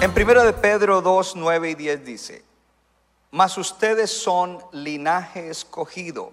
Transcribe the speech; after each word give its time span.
En 0.00 0.12
1 0.12 0.44
de 0.44 0.52
Pedro 0.52 1.02
2, 1.02 1.34
9 1.34 1.70
y 1.70 1.74
10 1.74 2.04
dice, 2.04 2.44
mas 3.32 3.58
ustedes 3.58 4.10
son 4.10 4.58
linaje 4.72 5.50
escogido, 5.50 6.32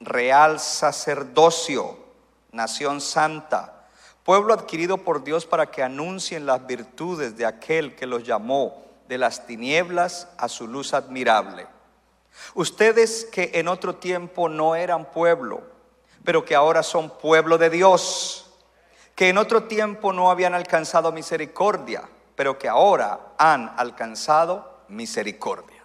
real 0.00 0.60
sacerdocio, 0.60 1.98
nación 2.52 3.00
santa, 3.00 3.88
pueblo 4.22 4.52
adquirido 4.52 4.98
por 4.98 5.24
Dios 5.24 5.46
para 5.46 5.70
que 5.70 5.82
anuncien 5.82 6.44
las 6.44 6.66
virtudes 6.66 7.36
de 7.36 7.46
aquel 7.46 7.96
que 7.96 8.06
los 8.06 8.22
llamó 8.22 8.84
de 9.08 9.16
las 9.18 9.46
tinieblas 9.46 10.28
a 10.36 10.48
su 10.48 10.66
luz 10.68 10.92
admirable. 10.94 11.73
Ustedes 12.54 13.26
que 13.26 13.50
en 13.54 13.68
otro 13.68 13.96
tiempo 13.96 14.48
no 14.48 14.76
eran 14.76 15.10
pueblo, 15.10 15.62
pero 16.24 16.44
que 16.44 16.54
ahora 16.54 16.82
son 16.82 17.10
pueblo 17.18 17.58
de 17.58 17.70
Dios, 17.70 18.50
que 19.14 19.28
en 19.28 19.38
otro 19.38 19.64
tiempo 19.64 20.12
no 20.12 20.30
habían 20.30 20.54
alcanzado 20.54 21.12
misericordia, 21.12 22.08
pero 22.34 22.58
que 22.58 22.68
ahora 22.68 23.20
han 23.38 23.72
alcanzado 23.76 24.84
misericordia. 24.88 25.82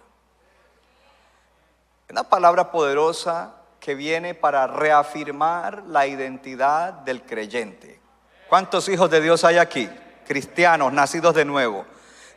Una 2.10 2.24
palabra 2.24 2.72
poderosa 2.72 3.54
que 3.78 3.94
viene 3.94 4.34
para 4.34 4.66
reafirmar 4.66 5.84
la 5.86 6.06
identidad 6.06 6.92
del 6.92 7.22
creyente. 7.22 8.00
¿Cuántos 8.48 8.88
hijos 8.88 9.10
de 9.10 9.20
Dios 9.20 9.44
hay 9.44 9.58
aquí? 9.58 9.88
Cristianos, 10.26 10.92
nacidos 10.92 11.34
de 11.34 11.44
nuevo. 11.44 11.86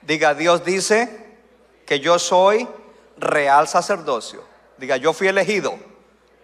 Diga, 0.04 0.36
Dios 0.36 0.64
dice 0.64 1.38
que 1.86 2.00
yo 2.00 2.20
soy 2.20 2.68
real 3.18 3.68
sacerdocio. 3.68 4.44
Diga, 4.78 4.98
yo 4.98 5.14
fui 5.14 5.28
elegido 5.28 5.78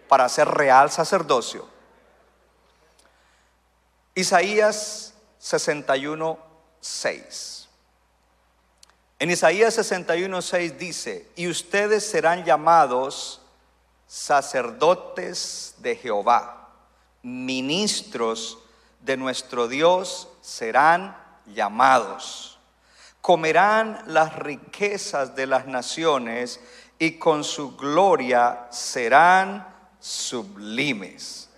para 0.08 0.28
ser 0.28 0.48
real 0.48 0.90
sacerdocio. 0.90 1.68
Isaías 4.14 5.14
61, 5.38 6.38
6. 6.80 7.68
En 9.18 9.30
Isaías 9.30 9.74
61, 9.74 10.42
6 10.42 10.78
dice, 10.78 11.28
y 11.36 11.48
ustedes 11.48 12.08
serán 12.08 12.44
llamados 12.44 13.40
sacerdotes 14.06 15.74
de 15.78 15.94
Jehová, 15.94 16.70
ministros 17.22 18.58
de 19.00 19.16
nuestro 19.16 19.68
Dios 19.68 20.28
serán 20.40 21.16
llamados. 21.46 22.49
Comerán 23.20 24.02
las 24.06 24.34
riquezas 24.36 25.34
de 25.36 25.46
las 25.46 25.66
naciones 25.66 26.60
y 26.98 27.18
con 27.18 27.44
su 27.44 27.76
gloria 27.76 28.66
serán 28.70 29.66
sublimes. 29.98 31.48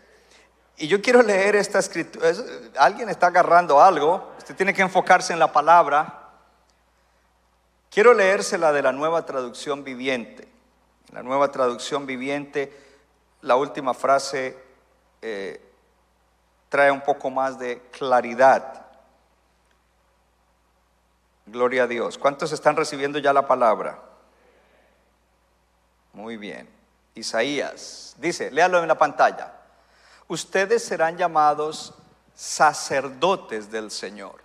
Y 0.77 0.89
yo 0.89 1.01
quiero 1.01 1.23
leer 1.23 1.55
esta 1.57 1.79
escritura. 1.79 2.29
es- 2.31 2.43
Alguien 2.77 3.09
está 3.09 3.29
agarrando 3.29 3.81
algo. 3.81 4.33
Usted 4.39 4.57
tiene 4.57 4.75
que 4.75 4.83
enfocarse 4.83 5.33
en 5.33 5.39
la 5.39 5.53
palabra. 5.53 6.19
Quiero 7.91 8.15
leérsela 8.15 8.73
de 8.73 8.83
la 8.83 8.91
nueva 8.93 9.25
traducción 9.27 9.85
viviente. 9.85 10.49
En 11.11 11.15
la 11.15 11.23
nueva 11.23 11.53
traducción 11.53 12.07
viviente, 12.07 12.73
la 13.43 13.55
última 13.57 13.95
frase 13.95 14.57
eh, 15.21 15.61
trae 16.69 16.91
un 16.91 17.03
poco 17.03 17.31
más 17.31 17.59
de 17.59 17.83
claridad. 17.93 18.82
Gloria 21.47 21.85
a 21.85 21.87
Dios. 21.87 22.19
¿Cuántos 22.19 22.53
están 22.53 22.77
recibiendo 22.77 23.19
ya 23.19 23.33
la 23.33 23.47
palabra? 23.47 24.01
Muy 26.13 26.37
bien. 26.37 26.69
Isaías 27.15 28.15
dice, 28.19 28.51
léalo 28.51 28.81
en 28.81 28.89
la 28.89 28.99
pantalla. 28.99 29.53
Ustedes 30.29 30.85
serán 30.85 31.17
llamados 31.17 31.95
sacerdotes 32.35 33.71
del 33.71 33.91
Señor, 33.91 34.41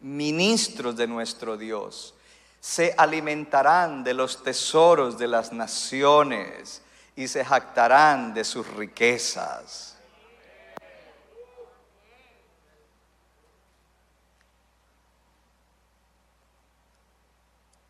ministros 0.00 0.96
de 0.96 1.06
nuestro 1.06 1.56
Dios. 1.56 2.14
Se 2.60 2.94
alimentarán 2.98 4.04
de 4.04 4.14
los 4.14 4.42
tesoros 4.42 5.16
de 5.18 5.28
las 5.28 5.52
naciones 5.52 6.82
y 7.14 7.28
se 7.28 7.44
jactarán 7.44 8.34
de 8.34 8.44
sus 8.44 8.66
riquezas. 8.74 9.95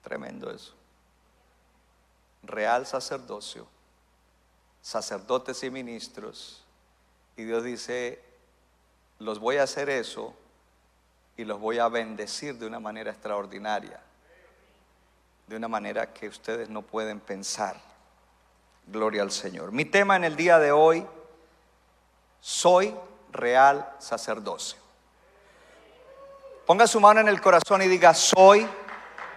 Tremendo 0.07 0.53
eso. 0.53 0.73
Real 2.45 2.87
sacerdocio, 2.87 3.67
sacerdotes 4.81 5.65
y 5.65 5.71
ministros. 5.71 6.63
Y 7.37 7.43
Dios 7.43 7.65
dice, 7.65 8.23
los 9.19 9.41
voy 9.41 9.57
a 9.57 9.65
hacer 9.65 9.91
eso 9.91 10.33
y 11.37 11.45
los 11.45 11.59
voy 11.59 11.81
a 11.81 11.89
bendecir 11.89 12.57
de 12.57 12.69
una 12.69 12.79
manera 12.79 13.11
extraordinaria, 13.11 13.99
de 15.49 15.57
una 15.57 15.67
manera 15.67 16.13
que 16.13 16.29
ustedes 16.29 16.69
no 16.69 16.83
pueden 16.83 17.19
pensar. 17.19 17.77
Gloria 18.87 19.23
al 19.23 19.33
Señor. 19.33 19.73
Mi 19.73 19.87
tema 19.87 20.15
en 20.15 20.23
el 20.23 20.37
día 20.37 20.61
de 20.61 20.71
hoy, 20.71 21.05
soy 22.41 22.95
real 23.33 23.93
sacerdocio. 23.99 24.79
Ponga 26.65 26.87
su 26.87 27.01
mano 27.01 27.19
en 27.19 27.27
el 27.27 27.41
corazón 27.41 27.83
y 27.83 27.89
diga, 27.89 28.15
soy 28.15 28.69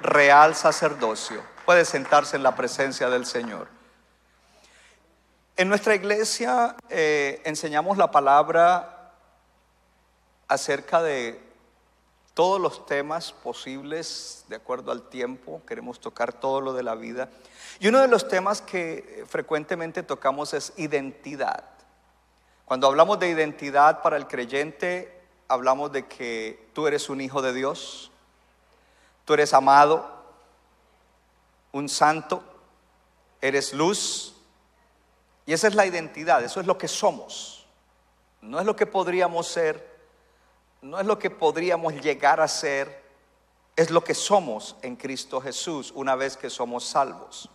real 0.02 0.56
sacerdocio. 0.56 1.44
Puede 1.66 1.86
sentarse 1.86 2.36
en 2.36 2.44
la 2.44 2.56
presencia 2.56 3.10
del 3.10 3.26
Señor. 3.26 3.68
En 5.56 5.68
nuestra 5.68 5.94
iglesia 5.94 6.76
eh, 6.90 7.42
enseñamos 7.44 7.98
la 7.98 8.12
palabra 8.12 9.14
acerca 10.48 11.02
de 11.02 11.42
todos 12.34 12.62
los 12.62 12.86
temas 12.86 13.34
posibles 13.34 14.46
de 14.48 14.56
acuerdo 14.56 14.92
al 14.92 15.09
tiempo. 15.09 15.62
Queremos 15.68 16.00
tocar 16.00 16.32
todo 16.32 16.62
lo 16.62 16.74
de 16.74 16.84
la 16.84 16.96
vida. 16.96 17.30
Y 17.80 17.90
uno 17.90 18.00
de 18.00 18.08
los 18.08 18.30
temas 18.30 18.62
que 18.62 19.26
frecuentemente 19.28 20.04
tocamos 20.04 20.54
es 20.54 20.72
identidad. 20.78 21.66
Cuando 22.64 22.88
hablamos 22.88 23.20
de 23.20 23.30
identidad 23.30 24.02
para 24.02 24.16
el 24.16 24.28
creyente, 24.28 25.22
hablamos 25.50 25.92
de 25.92 26.08
que 26.08 26.70
tú 26.74 26.88
eres 26.88 27.09
un 27.09 27.20
hijo 27.20 27.42
de 27.42 27.52
Dios, 27.52 28.12
tú 29.29 29.35
eres 29.35 29.53
amado, 29.53 30.09
un 31.72 31.88
santo, 31.88 32.44
eres 33.40 33.73
luz. 33.73 34.34
Y 35.45 35.53
esa 35.53 35.67
es 35.67 35.75
la 35.75 35.85
identidad, 35.85 36.44
eso 36.44 36.59
es 36.59 36.66
lo 36.66 36.79
que 36.79 36.88
somos. 36.88 37.67
No 38.41 38.59
es 38.59 38.66
lo 38.66 38.75
que 38.75 38.88
podríamos 38.88 39.47
ser, 39.47 39.88
no 40.81 41.00
es 41.00 41.06
lo 41.06 41.19
que 41.19 41.29
podríamos 41.29 41.94
llegar 42.01 42.41
a 42.41 42.47
ser, 42.47 43.03
es 43.76 43.91
lo 43.91 44.03
que 44.03 44.16
somos 44.16 44.76
en 44.81 44.96
Cristo 44.96 45.40
Jesús 45.40 45.91
una 45.93 46.16
vez 46.16 46.35
que 46.35 46.49
somos 46.49 46.84
salvos. 46.84 47.52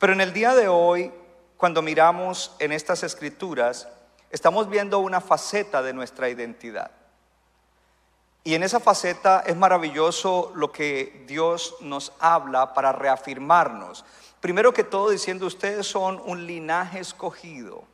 Pero 0.00 0.14
en 0.14 0.20
el 0.20 0.32
día 0.32 0.52
de 0.52 0.66
hoy, 0.66 1.12
cuando 1.58 1.80
miramos 1.80 2.56
en 2.58 2.72
estas 2.72 3.04
escrituras, 3.04 3.86
estamos 4.30 4.68
viendo 4.68 4.98
una 4.98 5.20
faceta 5.20 5.80
de 5.80 5.92
nuestra 5.92 6.28
identidad. 6.28 6.90
Y 8.44 8.54
en 8.54 8.64
esa 8.64 8.80
faceta 8.80 9.44
es 9.46 9.56
maravilloso 9.56 10.50
lo 10.56 10.72
que 10.72 11.24
Dios 11.28 11.76
nos 11.80 12.12
habla 12.18 12.74
para 12.74 12.90
reafirmarnos. 12.92 14.04
Primero 14.40 14.74
que 14.74 14.82
todo 14.82 15.10
diciendo, 15.10 15.46
ustedes 15.46 15.86
son 15.86 16.20
un 16.24 16.44
linaje 16.44 16.98
escogido. 16.98 17.84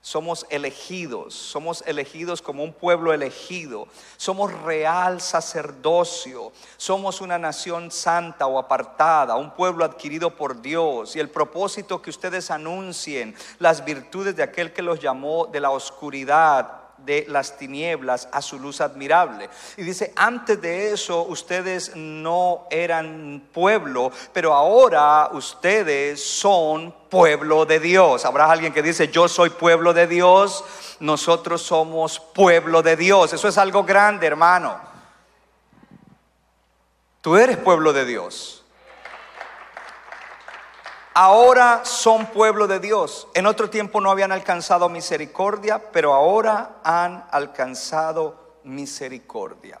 Somos 0.00 0.46
elegidos, 0.48 1.34
somos 1.34 1.82
elegidos 1.84 2.40
como 2.40 2.62
un 2.62 2.72
pueblo 2.72 3.12
elegido, 3.12 3.88
somos 4.16 4.52
real 4.62 5.20
sacerdocio, 5.20 6.52
somos 6.76 7.20
una 7.20 7.36
nación 7.36 7.90
santa 7.90 8.46
o 8.46 8.60
apartada, 8.60 9.34
un 9.34 9.50
pueblo 9.50 9.84
adquirido 9.84 10.36
por 10.36 10.62
Dios 10.62 11.16
y 11.16 11.20
el 11.20 11.28
propósito 11.28 12.00
que 12.00 12.10
ustedes 12.10 12.52
anuncien 12.52 13.34
las 13.58 13.84
virtudes 13.84 14.36
de 14.36 14.44
aquel 14.44 14.72
que 14.72 14.82
los 14.82 15.00
llamó 15.00 15.46
de 15.46 15.58
la 15.58 15.70
oscuridad 15.70 16.77
de 17.04 17.24
las 17.28 17.56
tinieblas 17.56 18.28
a 18.32 18.42
su 18.42 18.58
luz 18.58 18.80
admirable. 18.80 19.48
Y 19.76 19.82
dice, 19.82 20.12
antes 20.16 20.60
de 20.60 20.92
eso 20.92 21.22
ustedes 21.24 21.96
no 21.96 22.66
eran 22.70 23.48
pueblo, 23.52 24.12
pero 24.32 24.54
ahora 24.54 25.30
ustedes 25.32 26.22
son 26.22 26.94
pueblo 27.08 27.64
de 27.64 27.80
Dios. 27.80 28.24
Habrá 28.24 28.50
alguien 28.50 28.72
que 28.72 28.82
dice, 28.82 29.08
yo 29.08 29.28
soy 29.28 29.50
pueblo 29.50 29.92
de 29.92 30.06
Dios, 30.06 30.64
nosotros 31.00 31.62
somos 31.62 32.20
pueblo 32.20 32.82
de 32.82 32.96
Dios. 32.96 33.32
Eso 33.32 33.48
es 33.48 33.58
algo 33.58 33.84
grande, 33.84 34.26
hermano. 34.26 34.78
Tú 37.20 37.36
eres 37.36 37.56
pueblo 37.56 37.92
de 37.92 38.04
Dios 38.04 38.57
ahora 41.18 41.84
son 41.84 42.26
pueblo 42.26 42.68
de 42.68 42.78
Dios. 42.78 43.26
En 43.34 43.46
otro 43.46 43.68
tiempo 43.68 44.00
no 44.00 44.08
habían 44.08 44.30
alcanzado 44.30 44.88
misericordia, 44.88 45.90
pero 45.90 46.14
ahora 46.14 46.76
han 46.84 47.24
alcanzado 47.32 48.60
misericordia. 48.62 49.80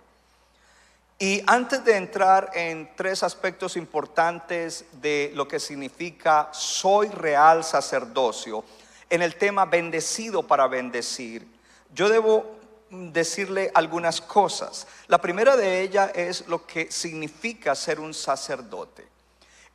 Y 1.16 1.40
antes 1.46 1.84
de 1.84 1.96
entrar 1.96 2.50
en 2.54 2.90
tres 2.96 3.22
aspectos 3.22 3.76
importantes 3.76 4.86
de 5.00 5.30
lo 5.36 5.46
que 5.46 5.60
significa 5.60 6.48
soy 6.50 7.06
real 7.06 7.62
sacerdocio, 7.62 8.64
en 9.08 9.22
el 9.22 9.36
tema 9.36 9.64
bendecido 9.64 10.42
para 10.42 10.66
bendecir, 10.66 11.46
yo 11.94 12.08
debo 12.08 12.58
decirle 12.90 13.70
algunas 13.74 14.20
cosas. 14.20 14.88
La 15.06 15.18
primera 15.18 15.56
de 15.56 15.82
ellas 15.82 16.10
es 16.16 16.48
lo 16.48 16.66
que 16.66 16.90
significa 16.90 17.76
ser 17.76 18.00
un 18.00 18.12
sacerdote. 18.12 19.17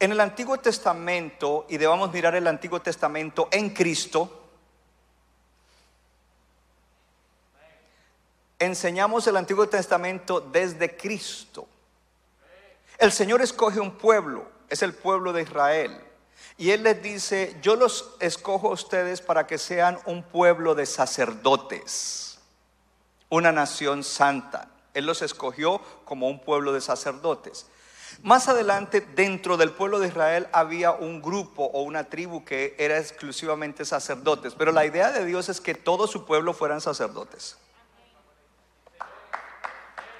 En 0.04 0.12
el 0.12 0.20
Antiguo 0.20 0.58
Testamento, 0.58 1.66
y 1.70 1.78
debamos 1.78 2.12
mirar 2.12 2.36
el 2.36 2.46
Antiguo 2.48 2.82
Testamento 2.82 3.48
en 3.50 3.70
Cristo, 3.70 4.50
enseñamos 8.60 9.26
el 9.28 9.38
Antiguo 9.38 9.70
Testamento 9.70 10.42
desde 10.42 10.98
Cristo. 10.98 11.66
El 12.98 13.14
Señor 13.14 13.42
escoge 13.42 13.80
un 13.80 13.92
pueblo, 13.92 14.46
es 14.68 14.82
el 14.82 14.94
pueblo 14.94 15.32
de 15.32 15.44
Israel. 15.44 15.98
Y 16.58 16.72
Él 16.72 16.84
les 16.84 17.02
dice, 17.02 17.56
yo 17.62 17.78
los 17.78 18.18
escojo 18.20 18.72
a 18.72 18.74
ustedes 18.74 19.22
para 19.22 19.48
que 19.48 19.58
sean 19.58 19.98
un 20.06 20.22
pueblo 20.22 20.76
de 20.76 20.86
sacerdotes, 20.86 22.40
una 23.30 23.54
nación 23.54 24.04
santa. 24.04 24.68
Él 24.94 25.06
los 25.06 25.22
escogió 25.22 25.80
como 26.04 26.28
un 26.28 26.42
pueblo 26.42 26.74
de 26.74 26.82
sacerdotes. 26.82 27.68
Más 28.24 28.48
adelante, 28.48 29.02
dentro 29.02 29.58
del 29.58 29.72
pueblo 29.72 30.00
de 30.00 30.08
Israel 30.08 30.48
había 30.54 30.94
un 30.94 31.22
grupo 31.22 31.66
o 31.66 31.82
una 31.82 32.06
tribu 32.06 32.46
que 32.46 32.74
era 32.80 32.98
exclusivamente 32.98 33.84
sacerdotes, 33.84 34.56
pero 34.58 34.72
la 34.72 34.86
idea 34.86 35.12
de 35.12 35.26
Dios 35.26 35.50
es 35.50 35.60
que 35.60 35.76
todo 35.76 36.08
su 36.08 36.26
pueblo 36.26 36.54
fueran 36.54 36.80
sacerdotes. 36.80 37.58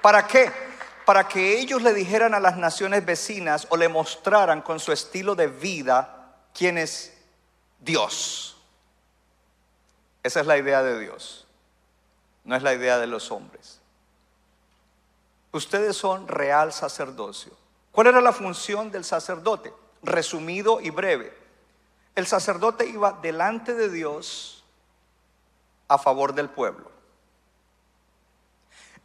¿Para 0.02 0.26
qué? 0.26 0.52
Para 1.06 1.26
que 1.26 1.58
ellos 1.58 1.80
le 1.80 1.94
dijeran 1.94 2.34
a 2.34 2.40
las 2.40 2.58
naciones 2.58 3.06
vecinas 3.06 3.66
o 3.70 3.78
le 3.78 3.88
mostraran 3.88 4.60
con 4.60 4.80
su 4.80 4.92
estilo 4.92 5.34
de 5.34 5.46
vida 5.46 6.36
quién 6.52 6.76
es 6.76 7.16
Dios. 7.80 8.58
Esa 10.22 10.40
es 10.40 10.46
la 10.46 10.58
idea 10.58 10.82
de 10.82 11.00
Dios, 11.00 11.46
no 12.44 12.54
es 12.54 12.62
la 12.62 12.74
idea 12.74 12.98
de 12.98 13.06
los 13.06 13.30
hombres. 13.30 13.80
Ustedes 15.52 15.96
son 15.96 16.28
real 16.28 16.70
sacerdocio. 16.70 17.63
¿Cuál 17.94 18.08
era 18.08 18.20
la 18.20 18.32
función 18.32 18.90
del 18.90 19.04
sacerdote? 19.04 19.72
Resumido 20.02 20.80
y 20.80 20.90
breve. 20.90 21.32
El 22.16 22.26
sacerdote 22.26 22.88
iba 22.88 23.12
delante 23.22 23.72
de 23.72 23.88
Dios 23.88 24.64
a 25.86 25.96
favor 25.96 26.34
del 26.34 26.50
pueblo. 26.50 26.90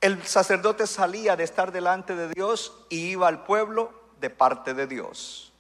El 0.02 0.26
sacerdote 0.26 0.88
salía 0.88 1.36
de 1.36 1.44
estar 1.44 1.72
delante 1.72 2.16
de 2.16 2.30
Dios 2.30 2.74
y 2.90 3.12
iba 3.12 3.28
al 3.28 3.44
pueblo 3.44 3.94
de 4.22 4.32
parte 4.32 4.74
de 4.74 4.88
Dios. 4.88 5.54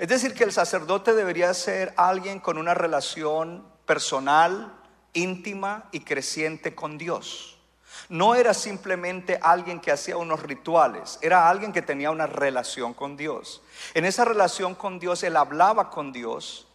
Es 0.00 0.08
decir, 0.08 0.34
que 0.34 0.42
el 0.42 0.52
sacerdote 0.52 1.14
debería 1.14 1.54
ser 1.54 1.94
alguien 1.96 2.40
con 2.40 2.58
una 2.58 2.74
relación 2.74 3.64
personal, 3.84 4.74
íntima 5.12 5.88
y 5.92 6.00
creciente 6.00 6.74
con 6.74 6.98
Dios. 6.98 7.55
No 8.08 8.34
era 8.34 8.54
simplemente 8.54 9.38
alguien 9.42 9.80
que 9.80 9.92
hacía 9.92 10.16
unos 10.16 10.42
rituales, 10.42 11.18
era 11.22 11.48
alguien 11.48 11.72
que 11.72 11.82
tenía 11.82 12.10
una 12.10 12.26
relación 12.26 12.94
con 12.94 13.16
Dios. 13.16 13.62
En 13.94 14.04
esa 14.04 14.24
relación 14.24 14.74
con 14.74 14.98
Dios, 14.98 15.22
él 15.22 15.36
hablaba 15.36 15.90
con 15.90 16.12
Dios, 16.12 16.66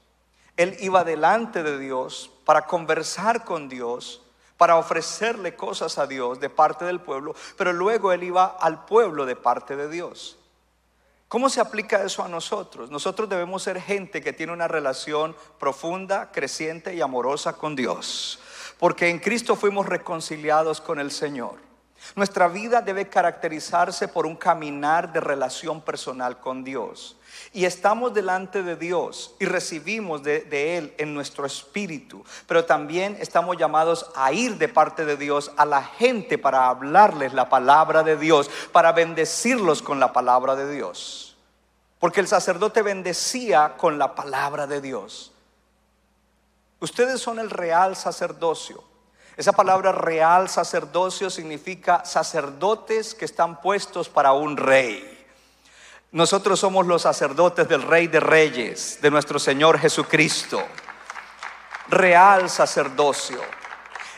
él 0.58 0.76
iba 0.80 1.04
delante 1.04 1.64
de 1.64 1.80
Dios 1.80 2.32
para 2.46 2.66
conversar 2.66 3.46
con 3.46 3.70
Dios, 3.70 4.22
para 4.58 4.78
ofrecerle 4.78 5.56
cosas 5.56 5.98
a 5.98 6.06
Dios 6.06 6.40
de 6.40 6.50
parte 6.50 6.86
del 6.86 7.00
pueblo, 7.00 7.34
pero 7.58 7.74
luego 7.74 8.12
él 8.12 8.24
iba 8.24 8.46
al 8.46 8.86
pueblo 8.86 9.26
de 9.26 9.36
parte 9.36 9.76
de 9.76 9.90
Dios. 9.90 10.38
¿Cómo 11.28 11.50
se 11.50 11.62
aplica 11.62 12.04
eso 12.04 12.24
a 12.24 12.28
nosotros? 12.28 12.92
Nosotros 12.92 13.30
debemos 13.30 13.64
ser 13.64 13.82
gente 13.82 14.22
que 14.22 14.34
tiene 14.34 14.52
una 14.52 14.68
relación 14.68 15.36
profunda, 15.60 16.30
creciente 16.32 16.94
y 16.94 17.00
amorosa 17.00 17.54
con 17.54 17.76
Dios 17.76 18.40
porque 18.82 19.10
en 19.10 19.20
Cristo 19.20 19.56
fuimos 19.56 19.86
reconciliados 19.86 20.82
con 20.82 21.00
el 21.00 21.12
Señor. 21.12 21.60
Nuestra 22.16 22.48
vida 22.48 22.82
debe 22.82 23.08
caracterizarse 23.08 24.08
por 24.08 24.26
un 24.26 24.36
caminar 24.36 25.14
de 25.14 25.20
relación 25.20 25.82
personal 25.82 26.40
con 26.40 26.64
Dios. 26.64 27.16
Y 27.54 27.66
estamos 27.66 28.12
delante 28.12 28.64
de 28.64 28.76
Dios 28.76 29.36
y 29.40 29.46
recibimos 29.46 30.24
de, 30.24 30.78
Él 30.80 30.96
en 30.98 31.14
nuestro 31.14 31.46
espíritu. 31.46 32.26
Pero 32.48 32.66
también 32.66 33.16
estamos 33.20 33.56
llamados 33.56 34.10
a 34.16 34.34
ir 34.34 34.58
de 34.58 34.68
parte 34.68 35.06
de 35.06 35.16
Dios 35.16 35.52
a 35.58 35.66
la 35.68 35.84
gente 35.84 36.40
para 36.40 36.68
hablarles 36.68 37.36
la 37.36 37.50
palabra 37.50 38.02
de 38.02 38.18
Dios, 38.18 38.50
para 38.72 38.94
bendecirlos 38.94 39.84
con 39.84 40.00
la 40.00 40.12
palabra 40.12 40.56
de 40.56 40.74
Dios. 40.74 41.38
Porque 42.00 42.20
el 42.20 42.28
sacerdote 42.28 42.82
bendecía 42.82 43.76
con 43.78 44.00
la 44.00 44.16
palabra 44.16 44.66
de 44.66 44.82
Dios. 44.82 45.32
Ustedes 46.82 47.22
son 47.22 47.38
el 47.38 47.52
real 47.52 47.96
sacerdocio. 47.96 48.84
Esa 49.38 49.54
palabra 49.54 49.92
real 49.92 50.50
sacerdocio 50.50 51.30
significa 51.30 52.04
sacerdotes 52.04 53.14
que 53.14 53.26
están 53.26 53.62
puestos 53.62 54.10
para 54.10 54.34
un 54.34 54.58
rey. 54.58 55.28
Nosotros 56.12 56.60
somos 56.60 56.88
los 56.88 57.04
sacerdotes 57.04 57.70
del 57.70 57.84
Rey 57.84 58.08
de 58.08 58.20
Reyes, 58.20 58.98
de 59.00 59.12
nuestro 59.12 59.38
Señor 59.38 59.78
Jesucristo. 59.78 60.62
Real 61.88 62.50
sacerdocio. 62.50 63.40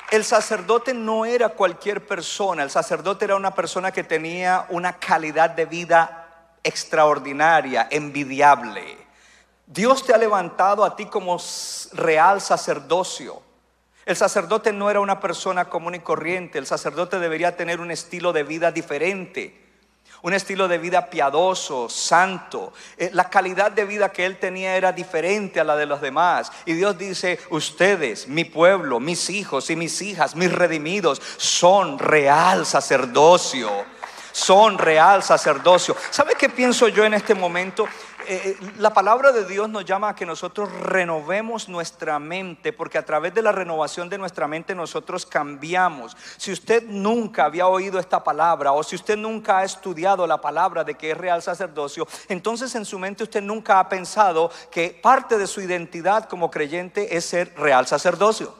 El 0.10 0.24
sacerdote 0.24 0.94
no 0.94 1.25
era 1.25 1.50
cualquier 1.50 2.07
persona, 2.07 2.63
el 2.63 2.71
sacerdote 2.71 3.25
era 3.25 3.36
una 3.36 3.54
persona 3.54 3.92
que 3.92 4.06
tenía 4.06 4.68
una 4.69 4.94
calidad 4.94 5.50
de 5.50 5.65
vida 5.65 6.55
extraordinaria, 6.63 7.89
envidiable. 7.91 9.02
Dios 9.65 10.05
te 10.05 10.13
ha 10.13 10.17
levantado 10.17 10.84
a 10.84 10.96
ti 10.96 11.05
como 11.05 11.38
real 11.93 12.41
sacerdocio. 12.41 13.41
El 14.05 14.17
sacerdote 14.17 14.74
no 14.74 14.89
era 14.89 15.00
una 15.00 15.22
persona 15.22 15.70
común 15.70 15.96
y 15.96 16.00
corriente, 16.00 16.60
el 16.60 16.67
sacerdote 16.67 17.20
debería 17.20 17.55
tener 17.55 17.79
un 17.79 17.89
estilo 17.89 18.34
de 18.34 18.43
vida 18.43 18.72
diferente, 18.72 19.63
un 20.22 20.34
estilo 20.34 20.67
de 20.67 20.77
vida 20.77 21.10
piadoso, 21.10 21.88
santo. 21.88 22.74
Eh, 22.98 23.12
la 23.13 23.29
calidad 23.29 23.72
de 23.72 23.86
vida 23.86 24.12
que 24.12 24.25
él 24.25 24.39
tenía 24.39 24.75
era 24.75 24.91
diferente 24.91 25.62
a 25.62 25.63
la 25.63 25.77
de 25.77 25.86
los 25.86 26.01
demás. 26.01 26.51
Y 26.65 26.74
Dios 26.74 26.98
dice, 26.98 27.39
ustedes, 27.50 28.27
mi 28.27 28.43
pueblo, 28.43 29.00
mis 29.00 29.29
hijos 29.29 29.70
y 29.70 29.77
mis 29.77 30.01
hijas, 30.01 30.36
mis 30.36 30.51
redimidos, 30.51 31.22
son 31.38 31.98
real 31.98 32.65
sacerdocio. 32.65 33.70
Son 34.34 34.79
real 34.79 35.22
sacerdocio. 35.22 35.96
¿Sabe 36.10 36.34
qué 36.36 36.50
pienso 36.50 36.88
yo 36.88 37.05
en 37.05 37.13
este 37.13 37.36
momento? 37.36 37.88
Eh, 38.25 38.58
eh, 38.60 38.72
la 38.77 38.94
palabra 38.94 39.32
de 39.32 39.46
Dios 39.46 39.70
nos 39.70 39.84
llama 39.84 40.10
a 40.10 40.15
que 40.15 40.25
nosotros 40.25 40.72
renovemos 40.82 41.68
nuestra 41.68 42.20
mente, 42.20 42.72
porque 42.72 42.98
a 42.98 43.06
través 43.06 43.34
de 43.34 43.42
la 43.42 43.51
renovación 43.51 44.10
de 44.10 44.18
nuestra 44.18 44.48
mente 44.48 44.74
nosotros 44.75 45.25
cambiamos. 45.25 46.15
Si 46.38 46.51
usted 46.51 46.84
nunca 46.84 47.46
había 47.46 47.68
oído 47.68 48.00
esta 48.00 48.24
palabra 48.24 48.72
o 48.72 48.84
si 48.84 48.96
usted 48.96 49.18
nunca 49.18 49.60
ha 49.60 49.63
estudiado 49.63 50.25
la 50.25 50.39
palabra 50.39 50.84
de 50.84 50.96
que 50.96 51.12
es 51.12 51.18
real 51.18 51.42
sacerdocio, 51.42 52.08
entonces 52.30 52.74
en 52.75 52.86
su 52.86 52.98
mente 52.98 53.24
usted 53.24 53.42
nunca 53.42 53.80
ha 53.80 53.89
pensado 53.89 54.50
que 54.72 54.98
parte 55.01 55.38
de 55.38 55.48
su 55.48 55.60
identidad 55.60 56.30
como 56.30 56.50
creyente 56.50 57.18
es 57.18 57.25
ser 57.25 57.53
real 57.58 57.88
sacerdocio. 57.88 58.56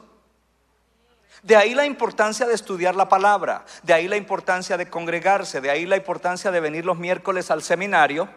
De 1.42 1.56
ahí 1.56 1.74
la 1.74 1.86
importancia 1.86 2.46
de 2.46 2.54
estudiar 2.54 2.96
la 2.96 3.08
palabra, 3.08 3.64
de 3.82 3.94
ahí 3.94 4.08
la 4.08 4.16
importancia 4.16 4.76
de 4.76 4.90
congregarse, 4.90 5.60
de 5.60 5.70
ahí 5.70 5.86
la 5.86 5.96
importancia 5.96 6.50
de 6.50 6.60
venir 6.60 6.84
los 6.84 6.98
miércoles 6.98 7.50
al 7.50 7.62
seminario 7.62 8.28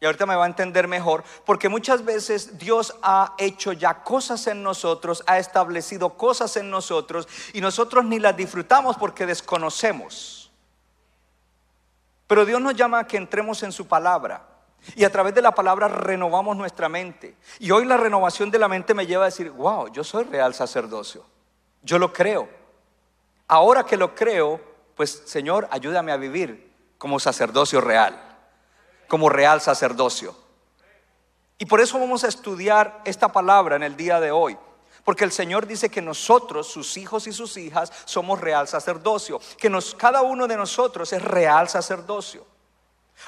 y 0.00 0.04
ahorita 0.04 0.26
me 0.26 0.36
va 0.36 0.44
a 0.44 0.48
entender 0.48 0.88
mejor, 0.88 1.24
porque 1.44 1.68
muchas 1.68 2.04
veces 2.04 2.58
Dios 2.58 2.94
ha 3.02 3.34
hecho 3.38 3.72
ya 3.72 4.02
cosas 4.02 4.46
en 4.46 4.62
nosotros, 4.62 5.24
ha 5.26 5.38
establecido 5.38 6.10
cosas 6.10 6.56
en 6.56 6.70
nosotros 6.70 7.26
y 7.54 7.60
nosotros 7.60 8.04
ni 8.04 8.18
las 8.18 8.36
disfrutamos 8.36 8.96
porque 8.96 9.24
desconocemos. 9.24 10.50
Pero 12.26 12.44
Dios 12.44 12.60
nos 12.60 12.74
llama 12.74 13.00
a 13.00 13.06
que 13.06 13.16
entremos 13.16 13.62
en 13.62 13.72
su 13.72 13.86
palabra 13.86 14.44
Y 14.94 15.04
a 15.04 15.10
través 15.10 15.34
de 15.34 15.42
la 15.42 15.52
palabra 15.52 15.88
renovamos 15.88 16.56
nuestra 16.56 16.88
mente. 16.88 17.36
Y 17.58 17.70
hoy 17.70 17.84
la 17.84 17.96
renovación 17.96 18.50
de 18.50 18.58
la 18.58 18.68
mente 18.68 18.94
me 18.94 19.06
lleva 19.06 19.24
a 19.24 19.26
decir, 19.26 19.50
wow, 19.50 19.88
yo 19.88 20.04
soy 20.04 20.24
real 20.24 20.54
sacerdocio. 20.54 21.24
Yo 21.82 21.98
lo 21.98 22.12
creo. 22.12 22.48
Ahora 23.48 23.84
que 23.84 23.96
lo 23.96 24.14
creo, 24.14 24.60
pues 24.94 25.22
Señor, 25.26 25.68
ayúdame 25.70 26.12
a 26.12 26.16
vivir 26.16 26.72
como 26.98 27.18
sacerdocio 27.18 27.80
real, 27.80 28.25
como 29.08 29.28
real 29.28 29.60
sacerdocio. 29.60 30.34
Y 31.58 31.66
por 31.66 31.80
eso 31.80 31.98
vamos 31.98 32.24
a 32.24 32.28
estudiar 32.28 33.00
esta 33.04 33.32
palabra 33.32 33.76
en 33.76 33.82
el 33.82 33.96
día 33.96 34.20
de 34.20 34.30
hoy. 34.30 34.56
Porque 35.04 35.24
el 35.24 35.32
Señor 35.32 35.66
dice 35.66 35.88
que 35.88 36.02
nosotros, 36.02 36.66
sus 36.66 36.96
hijos 36.96 37.26
y 37.26 37.32
sus 37.32 37.56
hijas, 37.56 37.92
somos 38.04 38.40
real 38.40 38.66
sacerdocio. 38.66 39.40
Que 39.56 39.70
nos, 39.70 39.94
cada 39.94 40.22
uno 40.22 40.48
de 40.48 40.56
nosotros 40.56 41.12
es 41.12 41.22
real 41.22 41.68
sacerdocio. 41.68 42.44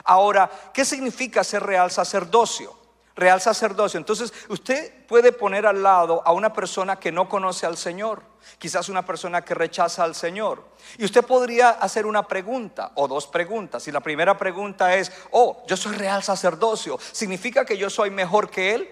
Ahora, 0.04 0.50
¿qué 0.74 0.84
significa 0.84 1.44
ser 1.44 1.62
real 1.62 1.90
sacerdocio? 1.90 2.76
Real 3.18 3.40
sacerdocio. 3.40 3.98
Entonces, 3.98 4.32
usted 4.48 5.04
puede 5.08 5.32
poner 5.32 5.66
al 5.66 5.82
lado 5.82 6.22
a 6.24 6.30
una 6.30 6.52
persona 6.52 7.00
que 7.00 7.10
no 7.10 7.28
conoce 7.28 7.66
al 7.66 7.76
Señor, 7.76 8.22
quizás 8.58 8.88
una 8.88 9.04
persona 9.04 9.44
que 9.44 9.54
rechaza 9.54 10.04
al 10.04 10.14
Señor. 10.14 10.62
Y 10.98 11.04
usted 11.04 11.24
podría 11.24 11.70
hacer 11.70 12.06
una 12.06 12.28
pregunta 12.28 12.92
o 12.94 13.08
dos 13.08 13.26
preguntas. 13.26 13.88
Y 13.88 13.90
la 13.90 13.98
primera 13.98 14.38
pregunta 14.38 14.94
es, 14.94 15.10
oh, 15.32 15.64
yo 15.66 15.76
soy 15.76 15.96
real 15.96 16.22
sacerdocio. 16.22 16.96
¿Significa 17.10 17.64
que 17.64 17.76
yo 17.76 17.90
soy 17.90 18.10
mejor 18.10 18.50
que 18.50 18.74
Él? 18.74 18.88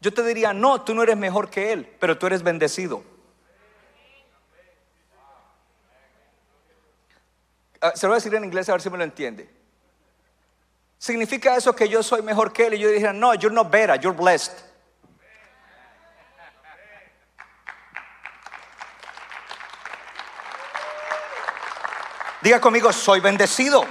Yo 0.00 0.12
te 0.12 0.24
diría, 0.24 0.52
no, 0.52 0.82
tú 0.82 0.92
no 0.92 1.04
eres 1.04 1.16
mejor 1.16 1.48
que 1.48 1.72
Él, 1.72 1.88
pero 2.00 2.18
tú 2.18 2.26
eres 2.26 2.42
bendecido. 2.42 3.04
Ah, 7.80 7.92
se 7.94 8.06
lo 8.06 8.10
voy 8.10 8.16
a 8.16 8.18
decir 8.18 8.34
en 8.34 8.44
inglés 8.44 8.68
a 8.68 8.72
ver 8.72 8.82
si 8.82 8.90
me 8.90 8.98
lo 8.98 9.04
entiende. 9.04 9.55
¿Significa 10.98 11.56
eso 11.56 11.74
que 11.74 11.88
yo 11.88 12.02
soy 12.02 12.22
mejor 12.22 12.52
que 12.52 12.66
él? 12.66 12.74
Y 12.74 12.78
yo 12.78 12.88
dije, 12.88 13.12
no, 13.12 13.34
you're 13.34 13.54
not 13.54 13.70
better, 13.70 14.00
you're 14.00 14.16
blessed. 14.16 14.52
Diga 22.42 22.60
conmigo, 22.60 22.92
soy 22.92 23.20
bendecido. 23.20 23.84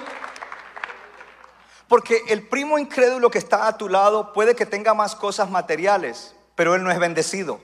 Porque 1.87 2.23
el 2.29 2.47
primo 2.47 2.79
incrédulo 2.79 3.29
que 3.29 3.37
está 3.37 3.67
a 3.67 3.77
tu 3.77 3.89
lado 3.89 4.33
puede 4.33 4.55
que 4.55 4.65
tenga 4.65 4.93
más 4.93 5.15
cosas 5.15 5.49
materiales, 5.49 6.35
pero 6.55 6.73
él 6.73 6.83
no 6.83 6.91
es 6.91 6.97
bendecido. 6.97 7.59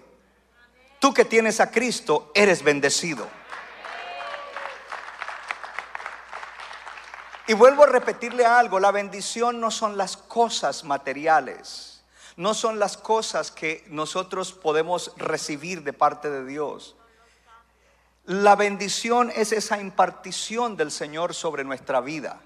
Tú 0.99 1.13
que 1.13 1.25
tienes 1.25 1.59
a 1.59 1.71
Cristo, 1.71 2.31
eres 2.35 2.63
bendecido. 2.63 3.27
Y 7.51 7.53
vuelvo 7.53 7.83
a 7.83 7.87
repetirle 7.87 8.45
algo, 8.45 8.79
la 8.79 8.91
bendición 8.91 9.59
no 9.59 9.71
son 9.71 9.97
las 9.97 10.15
cosas 10.15 10.85
materiales, 10.85 12.01
no 12.37 12.53
son 12.53 12.79
las 12.79 12.95
cosas 12.95 13.51
que 13.51 13.83
nosotros 13.89 14.53
podemos 14.53 15.11
recibir 15.17 15.83
de 15.83 15.91
parte 15.91 16.29
de 16.29 16.45
Dios. 16.45 16.95
La 18.23 18.55
bendición 18.55 19.33
es 19.35 19.51
esa 19.51 19.81
impartición 19.81 20.77
del 20.77 20.91
Señor 20.91 21.33
sobre 21.33 21.65
nuestra 21.65 21.99
vida, 21.99 22.39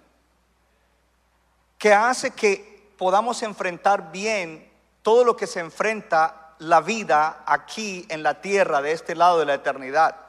que 1.77 1.93
hace 1.93 2.31
que 2.31 2.91
podamos 2.97 3.43
enfrentar 3.43 4.11
bien 4.11 4.67
todo 5.03 5.23
lo 5.23 5.37
que 5.37 5.45
se 5.45 5.59
enfrenta 5.59 6.55
la 6.57 6.81
vida 6.81 7.43
aquí 7.45 8.07
en 8.09 8.23
la 8.23 8.41
tierra, 8.41 8.81
de 8.81 8.93
este 8.93 9.13
lado 9.13 9.37
de 9.37 9.45
la 9.45 9.53
eternidad 9.53 10.24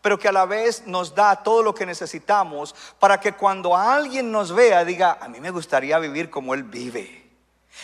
pero 0.00 0.18
que 0.18 0.28
a 0.28 0.32
la 0.32 0.46
vez 0.46 0.86
nos 0.86 1.14
da 1.14 1.36
todo 1.36 1.62
lo 1.62 1.74
que 1.74 1.86
necesitamos 1.86 2.74
para 2.98 3.20
que 3.20 3.32
cuando 3.32 3.76
alguien 3.76 4.32
nos 4.32 4.52
vea 4.52 4.84
diga, 4.84 5.18
a 5.20 5.28
mí 5.28 5.40
me 5.40 5.50
gustaría 5.50 5.98
vivir 5.98 6.30
como 6.30 6.54
Él 6.54 6.64
vive. 6.64 7.30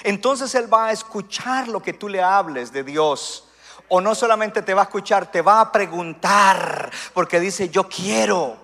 Entonces 0.04 0.54
Él 0.54 0.72
va 0.72 0.86
a 0.86 0.92
escuchar 0.92 1.68
lo 1.68 1.82
que 1.82 1.92
tú 1.92 2.08
le 2.08 2.22
hables 2.22 2.72
de 2.72 2.82
Dios. 2.84 3.44
O 3.88 4.00
no 4.00 4.14
solamente 4.14 4.62
te 4.62 4.74
va 4.74 4.82
a 4.82 4.84
escuchar, 4.84 5.30
te 5.30 5.40
va 5.40 5.60
a 5.60 5.72
preguntar, 5.72 6.90
porque 7.14 7.40
dice, 7.40 7.70
yo 7.70 7.88
quiero 7.88 8.58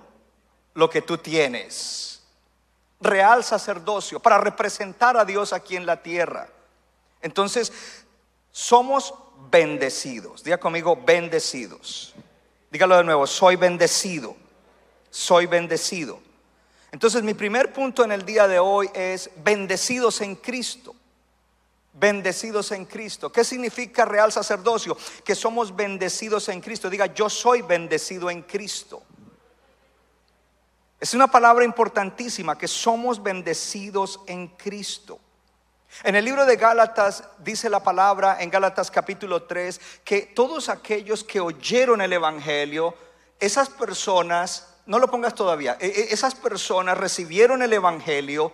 lo 0.75 0.91
que 0.91 1.01
tú 1.01 1.17
tienes. 1.17 2.23
Real 3.01 3.43
sacerdocio, 3.43 4.21
para 4.21 4.37
representar 4.37 5.17
a 5.17 5.25
Dios 5.25 5.55
aquí 5.55 5.77
en 5.77 5.87
la 5.87 6.03
tierra. 6.03 6.49
Entonces, 7.23 7.73
somos 8.53 9.15
bendecidos. 9.51 10.45
Diga 10.45 10.59
conmigo, 10.59 10.95
bendecidos. 10.95 12.15
Dígalo 12.75 12.97
de 12.97 13.05
nuevo, 13.05 13.25
soy 13.25 13.55
bendecido, 13.55 14.35
soy 15.09 15.47
bendecido. 15.47 16.19
Entonces 16.91 17.23
mi 17.23 17.33
primer 17.33 17.73
punto 17.73 18.03
en 18.03 18.11
el 18.11 18.25
día 18.25 18.49
de 18.49 18.59
hoy 18.59 18.91
es 18.95 19.31
bendecidos 19.45 20.21
en 20.23 20.35
Cristo. 20.35 20.93
Bendecidos 21.93 22.73
en 22.73 22.85
Cristo. 22.87 23.31
¿Qué 23.31 23.45
significa 23.45 24.05
real 24.05 24.33
sacerdocio? 24.33 24.97
Que 25.25 25.37
somos 25.37 25.77
bendecidos 25.77 26.49
en 26.49 26.61
Cristo. 26.61 26.91
Diga, 26.91 27.07
yo 27.15 27.31
soy 27.31 27.63
bendecido 27.63 28.29
en 28.29 28.43
Cristo. 28.43 29.05
Es 30.99 31.15
una 31.15 31.29
palabra 31.29 31.65
importantísima, 31.65 32.59
que 32.59 32.67
somos 32.67 33.23
bendecidos 33.23 34.19
en 34.27 34.49
Cristo. 34.49 35.21
En 36.03 36.17
el 36.17 36.25
libro 36.25 36.45
de 36.45 36.57
Gálatas 36.57 37.25
dice 37.39 37.71
la 37.71 37.83
palabra 37.83 38.39
en 38.41 38.51
Gálatas 38.51 38.91
capítulo 38.91 39.45
3 39.45 39.81
que 40.03 40.23
todos 40.23 40.69
aquellos 40.69 41.23
que 41.23 41.41
oyeron 41.41 42.01
el 42.01 42.13
Evangelio, 42.13 42.95
esas 43.39 43.69
personas, 43.69 44.75
no 44.87 44.99
lo 44.99 45.09
pongas 45.09 45.35
todavía, 45.35 45.77
e, 45.81 45.87
e, 45.87 46.13
esas 46.13 46.35
personas 46.35 46.99
recibieron 46.99 47.63
el 47.63 47.73
Evangelio 47.73 48.53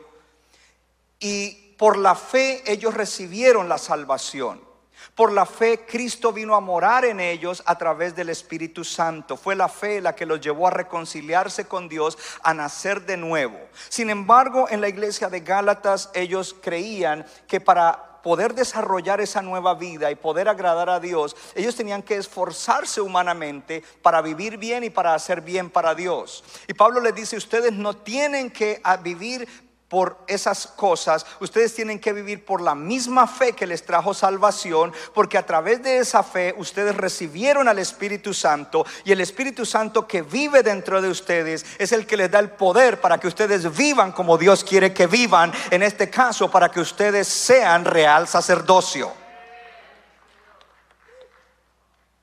y 1.18 1.74
por 1.78 1.96
la 1.96 2.14
fe 2.14 2.62
ellos 2.70 2.92
recibieron 2.92 3.68
la 3.68 3.78
salvación. 3.78 4.69
Por 5.14 5.32
la 5.32 5.46
fe 5.46 5.84
Cristo 5.86 6.32
vino 6.32 6.54
a 6.54 6.60
morar 6.60 7.04
en 7.04 7.20
ellos 7.20 7.62
a 7.66 7.76
través 7.76 8.14
del 8.14 8.28
Espíritu 8.28 8.84
Santo. 8.84 9.36
Fue 9.36 9.54
la 9.54 9.68
fe 9.68 10.00
la 10.00 10.14
que 10.14 10.26
los 10.26 10.40
llevó 10.40 10.66
a 10.66 10.70
reconciliarse 10.70 11.66
con 11.66 11.88
Dios, 11.88 12.16
a 12.42 12.54
nacer 12.54 13.04
de 13.06 13.16
nuevo. 13.16 13.58
Sin 13.88 14.10
embargo, 14.10 14.66
en 14.70 14.80
la 14.80 14.88
iglesia 14.88 15.28
de 15.28 15.40
Gálatas 15.40 16.10
ellos 16.14 16.56
creían 16.60 17.26
que 17.46 17.60
para 17.60 18.10
poder 18.22 18.54
desarrollar 18.54 19.20
esa 19.20 19.42
nueva 19.42 19.74
vida 19.74 20.10
y 20.10 20.14
poder 20.14 20.48
agradar 20.48 20.90
a 20.90 21.00
Dios, 21.00 21.36
ellos 21.54 21.76
tenían 21.76 22.02
que 22.02 22.16
esforzarse 22.16 23.00
humanamente 23.00 23.82
para 24.02 24.22
vivir 24.22 24.58
bien 24.58 24.84
y 24.84 24.90
para 24.90 25.14
hacer 25.14 25.40
bien 25.40 25.70
para 25.70 25.94
Dios. 25.94 26.44
Y 26.68 26.74
Pablo 26.74 27.00
les 27.00 27.14
dice, 27.14 27.36
ustedes 27.36 27.72
no 27.72 27.96
tienen 27.96 28.50
que 28.50 28.82
vivir 29.02 29.48
por 29.90 30.18
esas 30.28 30.68
cosas, 30.68 31.26
ustedes 31.40 31.74
tienen 31.74 31.98
que 31.98 32.12
vivir 32.12 32.44
por 32.44 32.62
la 32.62 32.76
misma 32.76 33.26
fe 33.26 33.54
que 33.54 33.66
les 33.66 33.84
trajo 33.84 34.14
salvación, 34.14 34.92
porque 35.12 35.36
a 35.36 35.44
través 35.44 35.82
de 35.82 35.98
esa 35.98 36.22
fe 36.22 36.54
ustedes 36.56 36.96
recibieron 36.96 37.66
al 37.66 37.80
Espíritu 37.80 38.32
Santo 38.32 38.86
y 39.04 39.10
el 39.10 39.20
Espíritu 39.20 39.66
Santo 39.66 40.06
que 40.06 40.22
vive 40.22 40.62
dentro 40.62 41.02
de 41.02 41.10
ustedes 41.10 41.66
es 41.76 41.90
el 41.90 42.06
que 42.06 42.16
les 42.16 42.30
da 42.30 42.38
el 42.38 42.50
poder 42.50 43.00
para 43.00 43.18
que 43.18 43.26
ustedes 43.26 43.76
vivan 43.76 44.12
como 44.12 44.38
Dios 44.38 44.62
quiere 44.62 44.94
que 44.94 45.08
vivan, 45.08 45.52
en 45.72 45.82
este 45.82 46.08
caso 46.08 46.48
para 46.48 46.70
que 46.70 46.78
ustedes 46.78 47.26
sean 47.26 47.84
real 47.84 48.28
sacerdocio. 48.28 49.12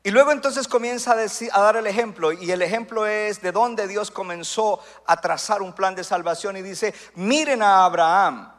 Y 0.08 0.12
luego 0.12 0.32
entonces 0.32 0.70
comienza 0.70 1.12
a, 1.12 1.62
dar 1.62 1.76
el 1.76 1.86
ejemplo, 1.86 2.32
y 2.32 2.50
el 2.50 2.62
ejemplo 2.62 3.06
es 3.06 3.42
de 3.42 3.52
dónde 3.52 3.90
Dios 3.90 4.10
comenzó 4.10 4.80
a 5.06 5.20
trazar 5.20 5.62
un 5.62 5.74
plan 5.74 5.96
de 5.96 6.06
salvación 6.06 6.56
y 6.56 6.62
dice, 6.62 6.94
miren 7.16 7.62
a 7.62 7.84
Abraham 7.84 8.57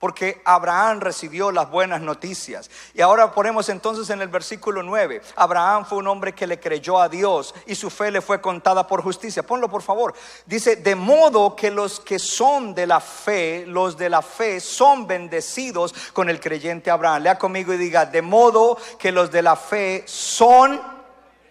porque 0.00 0.40
Abraham 0.46 1.00
recibió 1.00 1.52
las 1.52 1.70
buenas 1.70 2.00
noticias. 2.00 2.70
Y 2.94 3.02
ahora 3.02 3.32
ponemos 3.32 3.68
entonces 3.68 4.08
en 4.08 4.22
el 4.22 4.28
versículo 4.28 4.82
9, 4.82 5.20
Abraham 5.36 5.84
fue 5.84 5.98
un 5.98 6.08
hombre 6.08 6.32
que 6.32 6.46
le 6.46 6.58
creyó 6.58 6.98
a 6.98 7.10
Dios 7.10 7.54
y 7.66 7.74
su 7.74 7.90
fe 7.90 8.10
le 8.10 8.22
fue 8.22 8.40
contada 8.40 8.86
por 8.86 9.02
justicia. 9.02 9.42
Ponlo 9.42 9.68
por 9.68 9.82
favor. 9.82 10.14
Dice, 10.46 10.76
de 10.76 10.94
modo 10.94 11.54
que 11.54 11.70
los 11.70 12.00
que 12.00 12.18
son 12.18 12.74
de 12.74 12.86
la 12.86 13.00
fe, 13.00 13.66
los 13.66 13.98
de 13.98 14.08
la 14.08 14.22
fe 14.22 14.58
son 14.58 15.06
bendecidos 15.06 15.94
con 16.14 16.30
el 16.30 16.40
creyente 16.40 16.90
Abraham. 16.90 17.22
Lea 17.22 17.38
conmigo 17.38 17.74
y 17.74 17.76
diga, 17.76 18.06
de 18.06 18.22
modo 18.22 18.78
que 18.98 19.12
los 19.12 19.30
de 19.30 19.42
la 19.42 19.54
fe 19.54 20.04
son, 20.06 20.80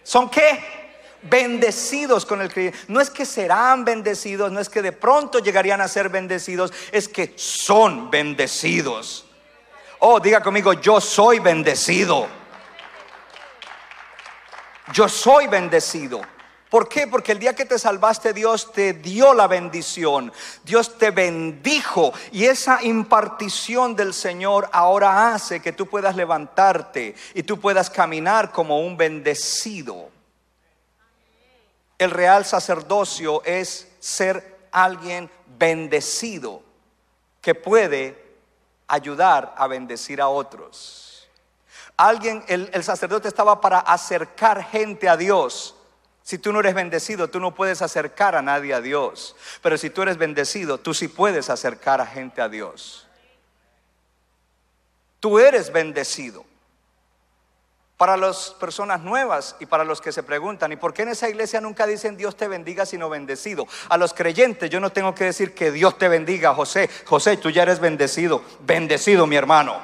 ¿son 0.02 0.28
qué? 0.28 0.79
Bendecidos 1.24 2.26
con 2.26 2.42
el 2.42 2.52
creyente. 2.52 2.80
No 2.88 3.02
es 3.02 3.10
que 3.10 3.26
serán 3.26 3.86
bendecidos, 3.86 4.52
no 4.52 4.60
es 4.60 4.70
que 4.70 4.82
de 4.82 4.92
pronto 4.92 5.40
llegarían 5.40 5.82
a 5.82 5.88
ser 5.88 6.10
bendecidos, 6.10 6.74
es 6.92 7.08
que 7.08 7.34
son 7.36 8.10
bendecidos. 8.10 9.26
Oh, 10.00 10.20
diga 10.20 10.42
conmigo, 10.42 10.74
yo 10.74 11.02
soy 11.02 11.40
bendecido. 11.40 12.28
Yo 14.94 15.08
soy 15.08 15.48
bendecido. 15.48 16.22
¿Por 16.70 16.88
qué? 16.88 17.08
Porque 17.08 17.32
el 17.32 17.40
día 17.40 17.56
que 17.56 17.66
te 17.66 17.80
salvaste 17.80 18.32
Dios 18.32 18.72
te 18.72 18.94
dio 18.94 19.34
la 19.34 19.48
bendición. 19.48 20.32
Dios 20.64 20.98
te 21.00 21.10
bendijo 21.10 22.14
y 22.32 22.46
esa 22.46 22.84
impartición 22.84 23.96
del 23.96 24.14
Señor 24.14 24.70
ahora 24.72 25.34
hace 25.34 25.62
que 25.62 25.74
tú 25.74 25.88
puedas 25.88 26.16
levantarte 26.16 27.16
y 27.34 27.44
tú 27.44 27.60
puedas 27.60 27.90
caminar 27.90 28.52
como 28.52 28.82
un 28.82 28.98
bendecido. 28.98 30.12
El 32.00 32.12
real 32.12 32.46
sacerdocio 32.46 33.44
es 33.44 33.88
ser 34.00 34.58
alguien 34.72 35.30
bendecido 35.58 36.64
que 37.42 37.54
puede 37.54 38.18
ayudar 38.88 39.54
a 39.58 39.68
bendecir 39.68 40.22
a 40.22 40.30
otros. 40.30 41.30
Alguien, 41.98 42.44
el, 42.48 42.70
el 42.74 42.84
sacerdote 42.84 43.28
estaba 43.28 43.60
para 43.60 43.80
acercar 43.80 44.64
gente 44.64 45.10
a 45.10 45.18
Dios. 45.18 45.76
Si 46.24 46.38
tú 46.38 46.54
no 46.54 46.62
eres 46.62 46.74
bendecido, 46.74 47.28
tú 47.28 47.40
no 47.40 47.54
puedes 47.54 47.82
acercar 47.82 48.36
a 48.36 48.42
nadie 48.42 48.74
a 48.74 48.82
Dios. 48.82 49.36
Pero 49.62 49.78
si 49.78 49.90
tú 49.90 50.02
eres 50.02 50.18
bendecido, 50.18 50.78
tú 50.78 50.94
sí 50.94 51.08
puedes 51.10 51.50
acercar 51.50 52.00
a 52.00 52.06
gente 52.06 52.42
a 52.42 52.48
Dios. 52.48 53.08
Tú 55.20 55.38
eres 55.38 55.72
bendecido. 55.74 56.46
Para 58.00 58.16
las 58.16 58.52
personas 58.52 59.02
nuevas 59.02 59.58
y 59.60 59.66
para 59.66 59.84
los 59.84 60.00
que 60.00 60.14
se 60.14 60.24
preguntan, 60.24 60.72
¿y 60.72 60.78
por 60.78 60.94
qué 60.94 61.02
en 61.02 61.10
esa 61.10 61.28
iglesia 61.28 61.60
nunca 61.60 61.86
dicen 61.86 62.16
Dios 62.16 62.38
te 62.38 62.48
bendiga 62.48 62.86
sino 62.86 63.10
bendecido? 63.10 63.68
A 63.90 63.98
los 63.98 64.14
creyentes 64.14 64.70
yo 64.70 64.80
no 64.80 64.90
tengo 64.90 65.14
que 65.14 65.26
decir 65.26 65.54
que 65.54 65.70
Dios 65.70 65.98
te 65.98 66.08
bendiga, 66.08 66.56
José. 66.56 66.90
José, 67.04 67.36
tú 67.36 67.50
ya 67.50 67.64
eres 67.64 67.82
bendecido. 67.82 68.42
Bendecido, 68.62 69.28
mi 69.28 69.36
hermano. 69.36 69.82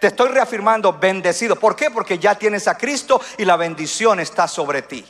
Te 0.00 0.08
estoy 0.08 0.30
reafirmando 0.30 0.92
bendecido. 0.94 1.54
¿Por 1.54 1.76
qué? 1.76 1.88
Porque 1.88 2.18
ya 2.18 2.34
tienes 2.34 2.66
a 2.66 2.76
Cristo 2.76 3.20
y 3.38 3.44
la 3.44 3.56
bendición 3.56 4.18
está 4.18 4.48
sobre 4.48 4.82
ti. 4.82 5.06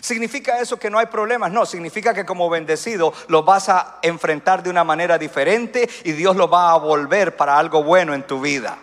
¿Significa 0.00 0.58
eso 0.58 0.78
que 0.78 0.88
no 0.88 0.98
hay 0.98 1.06
problemas? 1.06 1.52
No, 1.52 1.66
significa 1.66 2.14
que 2.14 2.24
como 2.24 2.48
bendecido 2.48 3.12
lo 3.28 3.42
vas 3.42 3.68
a 3.68 3.98
enfrentar 4.00 4.62
de 4.62 4.70
una 4.70 4.84
manera 4.84 5.18
diferente 5.18 5.86
y 6.04 6.12
Dios 6.12 6.34
lo 6.34 6.48
va 6.48 6.72
a 6.72 6.78
volver 6.78 7.36
para 7.36 7.58
algo 7.58 7.82
bueno 7.82 8.14
en 8.14 8.22
tu 8.22 8.40
vida. 8.40 8.78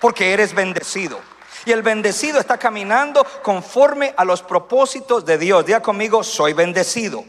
Porque 0.00 0.32
eres 0.32 0.54
bendecido. 0.54 1.20
Y 1.64 1.72
el 1.72 1.82
bendecido 1.82 2.38
está 2.40 2.56
caminando 2.56 3.26
conforme 3.42 4.14
a 4.16 4.24
los 4.24 4.42
propósitos 4.42 5.24
de 5.24 5.38
Dios. 5.38 5.66
Diga 5.66 5.82
conmigo, 5.82 6.22
soy 6.22 6.52
bendecido. 6.52 7.24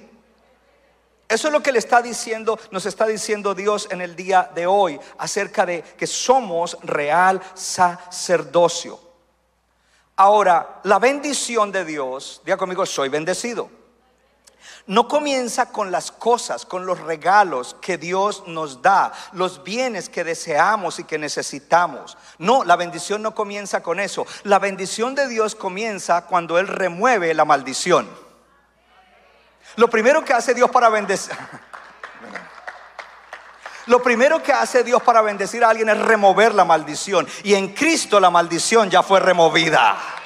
Eso 1.28 1.48
es 1.48 1.54
lo 1.54 1.62
que 1.62 1.72
le 1.72 1.78
está 1.80 2.02
diciendo, 2.02 2.60
nos 2.72 2.88
está 2.88 3.06
diciendo 3.06 3.54
Dios 3.54 3.88
en 3.92 4.02
el 4.02 4.16
día 4.16 4.50
de 4.56 4.66
hoy 4.66 5.00
acerca 5.20 5.64
de 5.64 5.84
que 5.84 6.08
somos 6.08 6.78
real 6.82 7.40
sacerdocio. 7.54 9.00
Ahora, 10.16 10.82
la 10.84 10.98
bendición 10.98 11.72
de 11.72 11.86
Dios, 11.86 12.42
diga 12.44 12.58
conmigo, 12.58 12.86
soy 12.86 13.10
bendecido. 13.10 13.79
No 14.90 15.08
comienza 15.08 15.72
con 15.72 15.92
las 15.92 16.12
cosas, 16.12 16.66
con 16.66 16.88
los 16.88 17.00
regalos 17.00 17.76
que 17.80 18.00
Dios 18.00 18.46
nos 18.48 18.82
da, 18.82 19.14
los 19.34 19.64
bienes 19.64 20.10
que 20.10 20.24
deseamos 20.24 20.98
y 20.98 21.04
que 21.04 21.20
necesitamos. 21.20 22.18
No, 22.40 22.64
la 22.64 22.76
bendición 22.76 23.22
no 23.22 23.36
comienza 23.36 23.84
con 23.84 24.00
eso. 24.00 24.26
La 24.46 24.58
bendición 24.58 25.14
de 25.14 25.28
Dios 25.28 25.54
comienza 25.54 26.26
cuando 26.26 26.58
Él 26.58 26.68
remueve 26.68 27.36
la 27.36 27.46
maldición. 27.46 28.10
Lo 29.76 29.92
primero 29.92 30.26
que 30.26 30.34
hace 30.34 30.56
Dios 30.56 30.72
para 30.72 30.90
bendecir... 30.90 31.38
Lo 33.86 34.02
primero 34.02 34.42
que 34.42 34.54
hace 34.54 34.84
Dios 34.84 35.04
para 35.04 35.22
bendecir 35.22 35.64
a 35.64 35.70
alguien 35.70 35.90
es 35.90 36.00
remover 36.00 36.56
la 36.56 36.66
maldición. 36.66 37.28
Y 37.44 37.54
en 37.54 37.76
Cristo 37.76 38.20
la 38.20 38.32
maldición 38.32 38.90
ya 38.90 39.04
fue 39.04 39.20
removida. 39.20 40.19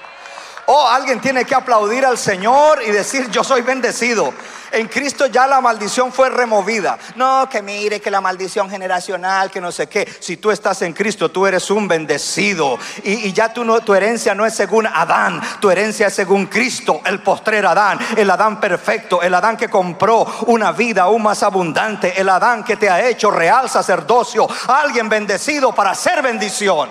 Oh, 0.65 0.87
alguien 0.87 1.19
tiene 1.19 1.43
que 1.43 1.55
aplaudir 1.55 2.05
al 2.05 2.17
Señor 2.17 2.81
y 2.85 2.91
decir, 2.91 3.29
yo 3.29 3.43
soy 3.43 3.61
bendecido. 3.61 4.33
En 4.71 4.87
Cristo 4.87 5.25
ya 5.27 5.45
la 5.45 5.59
maldición 5.59 6.11
fue 6.11 6.29
removida. 6.29 6.97
No, 7.15 7.47
que 7.49 7.61
mire 7.61 7.99
que 7.99 8.09
la 8.09 8.21
maldición 8.21 8.69
generacional, 8.69 9.51
que 9.51 9.59
no 9.59 9.71
sé 9.73 9.87
qué. 9.87 10.07
Si 10.19 10.37
tú 10.37 10.51
estás 10.51 10.81
en 10.81 10.93
Cristo, 10.93 11.29
tú 11.29 11.45
eres 11.45 11.69
un 11.69 11.87
bendecido. 11.87 12.79
Y, 13.03 13.33
ya 13.33 13.53
no, 13.57 13.81
tu 13.81 13.93
herencia 13.93 14.33
no 14.33 14.45
es 14.45 14.55
según 14.55 14.87
Adán, 14.87 15.41
tu 15.59 15.69
herencia 15.69 16.07
es 16.07 16.15
según 16.15 16.47
Cristo, 16.47 17.01
el 17.05 17.21
postrer 17.21 17.65
Adán, 17.65 17.99
el 18.15 18.29
Adán 18.31 18.59
perfecto, 18.59 19.21
el 19.21 19.33
Adán 19.35 19.57
que 19.57 19.69
compró 19.69 20.25
una 20.47 20.71
vida 20.71 21.03
aún 21.03 21.23
más 21.23 21.43
abundante, 21.43 22.19
el 22.19 22.29
Adán 22.29 22.63
que 22.63 22.77
te 22.77 22.89
ha 22.89 23.05
hecho 23.05 23.29
real 23.29 23.69
sacerdocio, 23.69 24.47
alguien 24.67 25.09
bendecido 25.09 25.73
para 25.75 25.91
hacer 25.91 26.21
bendición. 26.21 26.89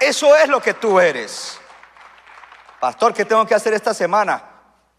Eso 0.00 0.34
es 0.34 0.48
lo 0.48 0.60
que 0.60 0.74
tú 0.74 0.98
eres. 0.98 1.59
Pastor, 2.80 3.12
¿qué 3.12 3.26
tengo 3.26 3.46
que 3.46 3.54
hacer 3.54 3.74
esta 3.74 3.92
semana? 3.92 4.42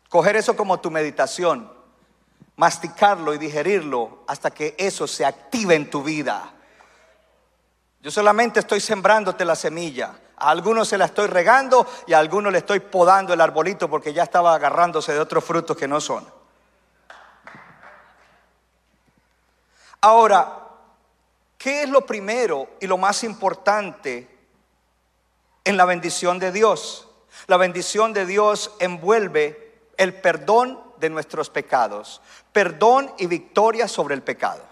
Coger 0.08 0.36
eso 0.36 0.56
como 0.56 0.80
tu 0.80 0.92
meditación, 0.92 1.72
masticarlo 2.56 3.34
y 3.34 3.40
digerirlo 3.40 4.24
hasta 4.28 4.52
que 4.52 4.76
eso 4.78 5.08
se 5.08 5.26
active 5.26 5.74
en 5.74 5.90
tu 5.90 6.04
vida. 6.04 6.54
Yo 8.02 8.12
solamente 8.12 8.60
estoy 8.60 8.80
sembrándote 8.82 9.46
la 9.46 9.56
semilla. 9.56 10.14
A 10.38 10.52
algunos 10.52 10.88
se 10.88 10.98
la 10.98 11.06
estoy 11.06 11.28
regando 11.28 11.88
y 12.06 12.14
a 12.14 12.20
algunos 12.20 12.52
le 12.52 12.60
estoy 12.60 12.82
podando 12.82 13.34
el 13.34 13.42
arbolito 13.42 13.90
porque 13.90 14.14
ya 14.14 14.24
estaba 14.24 14.54
agarrándose 14.54 15.14
de 15.14 15.20
otros 15.20 15.44
frutos 15.44 15.76
que 15.76 15.88
no 15.88 16.00
son. 16.00 16.26
Ahora, 20.02 20.68
¿qué 21.58 21.84
es 21.84 21.90
lo 21.90 22.06
primero 22.06 22.70
y 22.80 22.86
lo 22.86 22.98
más 22.98 23.24
importante 23.24 24.28
en 25.64 25.78
la 25.78 25.86
bendición 25.86 26.38
de 26.38 26.52
Dios? 26.52 27.08
La 27.52 27.58
bendición 27.58 28.14
de 28.14 28.26
Dios 28.26 28.72
envuelve 28.80 29.74
el 29.98 30.14
perdón 30.14 30.80
de 31.02 31.10
nuestros 31.10 31.50
pecados, 31.50 32.22
perdón 32.54 33.12
y 33.18 33.26
victoria 33.26 33.90
sobre 33.90 34.16
el 34.16 34.22
pecado. 34.22 34.64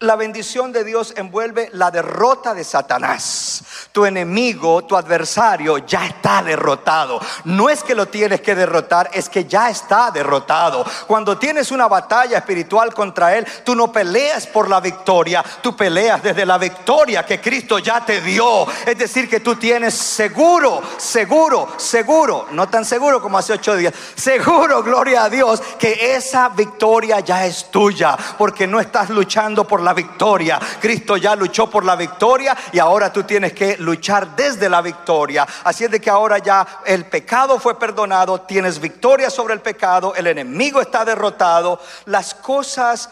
La 0.00 0.14
bendición 0.14 0.70
de 0.72 0.84
Dios 0.84 1.12
envuelve 1.16 1.70
la 1.72 1.90
derrota 1.90 2.54
de 2.54 2.62
Satanás. 2.62 3.64
Tu 3.90 4.06
enemigo, 4.06 4.84
tu 4.84 4.96
adversario 4.96 5.78
ya 5.78 6.06
está 6.06 6.40
derrotado. 6.40 7.20
No 7.44 7.68
es 7.68 7.82
que 7.82 7.96
lo 7.96 8.06
tienes 8.06 8.40
que 8.40 8.54
derrotar, 8.54 9.10
es 9.12 9.28
que 9.28 9.44
ya 9.44 9.70
está 9.70 10.12
derrotado. 10.12 10.84
Cuando 11.08 11.36
tienes 11.36 11.72
una 11.72 11.88
batalla 11.88 12.38
espiritual 12.38 12.94
contra 12.94 13.36
él, 13.36 13.44
tú 13.64 13.74
no 13.74 13.90
peleas 13.90 14.46
por 14.46 14.68
la 14.68 14.78
victoria, 14.78 15.44
tú 15.62 15.76
peleas 15.76 16.22
desde 16.22 16.46
la 16.46 16.58
victoria 16.58 17.26
que 17.26 17.40
Cristo 17.40 17.80
ya 17.80 18.04
te 18.04 18.20
dio. 18.20 18.66
Es 18.86 18.98
decir, 18.98 19.28
que 19.28 19.40
tú 19.40 19.56
tienes 19.56 19.94
seguro, 19.94 20.80
seguro, 20.96 21.72
seguro, 21.76 22.46
no 22.52 22.68
tan 22.68 22.84
seguro 22.84 23.20
como 23.20 23.38
hace 23.38 23.52
ocho 23.52 23.74
días, 23.74 23.94
seguro, 24.14 24.80
gloria 24.84 25.24
a 25.24 25.30
Dios, 25.30 25.60
que 25.76 26.14
esa 26.14 26.50
victoria 26.50 27.18
ya 27.18 27.46
es 27.46 27.68
tuya, 27.72 28.16
porque 28.36 28.68
no 28.68 28.78
estás 28.78 29.10
luchando 29.10 29.57
por 29.66 29.80
la 29.80 29.94
victoria. 29.94 30.58
Cristo 30.80 31.16
ya 31.16 31.34
luchó 31.34 31.68
por 31.70 31.84
la 31.84 31.96
victoria 31.96 32.56
y 32.72 32.78
ahora 32.78 33.12
tú 33.12 33.24
tienes 33.24 33.52
que 33.52 33.76
luchar 33.78 34.36
desde 34.36 34.68
la 34.68 34.82
victoria. 34.82 35.46
Así 35.64 35.84
es 35.84 35.90
de 35.90 36.00
que 36.00 36.10
ahora 36.10 36.38
ya 36.38 36.80
el 36.84 37.06
pecado 37.06 37.58
fue 37.58 37.78
perdonado, 37.78 38.42
tienes 38.42 38.78
victoria 38.78 39.30
sobre 39.30 39.54
el 39.54 39.60
pecado, 39.60 40.14
el 40.14 40.26
enemigo 40.26 40.80
está 40.80 41.04
derrotado. 41.04 41.80
Las 42.06 42.34
cosas 42.34 43.10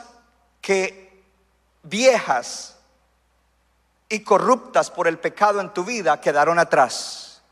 que 0.61 1.23
viejas 1.83 2.77
y 4.09 4.21
corruptas 4.21 4.91
por 4.91 5.09
el 5.09 5.19
pecado 5.19 5.61
en 5.61 5.71
tu 5.71 5.85
vida 5.85 6.21
quedaron 6.21 6.59
atrás. 6.59 7.43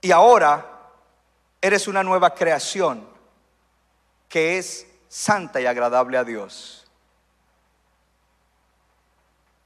Y 0.00 0.12
ahora 0.12 0.64
eres 1.60 1.88
una 1.88 2.02
nueva 2.02 2.34
creación 2.34 3.06
que 4.28 4.58
es 4.58 4.85
santa 5.16 5.62
y 5.62 5.66
agradable 5.66 6.18
a 6.18 6.24
Dios. 6.24 6.84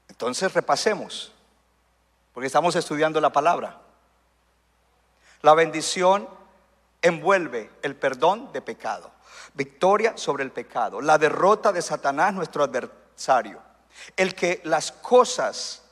Entonces 0.07 0.53
repasemos, 0.53 1.33
porque 2.33 2.47
estamos 2.47 2.73
estudiando 2.77 3.19
la 3.19 3.33
palabra. 3.33 3.81
La 5.41 5.53
bendición 5.53 6.29
envuelve 7.01 7.69
el 7.81 7.97
perdón 7.97 8.53
de 8.53 8.61
pecado, 8.61 9.11
victoria 9.53 10.15
sobre 10.15 10.45
el 10.45 10.51
pecado, 10.51 11.01
la 11.01 11.17
derrota 11.17 11.73
de 11.73 11.81
Satanás, 11.81 12.33
nuestro 12.33 12.63
adversario, 12.63 13.59
el 14.15 14.33
que 14.33 14.61
las 14.63 14.93
cosas 14.93 15.83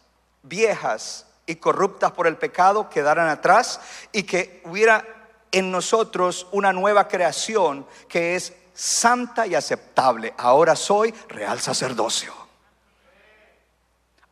viejas 0.41 1.27
y 1.45 1.57
corruptas 1.57 2.13
por 2.13 2.27
el 2.27 2.37
pecado 2.37 2.89
quedaran 2.89 3.27
atrás 3.27 3.81
y 4.13 4.23
que 4.23 4.61
hubiera 4.63 5.05
en 5.51 5.69
nosotros 5.69 6.47
una 6.51 6.71
nueva 6.71 7.09
creación 7.09 7.85
que 8.07 8.35
es 8.35 8.53
santa 8.79 9.45
y 9.45 9.55
aceptable. 9.55 10.33
Ahora 10.37 10.73
soy 10.73 11.13
real 11.27 11.59
sacerdocio. 11.59 12.33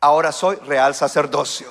Ahora 0.00 0.32
soy 0.32 0.56
real 0.56 0.94
sacerdocio. 0.94 1.70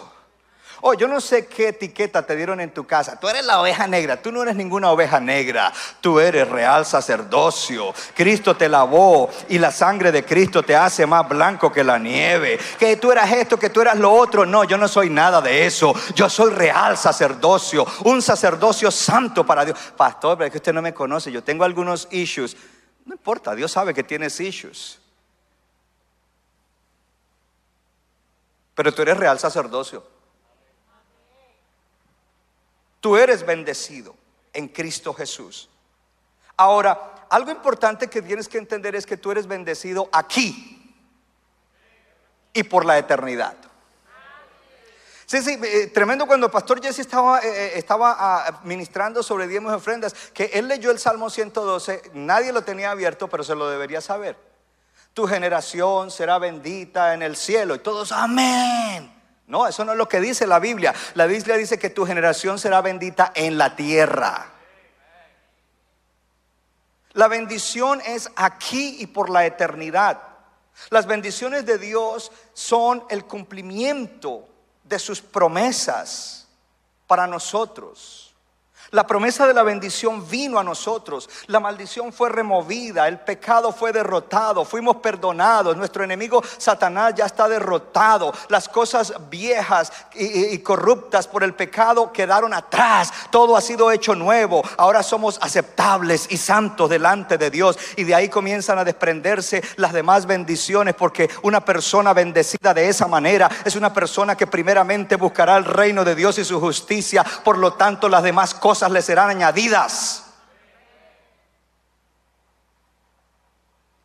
Oh, 0.82 0.94
yo 0.94 1.08
no 1.08 1.20
sé 1.20 1.48
qué 1.48 1.70
etiqueta 1.70 2.26
te 2.26 2.36
dieron 2.36 2.60
en 2.60 2.72
tu 2.72 2.86
casa. 2.86 3.20
Tú 3.20 3.28
eres 3.28 3.46
la 3.46 3.60
oveja 3.60 3.88
negra. 3.88 4.22
Tú 4.22 4.32
no 4.32 4.44
eres 4.44 4.56
ninguna 4.56 4.92
oveja 4.92 5.20
negra. 5.20 5.74
Tú 6.02 6.20
eres 6.20 6.48
real 6.48 6.86
sacerdocio. 6.86 7.94
Cristo 8.14 8.56
te 8.56 8.70
lavó 8.70 9.30
y 9.50 9.58
la 9.58 9.72
sangre 9.72 10.12
de 10.12 10.24
Cristo 10.24 10.62
te 10.62 10.76
hace 10.76 11.06
más 11.08 11.28
blanco 11.28 11.72
que 11.72 11.84
la 11.84 11.98
nieve. 11.98 12.60
Que 12.78 12.98
tú 12.98 13.12
eras 13.12 13.32
esto, 13.32 13.58
que 13.58 13.72
tú 13.72 13.82
eras 13.82 13.98
lo 13.98 14.12
otro. 14.14 14.46
No, 14.46 14.66
yo 14.66 14.78
no 14.78 14.88
soy 14.88 15.10
nada 15.10 15.42
de 15.42 15.66
eso. 15.66 15.96
Yo 16.14 16.30
soy 16.30 16.52
real 16.52 16.96
sacerdocio. 16.96 17.86
Un 18.04 18.22
sacerdocio 18.22 18.92
santo 18.92 19.46
para 19.46 19.66
Dios. 19.66 19.78
Pastor, 19.98 20.38
pero 20.38 20.46
es 20.48 20.52
que 20.52 20.58
usted 20.58 20.74
no 20.74 20.82
me 20.82 20.94
conoce. 20.94 21.32
Yo 21.32 21.44
tengo 21.44 21.64
algunos 21.64 22.08
issues. 22.12 22.56
No 23.06 23.14
importa, 23.14 23.56
Dios 23.56 23.72
sabe 23.72 23.94
que 23.94 24.04
tienes 24.04 24.40
issues. 24.40 25.00
Pero 28.76 28.94
tú 28.94 29.02
eres 29.02 29.18
real 29.18 29.40
sacerdocio. 29.40 30.17
Tú 33.00 33.18
eres 33.18 33.46
bendecido 33.46 34.16
en 34.54 34.68
Cristo 34.68 35.14
Jesús. 35.14 35.70
Ahora, 36.56 37.28
algo 37.30 37.52
importante 37.52 38.08
que 38.08 38.22
tienes 38.22 38.48
que 38.48 38.58
entender 38.58 38.96
es 38.96 39.06
que 39.06 39.18
tú 39.18 39.32
eres 39.32 39.48
bendecido 39.48 40.10
aquí 40.12 40.74
y 42.54 42.64
por 42.64 42.86
la 42.86 42.98
eternidad. 42.98 43.56
Sí, 45.28 45.42
sí, 45.42 45.60
eh, 45.62 45.88
tremendo 45.88 46.26
cuando 46.26 46.46
el 46.46 46.52
pastor 46.52 46.82
Jesse 46.82 47.00
estaba, 47.00 47.40
eh, 47.42 47.78
eh, 47.78 47.86
ah, 47.90 48.62
ministrando 48.64 49.22
sobre 49.22 49.46
diezmos 49.46 49.74
y 49.74 49.76
ofrendas, 49.76 50.14
que 50.34 50.46
él 50.54 50.70
leyó 50.70 50.90
el 50.90 51.00
Salmo 51.00 51.30
112, 51.30 52.12
nadie 52.14 52.54
lo 52.54 52.62
tenía 52.62 52.92
abierto, 52.92 53.28
pero 53.28 53.44
se 53.44 53.54
lo 53.54 53.70
debería 53.70 54.00
saber. 54.00 54.38
Tu 55.14 55.28
generación 55.28 56.12
será 56.12 56.40
bendita 56.40 57.14
en 57.14 57.24
el 57.24 57.36
cielo 57.36 57.76
y 57.76 57.80
todos, 57.80 58.14
amén. 58.14 59.17
No, 59.48 59.66
eso 59.66 59.86
no 59.86 59.94
es 59.94 59.98
lo 59.98 60.10
que 60.10 60.20
dice 60.20 60.46
la 60.46 60.60
Biblia. 60.60 60.94
La 61.16 61.26
Biblia 61.26 61.56
dice 61.56 61.80
que 61.80 61.90
tu 61.90 62.06
generación 62.06 62.60
será 62.60 62.82
bendita 62.82 63.32
en 63.34 63.58
la 63.58 63.76
tierra. 63.76 64.54
La 67.14 67.28
bendición 67.28 68.02
es 68.06 68.30
aquí 68.36 68.98
y 69.00 69.08
por 69.08 69.30
la 69.30 69.46
eternidad. 69.46 70.22
Las 70.90 71.08
bendiciones 71.08 71.66
de 71.66 71.78
Dios 71.78 72.32
son 72.54 73.04
el 73.10 73.26
cumplimiento 73.26 74.48
de 74.84 75.00
sus 75.00 75.22
promesas 75.22 76.48
para 77.08 77.26
nosotros. 77.26 78.27
La 78.92 79.06
promesa 79.06 79.46
de 79.46 79.54
la 79.54 79.64
bendición 79.64 80.30
vino 80.30 80.58
a 80.58 80.64
nosotros, 80.64 81.30
la 81.48 81.60
maldición 81.60 82.14
fue 82.14 82.30
removida, 82.30 83.08
el 83.10 83.20
pecado 83.20 83.74
fue 83.74 83.92
derrotado, 83.92 84.64
fuimos 84.64 84.98
perdonados, 84.98 85.76
nuestro 85.76 86.06
enemigo 86.06 86.42
Satanás 86.58 87.14
ya 87.16 87.26
está 87.26 87.50
derrotado, 87.50 88.34
las 88.48 88.70
cosas 88.70 89.14
viejas 89.30 89.92
y, 90.14 90.58
corruptas 90.60 91.28
por 91.28 91.44
el 91.44 91.54
pecado 91.54 92.14
quedaron 92.14 92.54
atrás, 92.54 93.12
todo 93.30 93.58
ha 93.58 93.62
sido 93.62 93.92
hecho 93.92 94.16
nuevo, 94.16 94.64
ahora 94.78 95.04
somos 95.04 95.38
aceptables 95.42 96.28
y 96.30 96.38
santos 96.38 96.90
delante 96.90 97.38
de 97.38 97.50
Dios. 97.50 97.78
Y 97.98 98.06
de 98.06 98.16
ahí 98.16 98.30
comienzan 98.30 98.80
a 98.80 98.86
desprenderse 98.86 99.64
las 99.76 99.94
demás 99.94 100.26
bendiciones 100.26 100.96
porque 100.96 101.30
una 101.42 101.64
persona 101.64 102.14
bendecida 102.14 102.74
de 102.74 102.88
esa 102.88 103.08
manera 103.08 103.50
es 103.66 103.76
una 103.76 103.94
persona 103.94 104.36
que 104.36 104.48
primeramente 104.48 105.16
buscará 105.18 105.58
el 105.58 105.66
reino 105.66 106.06
de 106.06 106.16
Dios 106.16 106.38
y 106.40 106.46
su 106.46 106.60
justicia, 106.60 107.26
por 107.44 107.58
lo 107.58 107.74
tanto 107.74 108.08
las 108.08 108.24
demás 108.24 108.54
cosas 108.54 108.77
le 108.92 109.02
serán 109.02 109.30
añadidas. 109.30 110.24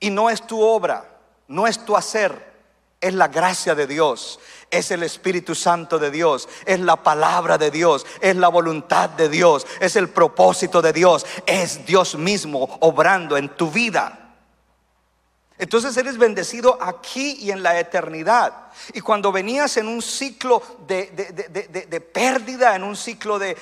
Y 0.00 0.10
no 0.10 0.30
es 0.30 0.46
tu 0.46 0.60
obra, 0.60 1.04
no 1.46 1.66
es 1.66 1.84
tu 1.84 1.96
hacer, 1.96 2.52
es 3.00 3.14
la 3.14 3.28
gracia 3.28 3.74
de 3.74 3.86
Dios, 3.86 4.40
es 4.70 4.90
el 4.90 5.02
Espíritu 5.02 5.54
Santo 5.54 5.98
de 5.98 6.10
Dios, 6.10 6.48
es 6.66 6.80
la 6.80 6.96
palabra 6.96 7.58
de 7.58 7.70
Dios, 7.70 8.06
es 8.20 8.34
la 8.36 8.48
voluntad 8.48 9.10
de 9.10 9.28
Dios, 9.28 9.66
es 9.80 9.94
el 9.96 10.08
propósito 10.08 10.82
de 10.82 10.92
Dios, 10.92 11.24
es 11.46 11.86
Dios 11.86 12.16
mismo 12.16 12.78
obrando 12.80 13.36
en 13.36 13.48
tu 13.50 13.70
vida. 13.70 14.22
Entonces 15.58 15.96
eres 15.96 16.18
bendecido 16.18 16.78
aquí 16.80 17.36
y 17.40 17.52
en 17.52 17.62
la 17.62 17.78
eternidad. 17.78 18.71
Y 18.94 19.00
cuando 19.00 19.32
venías 19.32 19.76
en 19.76 19.88
un 19.88 20.02
ciclo 20.02 20.62
de, 20.86 22.10
pérdida, 22.12 22.76
en 22.76 22.84
un 22.84 22.96
ciclo 22.96 23.38
de, 23.38 23.56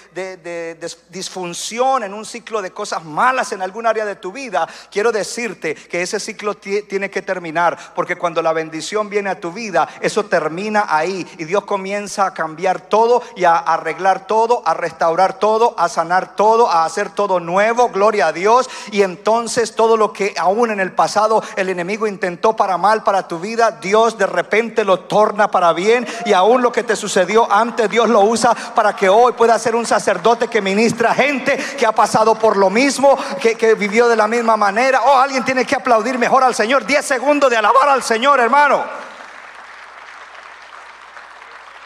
disfunción, 1.09 2.05
en 2.05 2.15
un 2.15 2.25
ciclo 2.25 2.63
de 2.63 2.71
cosas 2.71 3.05
malas 3.05 3.53
en 3.53 3.63
algún 3.63 3.87
área 3.87 4.05
de 4.05 4.17
tu 4.17 4.33
vida, 4.33 4.69
quiero 4.91 5.13
decirte 5.13 5.75
que 5.75 6.03
ese 6.03 6.21
ciclo 6.21 6.57
tiene 6.57 7.11
que 7.11 7.23
terminar, 7.23 7.79
porque 7.95 8.17
cuando 8.17 8.43
la 8.43 8.53
bendición 8.53 9.09
viene 9.09 9.31
a 9.31 9.41
tu 9.41 9.53
vida, 9.53 9.89
eso 10.01 10.25
termina 10.25 10.87
ahí 10.89 11.27
y 11.39 11.45
Dios 11.45 11.65
comienza 11.65 12.27
a 12.27 12.35
cambiar 12.35 12.81
todo 12.83 13.23
y 13.37 13.45
a 13.45 13.57
arreglar 13.57 14.27
todo, 14.27 14.63
a 14.67 14.75
restaurar 14.75 15.39
todo, 15.39 15.75
a 15.79 15.89
sanar 15.89 16.37
todo, 16.37 16.71
a 16.71 16.85
hacer 16.85 17.11
todo 17.11 17.41
nuevo, 17.41 17.89
gloria 17.91 18.29
a 18.29 18.33
Dios. 18.33 18.69
Y 18.91 19.03
entonces 19.03 19.75
todo 19.75 19.97
lo 19.97 20.13
que 20.13 20.35
aún 20.37 20.71
en 20.71 20.81
el 20.81 20.93
pasado 20.93 21.43
el 21.57 21.69
enemigo 21.69 22.07
intentó 22.07 22.57
para 22.57 22.77
mal 22.79 23.03
para 23.03 23.29
tu 23.29 23.39
vida, 23.39 23.71
Dios 23.73 24.19
de 24.19 24.27
repente 24.27 24.85
lo 24.85 25.00
torna 25.01 25.51
para 25.51 25.73
bien 25.73 26.07
y 26.25 26.33
aún 26.33 26.63
lo 26.63 26.73
que 26.73 26.83
te 26.83 26.97
sucedió 26.97 27.51
antes, 27.51 27.91
Dios 27.91 28.09
lo 28.09 28.21
usa 28.21 28.55
para 28.55 28.95
que 28.95 29.09
hoy 29.09 29.33
pueda 29.33 29.59
ser 29.59 29.75
un 29.75 29.87
sacerdote 29.87 30.49
que 30.49 30.61
ministra 30.61 31.15
gente 31.15 31.57
que 31.57 31.87
ha 31.87 31.93
pasado 31.93 32.35
por 32.35 32.57
lo 32.57 32.71
mismo, 32.71 33.19
que, 33.41 33.55
que 33.55 33.75
vivió 33.75 34.09
de 34.09 34.17
la 34.17 34.27
misma 34.27 34.57
manera. 34.57 35.03
Oh, 35.03 35.17
alguien 35.17 35.45
tiene 35.45 35.65
que 35.65 35.77
aplaudir 35.77 36.19
mejor 36.19 36.45
al 36.45 36.55
Señor. 36.55 36.85
10 36.85 37.05
segundos 37.05 37.51
de 37.51 37.57
alabar 37.57 37.89
al 37.89 38.03
Señor, 38.03 38.41
hermano. 38.41 38.85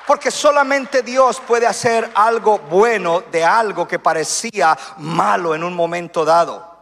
Porque 0.07 0.31
solamente 0.31 1.03
Dios 1.03 1.41
puede 1.41 1.67
hacer 1.67 2.11
algo 2.15 2.59
bueno 2.59 3.23
de 3.33 3.45
algo 3.45 3.89
que 3.89 3.99
parecía 3.99 4.77
malo 4.99 5.55
en 5.55 5.65
un 5.65 5.75
momento 5.75 6.25
dado. 6.25 6.75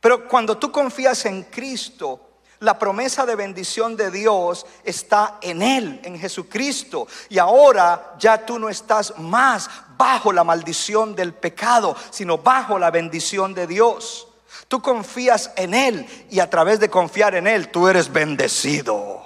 Pero 0.00 0.26
cuando 0.28 0.58
tú 0.58 0.72
confías 0.72 1.24
en 1.26 1.44
Cristo, 1.44 2.23
la 2.64 2.78
promesa 2.78 3.26
de 3.26 3.36
bendición 3.36 3.96
de 3.96 4.10
Dios 4.10 4.66
está 4.82 5.38
en 5.42 5.62
Él, 5.62 6.00
en 6.02 6.18
Jesucristo. 6.18 7.06
Y 7.28 7.38
ahora 7.38 8.14
ya 8.18 8.44
tú 8.44 8.58
no 8.58 8.68
estás 8.68 9.18
más 9.18 9.70
bajo 9.96 10.32
la 10.32 10.44
maldición 10.44 11.14
del 11.14 11.34
pecado, 11.34 11.94
sino 12.10 12.38
bajo 12.38 12.78
la 12.78 12.90
bendición 12.90 13.54
de 13.54 13.66
Dios. 13.66 14.28
Tú 14.66 14.80
confías 14.80 15.52
en 15.56 15.74
Él 15.74 16.26
y 16.30 16.40
a 16.40 16.48
través 16.48 16.80
de 16.80 16.88
confiar 16.88 17.34
en 17.34 17.46
Él 17.46 17.70
tú 17.70 17.86
eres 17.86 18.10
bendecido. 18.12 19.22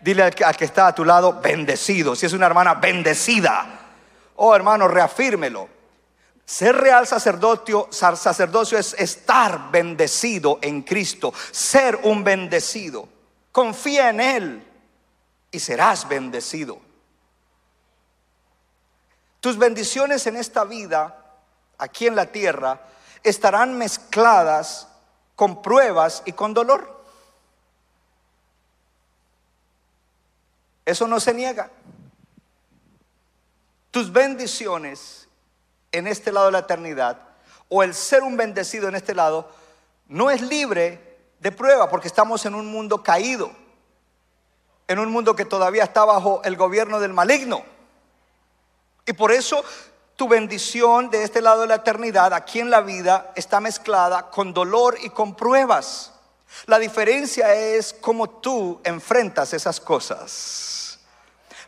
Dile 0.00 0.24
al 0.24 0.34
que, 0.34 0.64
está 0.64 0.88
a 0.88 0.94
tu 0.94 1.04
lado, 1.04 1.40
bendecido. 1.40 2.14
Si 2.14 2.26
es 2.26 2.32
una 2.32 2.46
hermana, 2.46 2.74
bendecida. 2.74 3.66
Oh 4.36 4.54
hermano, 4.54 4.88
reafírmelo. 4.88 5.68
Ser 6.48 6.74
real 6.76 7.06
sacerdocio, 7.06 7.88
sacerdocio 7.90 8.78
es 8.78 8.94
estar 8.94 9.70
bendecido 9.70 10.58
en 10.62 10.80
Cristo, 10.80 11.30
ser 11.50 12.00
un 12.04 12.24
bendecido. 12.24 13.06
Confía 13.52 14.08
en 14.08 14.18
Él 14.18 14.66
y 15.50 15.60
serás 15.60 16.08
bendecido. 16.08 16.80
Tus 19.40 19.58
bendiciones 19.58 20.26
en 20.26 20.38
esta 20.38 20.64
vida, 20.64 21.22
aquí 21.76 22.06
en 22.06 22.16
la 22.16 22.32
tierra, 22.32 22.80
estarán 23.22 23.76
mezcladas 23.76 24.88
con 25.36 25.60
pruebas 25.60 26.22
y 26.24 26.32
con 26.32 26.54
dolor. 26.54 27.04
Eso 30.86 31.06
no 31.06 31.20
se 31.20 31.34
niega. 31.34 31.70
Tus 33.90 34.10
bendiciones 34.10 35.17
en 35.92 36.06
este 36.06 36.32
lado 36.32 36.46
de 36.46 36.52
la 36.52 36.58
eternidad 36.60 37.18
o 37.68 37.82
el 37.82 37.94
ser 37.94 38.22
un 38.22 38.36
bendecido 38.36 38.88
en 38.88 38.94
este 38.94 39.14
lado 39.14 39.48
no 40.06 40.30
es 40.30 40.40
libre 40.40 41.18
de 41.40 41.52
prueba 41.52 41.88
porque 41.88 42.08
estamos 42.08 42.44
en 42.46 42.54
un 42.54 42.66
mundo 42.66 43.02
caído, 43.02 43.50
en 44.86 44.98
un 44.98 45.10
mundo 45.10 45.36
que 45.36 45.44
todavía 45.44 45.84
está 45.84 46.04
bajo 46.04 46.42
el 46.44 46.56
gobierno 46.56 46.98
del 47.00 47.12
maligno. 47.12 47.62
Y 49.06 49.12
por 49.12 49.32
eso 49.32 49.64
tu 50.16 50.28
bendición 50.28 51.10
de 51.10 51.22
este 51.22 51.40
lado 51.40 51.60
de 51.62 51.68
la 51.68 51.76
eternidad, 51.76 52.32
aquí 52.32 52.58
en 52.58 52.70
la 52.70 52.80
vida, 52.80 53.32
está 53.36 53.60
mezclada 53.60 54.30
con 54.30 54.52
dolor 54.52 54.98
y 55.00 55.10
con 55.10 55.34
pruebas. 55.34 56.12
La 56.66 56.78
diferencia 56.78 57.54
es 57.54 57.94
cómo 58.00 58.28
tú 58.28 58.80
enfrentas 58.82 59.52
esas 59.52 59.78
cosas. 59.78 60.77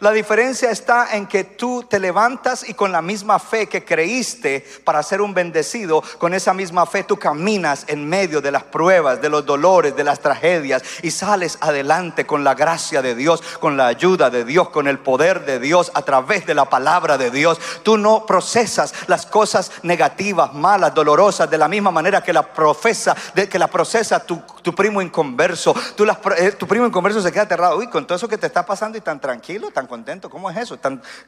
La 0.01 0.13
diferencia 0.13 0.71
está 0.71 1.15
en 1.15 1.27
que 1.27 1.45
tú 1.45 1.83
te 1.83 1.99
levantas 1.99 2.67
y 2.67 2.73
con 2.73 2.91
la 2.91 3.03
misma 3.03 3.39
fe 3.39 3.67
que 3.67 3.85
creíste 3.85 4.65
para 4.83 5.03
ser 5.03 5.21
un 5.21 5.35
bendecido, 5.35 6.03
con 6.17 6.33
esa 6.33 6.55
misma 6.55 6.87
fe 6.87 7.05
tú 7.05 7.19
caminas 7.19 7.85
en 7.87 8.09
medio 8.09 8.41
de 8.41 8.51
las 8.51 8.63
pruebas, 8.63 9.21
de 9.21 9.29
los 9.29 9.45
dolores, 9.45 9.95
de 9.95 10.03
las 10.03 10.21
tragedias 10.21 10.83
y 11.03 11.11
sales 11.11 11.59
adelante 11.61 12.25
con 12.25 12.45
la 12.45 12.55
gracia 12.55 13.03
de 13.03 13.15
Dios, 13.15 13.43
con 13.61 13.77
la 13.77 13.89
ayuda 13.89 14.31
de 14.31 14.47
Dios, 14.47 14.71
con 14.71 14.89
el 14.89 14.99
poder 14.99 15.45
de 15.45 15.59
Dios 15.61 15.93
a 15.93 16.01
través 16.01 16.47
de 16.47 16.55
la 16.55 16.65
palabra 16.65 17.19
de 17.19 17.31
Dios. 17.31 17.61
Tú 17.83 17.99
no 17.99 18.25
procesas 18.25 18.95
las 19.07 19.27
cosas 19.27 19.71
negativas, 19.83 20.55
malas, 20.55 20.95
dolorosas 20.95 21.51
de 21.51 21.59
la 21.59 21.69
misma 21.69 21.91
manera 21.91 22.23
que 22.23 22.33
la 22.33 22.55
profesa, 22.55 23.15
de, 23.35 23.51
que 23.51 23.59
la 23.59 23.69
procesa 23.69 24.25
tu, 24.25 24.43
primo 24.75 25.01
inconverso. 25.03 25.75
Tú 25.97 26.07
eh, 26.37 26.53
tu 26.53 26.67
primo 26.67 26.87
inconverso 26.87 27.21
se 27.21 27.33
queda 27.33 27.43
aterrado. 27.43 27.77
Uy, 27.79 27.89
con 27.89 28.07
todo 28.07 28.17
eso 28.17 28.29
que 28.29 28.39
te 28.39 28.47
está 28.47 28.65
pasando 28.65 28.99
y 28.99 29.01
tan 29.01 29.21
tranquilo, 29.21 29.71
tan 29.71 29.87
contento. 29.87 30.29
¿Cómo 30.29 30.51
es 30.51 30.57
eso? 30.57 30.79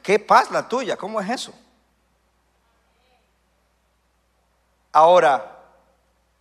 ¿Qué 0.01 0.19
paz 0.19 0.51
la 0.51 0.67
tuya? 0.67 0.95
¿Cómo 0.97 1.19
es 1.19 1.29
eso? 1.29 1.53
Ahora, 4.91 5.59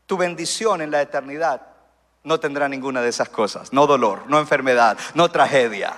tu 0.06 0.16
bendición 0.16 0.82
en 0.82 0.90
la 0.90 1.00
eternidad 1.00 1.62
no 2.24 2.38
tendrá 2.38 2.68
ninguna 2.68 3.00
de 3.00 3.08
esas 3.08 3.28
cosas. 3.28 3.72
No 3.72 3.86
dolor, 3.86 4.24
no 4.26 4.38
enfermedad, 4.38 4.98
no 5.14 5.30
tragedia. 5.30 5.94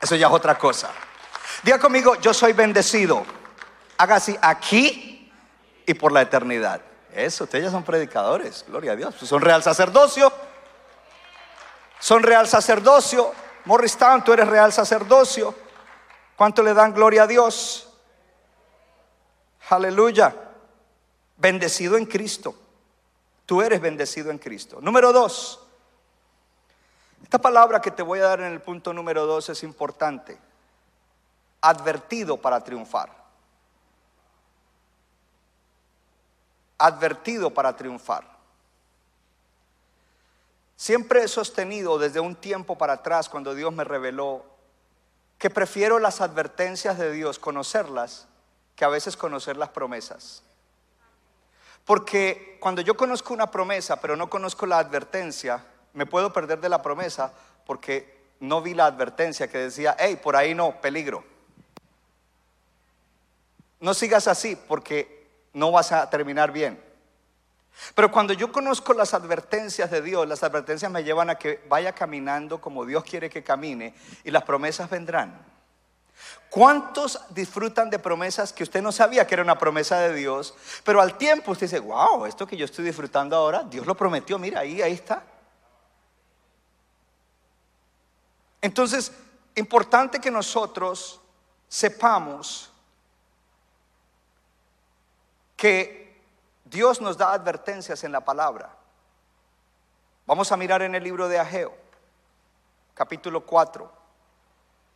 Eso 0.00 0.14
ya 0.16 0.26
es 0.26 0.32
otra 0.32 0.56
cosa. 0.58 0.90
Diga 1.62 1.78
conmigo, 1.78 2.14
yo 2.16 2.32
soy 2.32 2.52
bendecido. 2.52 3.24
Haga 3.98 4.16
así 4.16 4.36
aquí 4.40 5.32
y 5.86 5.94
por 5.94 6.12
la 6.12 6.22
eternidad. 6.22 6.80
Eso, 7.14 7.44
ustedes 7.44 7.64
ya 7.64 7.70
son 7.70 7.82
predicadores, 7.82 8.64
gloria 8.66 8.92
a 8.92 8.96
Dios. 8.96 9.14
Son 9.16 9.40
real 9.40 9.62
sacerdocio. 9.62 10.32
Son 11.98 12.22
real 12.22 12.46
sacerdocio. 12.46 13.32
Morristown, 13.64 14.24
tú 14.24 14.32
eres 14.32 14.48
real 14.48 14.72
sacerdocio. 14.72 15.54
¿Cuánto 16.36 16.62
le 16.62 16.72
dan 16.72 16.94
gloria 16.94 17.24
a 17.24 17.26
Dios? 17.26 17.88
Aleluya. 19.68 20.34
Bendecido 21.36 21.96
en 21.96 22.06
Cristo. 22.06 22.54
Tú 23.44 23.62
eres 23.62 23.80
bendecido 23.80 24.30
en 24.30 24.38
Cristo. 24.38 24.78
Número 24.80 25.12
dos. 25.12 25.60
Esta 27.22 27.38
palabra 27.38 27.80
que 27.80 27.90
te 27.90 28.02
voy 28.02 28.20
a 28.20 28.28
dar 28.28 28.40
en 28.40 28.52
el 28.52 28.60
punto 28.60 28.92
número 28.92 29.26
dos 29.26 29.48
es 29.48 29.62
importante. 29.62 30.38
Advertido 31.60 32.36
para 32.36 32.62
triunfar. 32.64 33.19
Advertido 36.80 37.50
para 37.50 37.76
triunfar. 37.76 38.24
Siempre 40.76 41.22
he 41.22 41.28
sostenido 41.28 41.98
desde 41.98 42.20
un 42.20 42.34
tiempo 42.34 42.78
para 42.78 42.94
atrás, 42.94 43.28
cuando 43.28 43.54
Dios 43.54 43.70
me 43.70 43.84
reveló, 43.84 44.46
que 45.36 45.50
prefiero 45.50 45.98
las 45.98 46.22
advertencias 46.22 46.96
de 46.96 47.12
Dios, 47.12 47.38
conocerlas, 47.38 48.26
que 48.76 48.86
a 48.86 48.88
veces 48.88 49.14
conocer 49.14 49.58
las 49.58 49.68
promesas. 49.68 50.42
Porque 51.84 52.56
cuando 52.60 52.80
yo 52.80 52.96
conozco 52.96 53.34
una 53.34 53.50
promesa, 53.50 54.00
pero 54.00 54.16
no 54.16 54.30
conozco 54.30 54.64
la 54.64 54.78
advertencia, 54.78 55.62
me 55.92 56.06
puedo 56.06 56.32
perder 56.32 56.60
de 56.60 56.70
la 56.70 56.80
promesa 56.80 57.32
porque 57.66 58.18
no 58.40 58.62
vi 58.62 58.72
la 58.72 58.86
advertencia 58.86 59.48
que 59.48 59.58
decía, 59.58 59.96
hey, 59.98 60.18
por 60.22 60.34
ahí 60.34 60.54
no, 60.54 60.80
peligro. 60.80 61.24
No 63.80 63.92
sigas 63.92 64.28
así 64.28 64.56
porque 64.56 65.19
no 65.52 65.70
vas 65.70 65.92
a 65.92 66.08
terminar 66.08 66.52
bien. 66.52 66.82
Pero 67.94 68.10
cuando 68.10 68.32
yo 68.32 68.52
conozco 68.52 68.92
las 68.92 69.14
advertencias 69.14 69.90
de 69.90 70.02
Dios, 70.02 70.28
las 70.28 70.42
advertencias 70.42 70.90
me 70.90 71.04
llevan 71.04 71.30
a 71.30 71.36
que 71.36 71.64
vaya 71.68 71.92
caminando 71.92 72.60
como 72.60 72.84
Dios 72.84 73.04
quiere 73.04 73.30
que 73.30 73.42
camine 73.42 73.94
y 74.24 74.30
las 74.30 74.42
promesas 74.44 74.90
vendrán. 74.90 75.50
¿Cuántos 76.50 77.20
disfrutan 77.30 77.88
de 77.90 77.98
promesas 77.98 78.52
que 78.52 78.64
usted 78.64 78.82
no 78.82 78.92
sabía 78.92 79.26
que 79.26 79.34
era 79.34 79.42
una 79.42 79.58
promesa 79.58 79.98
de 80.00 80.14
Dios? 80.14 80.54
Pero 80.84 81.00
al 81.00 81.16
tiempo 81.16 81.52
usted 81.52 81.66
dice, 81.66 81.78
wow, 81.78 82.26
esto 82.26 82.46
que 82.46 82.56
yo 82.56 82.64
estoy 82.64 82.84
disfrutando 82.84 83.36
ahora, 83.36 83.62
Dios 83.62 83.86
lo 83.86 83.96
prometió, 83.96 84.38
mira, 84.38 84.60
ahí, 84.60 84.82
ahí 84.82 84.92
está. 84.92 85.22
Entonces, 88.60 89.12
importante 89.54 90.20
que 90.20 90.30
nosotros 90.30 91.20
sepamos 91.68 92.70
que 95.60 96.18
Dios 96.64 97.02
nos 97.02 97.18
da 97.18 97.34
advertencias 97.34 98.02
en 98.04 98.12
la 98.12 98.24
palabra. 98.24 98.74
Vamos 100.24 100.50
a 100.52 100.56
mirar 100.56 100.80
en 100.80 100.94
el 100.94 101.04
libro 101.04 101.28
de 101.28 101.38
Ageo, 101.38 101.76
capítulo 102.94 103.44
4, 103.44 103.92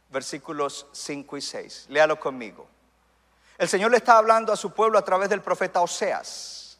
versículos 0.08 0.86
5 0.90 1.36
y 1.36 1.42
6. 1.42 1.86
Léalo 1.90 2.18
conmigo. 2.18 2.66
El 3.58 3.68
Señor 3.68 3.90
le 3.90 3.98
está 3.98 4.16
hablando 4.16 4.54
a 4.54 4.56
su 4.56 4.72
pueblo 4.72 4.98
a 4.98 5.04
través 5.04 5.28
del 5.28 5.42
profeta 5.42 5.82
Oseas. 5.82 6.78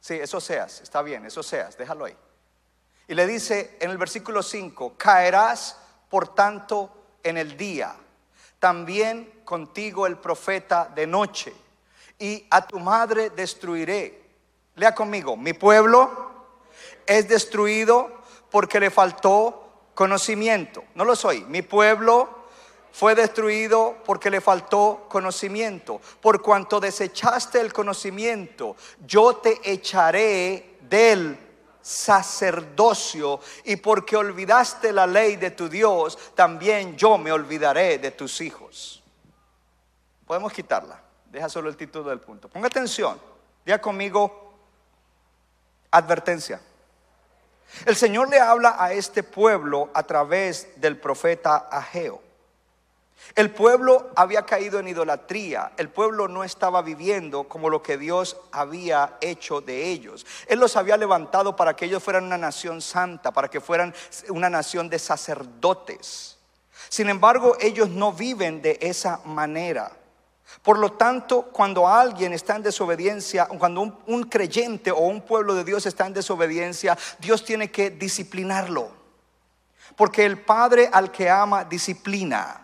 Sí, 0.00 0.14
es 0.14 0.34
Oseas, 0.34 0.80
está 0.80 1.00
bien, 1.00 1.24
es 1.24 1.38
Oseas, 1.38 1.78
déjalo 1.78 2.06
ahí. 2.06 2.16
Y 3.06 3.14
le 3.14 3.28
dice 3.28 3.78
en 3.80 3.92
el 3.92 3.98
versículo 3.98 4.42
5, 4.42 4.94
caerás 4.98 5.78
por 6.08 6.34
tanto 6.34 6.92
en 7.22 7.36
el 7.36 7.56
día, 7.56 7.94
también 8.58 9.42
contigo 9.44 10.04
el 10.04 10.18
profeta 10.18 10.90
de 10.92 11.06
noche, 11.06 11.54
y 12.18 12.46
a 12.50 12.66
tu 12.66 12.78
madre 12.78 13.30
destruiré. 13.30 14.22
Lea 14.74 14.94
conmigo, 14.94 15.36
mi 15.36 15.52
pueblo 15.52 16.30
es 17.06 17.28
destruido 17.28 18.22
porque 18.50 18.80
le 18.80 18.90
faltó 18.90 19.90
conocimiento. 19.94 20.84
No 20.94 21.04
lo 21.04 21.16
soy, 21.16 21.44
mi 21.44 21.62
pueblo 21.62 22.28
fue 22.92 23.14
destruido 23.14 23.96
porque 24.04 24.30
le 24.30 24.40
faltó 24.40 25.06
conocimiento. 25.08 26.00
Por 26.20 26.42
cuanto 26.42 26.80
desechaste 26.80 27.60
el 27.60 27.72
conocimiento, 27.72 28.76
yo 29.06 29.36
te 29.36 29.60
echaré 29.70 30.78
del 30.80 31.38
sacerdocio 31.80 33.40
y 33.64 33.76
porque 33.76 34.16
olvidaste 34.16 34.92
la 34.92 35.06
ley 35.06 35.36
de 35.36 35.52
tu 35.52 35.68
Dios, 35.68 36.18
también 36.34 36.96
yo 36.96 37.18
me 37.18 37.32
olvidaré 37.32 37.98
de 37.98 38.10
tus 38.10 38.40
hijos. 38.40 39.02
Podemos 40.26 40.52
quitarla. 40.52 41.07
Deja 41.30 41.48
solo 41.48 41.68
el 41.68 41.76
título 41.76 42.08
del 42.08 42.20
punto. 42.20 42.48
Ponga 42.48 42.68
atención. 42.68 43.20
Diga 43.64 43.80
conmigo 43.80 44.54
advertencia. 45.90 46.60
El 47.84 47.96
Señor 47.96 48.30
le 48.30 48.40
habla 48.40 48.76
a 48.78 48.92
este 48.92 49.22
pueblo 49.22 49.90
a 49.92 50.02
través 50.02 50.80
del 50.80 50.96
profeta 50.98 51.56
Ageo. 51.70 52.22
El 53.34 53.50
pueblo 53.50 54.10
había 54.16 54.46
caído 54.46 54.78
en 54.78 54.88
idolatría, 54.88 55.72
el 55.76 55.90
pueblo 55.90 56.28
no 56.28 56.44
estaba 56.44 56.82
viviendo 56.82 57.44
como 57.44 57.68
lo 57.68 57.82
que 57.82 57.98
Dios 57.98 58.36
había 58.52 59.18
hecho 59.20 59.60
de 59.60 59.90
ellos. 59.90 60.24
Él 60.46 60.60
los 60.60 60.76
había 60.76 60.96
levantado 60.96 61.54
para 61.54 61.74
que 61.74 61.84
ellos 61.84 62.02
fueran 62.02 62.24
una 62.24 62.38
nación 62.38 62.80
santa, 62.80 63.32
para 63.32 63.48
que 63.48 63.60
fueran 63.60 63.94
una 64.30 64.48
nación 64.48 64.88
de 64.88 64.98
sacerdotes. 64.98 66.38
Sin 66.88 67.08
embargo, 67.08 67.56
ellos 67.60 67.90
no 67.90 68.12
viven 68.12 68.62
de 68.62 68.78
esa 68.80 69.20
manera. 69.24 69.92
Por 70.62 70.78
lo 70.78 70.92
tanto, 70.92 71.42
cuando 71.52 71.86
alguien 71.86 72.32
está 72.32 72.56
en 72.56 72.62
desobediencia, 72.62 73.46
cuando 73.46 74.00
un, 74.06 74.24
creyente 74.24 74.90
o 74.90 75.00
un 75.00 75.20
pueblo 75.20 75.54
de 75.54 75.64
Dios 75.64 75.86
está 75.86 76.06
en 76.06 76.14
desobediencia, 76.14 76.96
Dios 77.18 77.44
tiene 77.44 77.70
que 77.70 77.90
disciplinarlo. 77.90 78.90
Porque 79.96 80.24
el 80.24 80.40
Padre 80.40 80.88
al 80.92 81.10
que 81.10 81.28
ama 81.28 81.64
disciplina. 81.64 82.62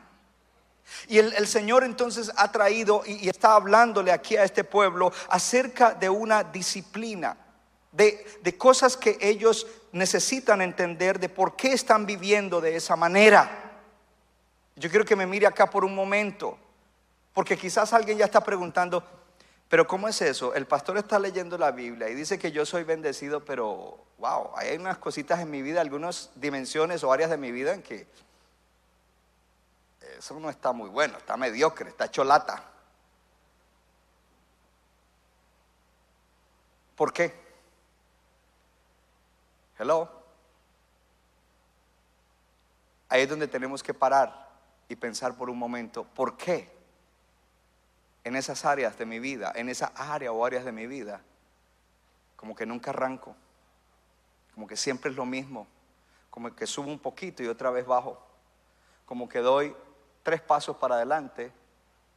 Y 1.08 1.18
el, 1.18 1.46
Señor 1.46 1.84
entonces 1.84 2.30
ha 2.36 2.50
traído 2.50 3.02
y, 3.06 3.28
está 3.28 3.54
hablándole 3.54 4.12
aquí 4.12 4.36
a 4.36 4.44
este 4.44 4.64
pueblo 4.64 5.12
acerca 5.28 5.92
de 5.94 6.08
una 6.08 6.42
disciplina, 6.44 7.36
de, 7.92 8.24
de 8.42 8.56
cosas 8.56 8.96
que 8.96 9.18
ellos 9.20 9.66
necesitan 9.92 10.62
entender, 10.62 11.20
de 11.20 11.28
por 11.28 11.54
qué 11.56 11.72
están 11.72 12.06
viviendo 12.06 12.60
de 12.60 12.76
esa 12.76 12.96
manera. 12.96 13.80
Yo 14.76 14.90
quiero 14.90 15.04
que 15.04 15.16
me 15.16 15.26
mire 15.26 15.46
acá 15.46 15.70
por 15.70 15.84
un 15.84 15.94
momento, 15.94 16.58
porque 17.34 17.58
quizás 17.58 17.92
alguien 17.92 18.16
ya 18.16 18.24
está 18.24 18.42
preguntando, 18.42 19.04
pero 19.68 19.86
¿cómo 19.86 20.08
es 20.08 20.22
eso? 20.22 20.54
El 20.54 20.66
pastor 20.66 20.96
está 20.96 21.18
leyendo 21.18 21.58
la 21.58 21.72
Biblia 21.72 22.08
y 22.08 22.14
dice 22.14 22.38
que 22.38 22.52
yo 22.52 22.64
soy 22.64 22.84
bendecido, 22.84 23.44
pero 23.44 23.98
wow, 24.18 24.52
hay 24.54 24.76
unas 24.76 24.98
cositas 24.98 25.40
en 25.40 25.50
mi 25.50 25.60
vida, 25.60 25.80
algunas 25.80 26.30
dimensiones 26.36 27.02
o 27.02 27.12
áreas 27.12 27.30
de 27.30 27.36
mi 27.36 27.50
vida 27.50 27.74
en 27.74 27.82
que 27.82 28.06
eso 30.16 30.38
no 30.38 30.48
está 30.48 30.72
muy 30.72 30.88
bueno, 30.88 31.18
está 31.18 31.36
mediocre, 31.36 31.90
está 31.90 32.08
cholata. 32.08 32.70
¿Por 36.94 37.12
qué? 37.12 37.34
Hello. 39.76 40.08
Ahí 43.08 43.22
es 43.22 43.28
donde 43.28 43.48
tenemos 43.48 43.82
que 43.82 43.92
parar 43.92 44.48
y 44.88 44.94
pensar 44.94 45.36
por 45.36 45.50
un 45.50 45.58
momento, 45.58 46.04
¿por 46.04 46.36
qué? 46.36 46.73
En 48.24 48.36
esas 48.36 48.64
áreas 48.64 48.98
de 48.98 49.06
mi 49.06 49.18
vida, 49.18 49.52
en 49.54 49.68
esa 49.68 49.92
área 49.94 50.32
o 50.32 50.44
áreas 50.44 50.64
de 50.64 50.72
mi 50.72 50.86
vida, 50.86 51.20
como 52.36 52.54
que 52.54 52.66
nunca 52.66 52.90
arranco, 52.90 53.36
como 54.54 54.66
que 54.66 54.76
siempre 54.76 55.10
es 55.10 55.16
lo 55.16 55.26
mismo, 55.26 55.66
como 56.30 56.54
que 56.54 56.66
subo 56.66 56.88
un 56.88 56.98
poquito 56.98 57.42
y 57.42 57.46
otra 57.46 57.70
vez 57.70 57.86
bajo, 57.86 58.20
como 59.06 59.28
que 59.28 59.38
doy 59.40 59.76
tres 60.22 60.40
pasos 60.40 60.76
para 60.76 60.96
adelante 60.96 61.52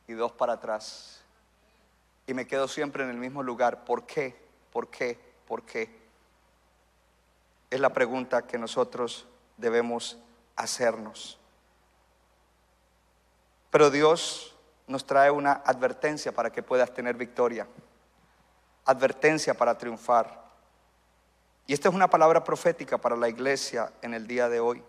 y 0.07 0.13
dos 0.13 0.31
para 0.31 0.53
atrás. 0.53 1.21
Y 2.25 2.33
me 2.33 2.47
quedo 2.47 2.67
siempre 2.67 3.03
en 3.03 3.09
el 3.09 3.17
mismo 3.17 3.43
lugar. 3.43 3.85
¿Por 3.85 4.05
qué? 4.05 4.35
¿Por 4.71 4.89
qué? 4.89 5.19
¿Por 5.47 5.63
qué? 5.63 6.07
Es 7.69 7.79
la 7.79 7.93
pregunta 7.93 8.47
que 8.47 8.57
nosotros 8.57 9.25
debemos 9.55 10.17
hacernos. 10.55 11.39
Pero 13.69 13.89
Dios 13.89 14.56
nos 14.87 15.05
trae 15.05 15.29
una 15.29 15.61
advertencia 15.65 16.31
para 16.31 16.51
que 16.51 16.63
puedas 16.63 16.93
tener 16.93 17.15
victoria. 17.15 17.67
Advertencia 18.85 19.53
para 19.53 19.77
triunfar. 19.77 20.47
Y 21.67 21.73
esta 21.73 21.89
es 21.89 21.95
una 21.95 22.09
palabra 22.09 22.43
profética 22.43 22.97
para 22.97 23.17
la 23.17 23.27
iglesia 23.27 23.91
en 24.01 24.13
el 24.13 24.25
día 24.25 24.47
de 24.47 24.61
hoy. 24.61 24.81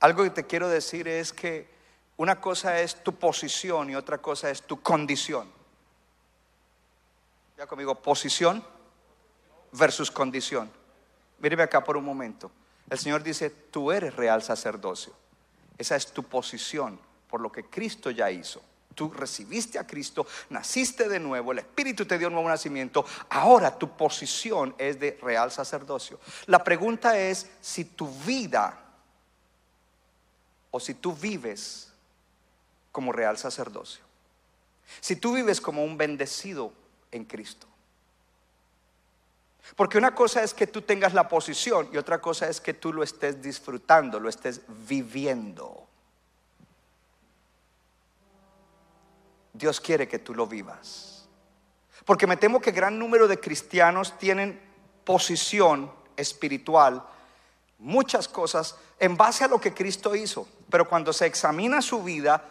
Algo 0.00 0.24
que 0.24 0.30
te 0.30 0.46
quiero 0.46 0.68
decir 0.68 1.06
es 1.06 1.32
que 1.32 1.68
una 2.16 2.40
cosa 2.40 2.80
es 2.80 3.02
tu 3.02 3.14
posición 3.14 3.90
y 3.90 3.94
otra 3.94 4.18
cosa 4.18 4.50
es 4.50 4.62
tu 4.62 4.82
condición. 4.82 5.48
Ya 7.56 7.66
conmigo, 7.66 7.94
posición 7.94 8.62
versus 9.72 10.10
condición. 10.10 10.70
Míreme 11.38 11.62
acá 11.62 11.84
por 11.84 11.96
un 11.96 12.04
momento. 12.04 12.50
El 12.90 12.98
Señor 12.98 13.22
dice, 13.22 13.50
tú 13.50 13.92
eres 13.92 14.14
real 14.16 14.42
sacerdocio. 14.42 15.12
Esa 15.78 15.94
es 15.96 16.12
tu 16.12 16.24
posición 16.24 16.98
por 17.28 17.40
lo 17.40 17.50
que 17.50 17.64
Cristo 17.64 18.10
ya 18.10 18.30
hizo. 18.30 18.62
Tú 18.94 19.10
recibiste 19.10 19.78
a 19.78 19.86
Cristo, 19.86 20.26
naciste 20.48 21.08
de 21.08 21.20
nuevo, 21.20 21.52
el 21.52 21.58
Espíritu 21.58 22.06
te 22.06 22.18
dio 22.18 22.28
un 22.28 22.34
nuevo 22.34 22.48
nacimiento. 22.48 23.04
Ahora 23.28 23.76
tu 23.76 23.94
posición 23.94 24.74
es 24.78 24.98
de 24.98 25.18
real 25.20 25.52
sacerdocio. 25.52 26.18
La 26.46 26.64
pregunta 26.64 27.18
es 27.18 27.50
si 27.60 27.84
tu 27.84 28.08
vida 28.08 28.78
o 30.70 30.80
si 30.80 30.94
tú 30.94 31.12
vives 31.12 31.92
como 32.90 33.12
real 33.12 33.36
sacerdocio. 33.36 34.02
Si 35.00 35.16
tú 35.16 35.34
vives 35.34 35.60
como 35.60 35.84
un 35.84 35.98
bendecido 35.98 36.72
en 37.10 37.24
Cristo. 37.24 37.66
Porque 39.74 39.98
una 39.98 40.14
cosa 40.14 40.42
es 40.42 40.54
que 40.54 40.66
tú 40.66 40.82
tengas 40.82 41.12
la 41.12 41.28
posición 41.28 41.90
y 41.92 41.96
otra 41.96 42.20
cosa 42.20 42.48
es 42.48 42.60
que 42.60 42.72
tú 42.72 42.92
lo 42.92 43.02
estés 43.02 43.42
disfrutando, 43.42 44.20
lo 44.20 44.28
estés 44.28 44.62
viviendo. 44.88 45.86
Dios 49.56 49.80
quiere 49.80 50.08
que 50.08 50.18
tú 50.18 50.34
lo 50.34 50.46
vivas. 50.46 51.28
Porque 52.04 52.26
me 52.26 52.36
temo 52.36 52.60
que 52.60 52.70
gran 52.70 52.98
número 52.98 53.26
de 53.26 53.40
cristianos 53.40 54.16
tienen 54.18 54.60
posición 55.04 55.90
espiritual, 56.16 57.02
muchas 57.78 58.28
cosas 58.28 58.76
en 58.98 59.16
base 59.16 59.44
a 59.44 59.48
lo 59.48 59.60
que 59.60 59.74
Cristo 59.74 60.14
hizo. 60.14 60.48
Pero 60.70 60.88
cuando 60.88 61.12
se 61.12 61.26
examina 61.26 61.82
su 61.82 62.02
vida, 62.02 62.44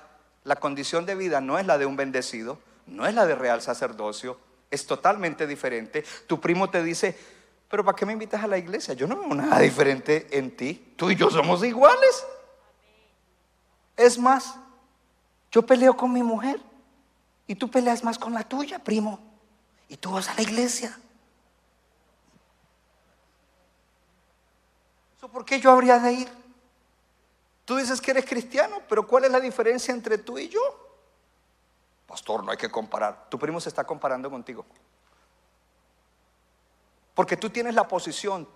la 0.44 0.56
condición 0.56 1.06
de 1.06 1.16
vida 1.16 1.42
no 1.42 1.58
es 1.58 1.66
la 1.66 1.78
de 1.78 1.86
un 1.86 1.96
bendecido, 1.96 2.60
no 2.88 3.08
es 3.08 3.14
la 3.14 3.26
de 3.26 3.36
real 3.36 3.62
sacerdocio, 3.62 4.38
es 4.72 4.86
totalmente 4.86 5.48
diferente. 5.48 6.04
Tu 6.28 6.40
primo 6.40 6.70
te 6.70 6.84
dice, 6.84 7.18
pero 7.70 7.84
¿para 7.84 7.96
qué 7.96 8.06
me 8.06 8.14
invitas 8.14 8.44
a 8.44 8.48
la 8.48 8.58
iglesia? 8.58 8.94
Yo 8.94 9.08
no 9.08 9.18
veo 9.18 9.34
nada 9.34 9.60
diferente 9.60 10.28
en 10.32 10.56
ti. 10.56 10.94
Tú 10.96 11.10
y 11.10 11.16
yo 11.16 11.30
somos 11.30 11.64
iguales. 11.64 12.26
Es 13.98 14.18
más, 14.18 14.56
yo 15.52 15.66
peleo 15.66 15.96
con 15.96 16.12
mi 16.12 16.22
mujer 16.22 16.60
y 17.48 17.56
tú 17.56 17.70
peleas 17.70 18.04
más 18.04 18.18
con 18.18 18.34
la 18.34 18.44
tuya, 18.44 18.80
primo. 18.80 19.20
Y 19.88 19.98
tú 19.98 20.12
vas 20.12 20.30
a 20.30 20.34
la 20.36 20.42
iglesia. 20.42 20.98
¿Por 25.32 25.44
qué 25.44 25.60
yo 25.60 25.72
habría 25.72 26.00
de 26.00 26.14
ir? 26.14 26.30
Tú 27.66 27.76
dices 27.76 28.00
que 28.00 28.12
eres 28.12 28.26
cristiano, 28.26 28.82
pero 28.88 29.08
¿cuál 29.08 29.26
es 29.26 29.32
la 29.32 29.40
diferencia 29.40 29.94
entre 29.94 30.18
tú 30.18 30.38
y 30.38 30.48
yo? 30.48 30.62
Pastor, 32.08 32.44
no 32.44 32.52
hay 32.52 32.58
que 32.58 32.70
comparar. 32.70 33.28
Tu 33.30 33.38
primo 33.38 33.60
se 33.60 33.70
está 33.70 33.84
comparando 33.84 34.30
contigo. 34.30 34.66
Porque 37.16 37.36
tú 37.36 37.50
tienes 37.50 37.74
la 37.74 37.88
posición, 37.88 38.48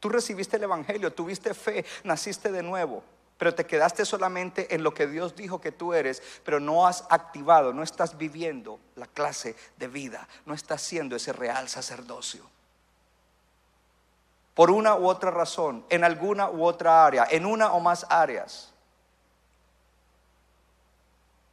tú 0.00 0.08
recibiste 0.08 0.56
el 0.56 0.64
Evangelio, 0.64 1.12
tuviste 1.12 1.54
fe, 1.54 1.84
naciste 2.02 2.50
de 2.50 2.62
nuevo, 2.62 3.04
pero 3.38 3.54
te 3.54 3.66
quedaste 3.66 4.04
solamente 4.04 4.74
en 4.74 4.82
lo 4.82 4.94
que 4.94 5.06
Dios 5.06 5.36
dijo 5.36 5.60
que 5.60 5.72
tú 5.72 5.92
eres, 5.92 6.22
pero 6.44 6.58
no 6.58 6.86
has 6.86 7.04
activado, 7.10 7.72
no 7.72 7.82
estás 7.82 8.16
viviendo 8.16 8.80
la 8.94 9.06
clase 9.06 9.56
de 9.76 9.88
vida, 9.88 10.26
no 10.46 10.54
estás 10.54 10.80
siendo 10.80 11.16
ese 11.16 11.32
real 11.32 11.68
sacerdocio. 11.68 12.44
Por 14.54 14.70
una 14.70 14.96
u 14.96 15.06
otra 15.06 15.30
razón, 15.30 15.84
en 15.90 16.02
alguna 16.02 16.48
u 16.48 16.64
otra 16.64 17.04
área, 17.04 17.26
en 17.30 17.44
una 17.44 17.72
o 17.72 17.80
más 17.80 18.06
áreas. 18.08 18.72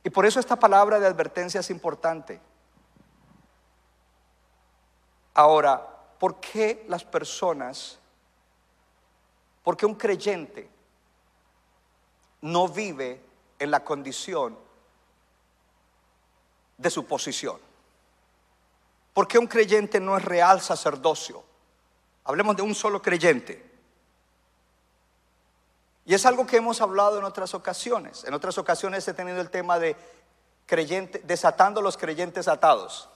Y 0.06 0.10
por 0.10 0.26
eso 0.26 0.40
esta 0.40 0.56
palabra 0.56 1.00
de 1.02 1.08
advertencia 1.08 1.60
es 1.60 1.70
importante. 1.70 2.40
Ahora, 5.34 5.86
¿por 6.18 6.40
qué 6.40 6.86
las 6.88 7.04
personas, 7.04 8.00
por 9.64 9.76
qué 9.76 9.86
un 9.86 9.96
creyente 9.96 10.70
no 12.44 12.68
vive 12.68 13.22
en 13.58 13.72
la 13.72 13.84
condición 13.84 14.58
de 16.78 16.90
su 16.90 17.06
posición? 17.06 17.60
¿Por 19.14 19.28
qué 19.28 19.38
un 19.38 19.48
creyente 19.48 20.00
no 20.00 20.18
es 20.18 20.26
real 20.26 20.62
sacerdocio? 20.62 21.44
Hablemos 22.26 22.56
de 22.56 22.62
un 22.62 22.76
solo 22.76 23.02
creyente. 23.02 23.72
Y 26.06 26.14
es 26.14 26.26
algo 26.26 26.46
que 26.46 26.58
hemos 26.58 26.82
hablado 26.82 27.18
en 27.18 27.24
otras 27.24 27.54
ocasiones. 27.54 28.26
En 28.26 28.34
otras 28.34 28.58
ocasiones 28.58 29.08
he 29.08 29.14
tenido 29.14 29.40
el 29.40 29.50
tema 29.50 29.80
de 29.80 29.96
creyente, 30.66 31.22
desatando 31.24 31.82
los 31.82 31.96
creyentes 31.96 32.48
atados. 32.48 33.08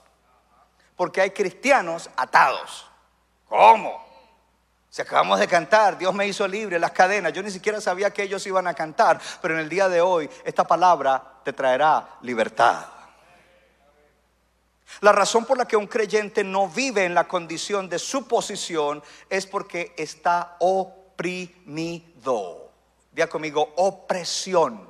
Porque 0.95 1.19
hay 1.19 1.31
cristianos 1.31 2.09
atados. 2.15 2.89
¿Cómo? 3.49 4.06
Si 4.97 5.03
acabamos 5.03 5.39
de 5.39 5.47
cantar, 5.47 5.95
Dios 5.95 6.11
me 6.11 6.25
hizo 6.25 6.47
libre, 6.47 6.79
las 6.79 6.89
cadenas, 6.89 7.31
yo 7.31 7.43
ni 7.43 7.51
siquiera 7.51 7.79
sabía 7.79 8.09
que 8.09 8.23
ellos 8.23 8.47
iban 8.47 8.65
a 8.65 8.73
cantar, 8.73 9.21
pero 9.43 9.53
en 9.53 9.59
el 9.59 9.69
día 9.69 9.87
de 9.87 10.01
hoy 10.01 10.27
esta 10.43 10.63
palabra 10.63 11.23
te 11.43 11.53
traerá 11.53 12.17
libertad. 12.23 12.83
La 15.01 15.11
razón 15.11 15.45
por 15.45 15.55
la 15.55 15.67
que 15.67 15.77
un 15.77 15.85
creyente 15.85 16.43
no 16.43 16.67
vive 16.67 17.05
en 17.05 17.13
la 17.13 17.27
condición 17.27 17.87
de 17.87 17.99
su 17.99 18.27
posición 18.27 19.03
es 19.29 19.45
porque 19.45 19.93
está 19.95 20.55
oprimido. 20.61 22.71
Vea 23.11 23.29
conmigo, 23.29 23.73
opresión. 23.75 24.81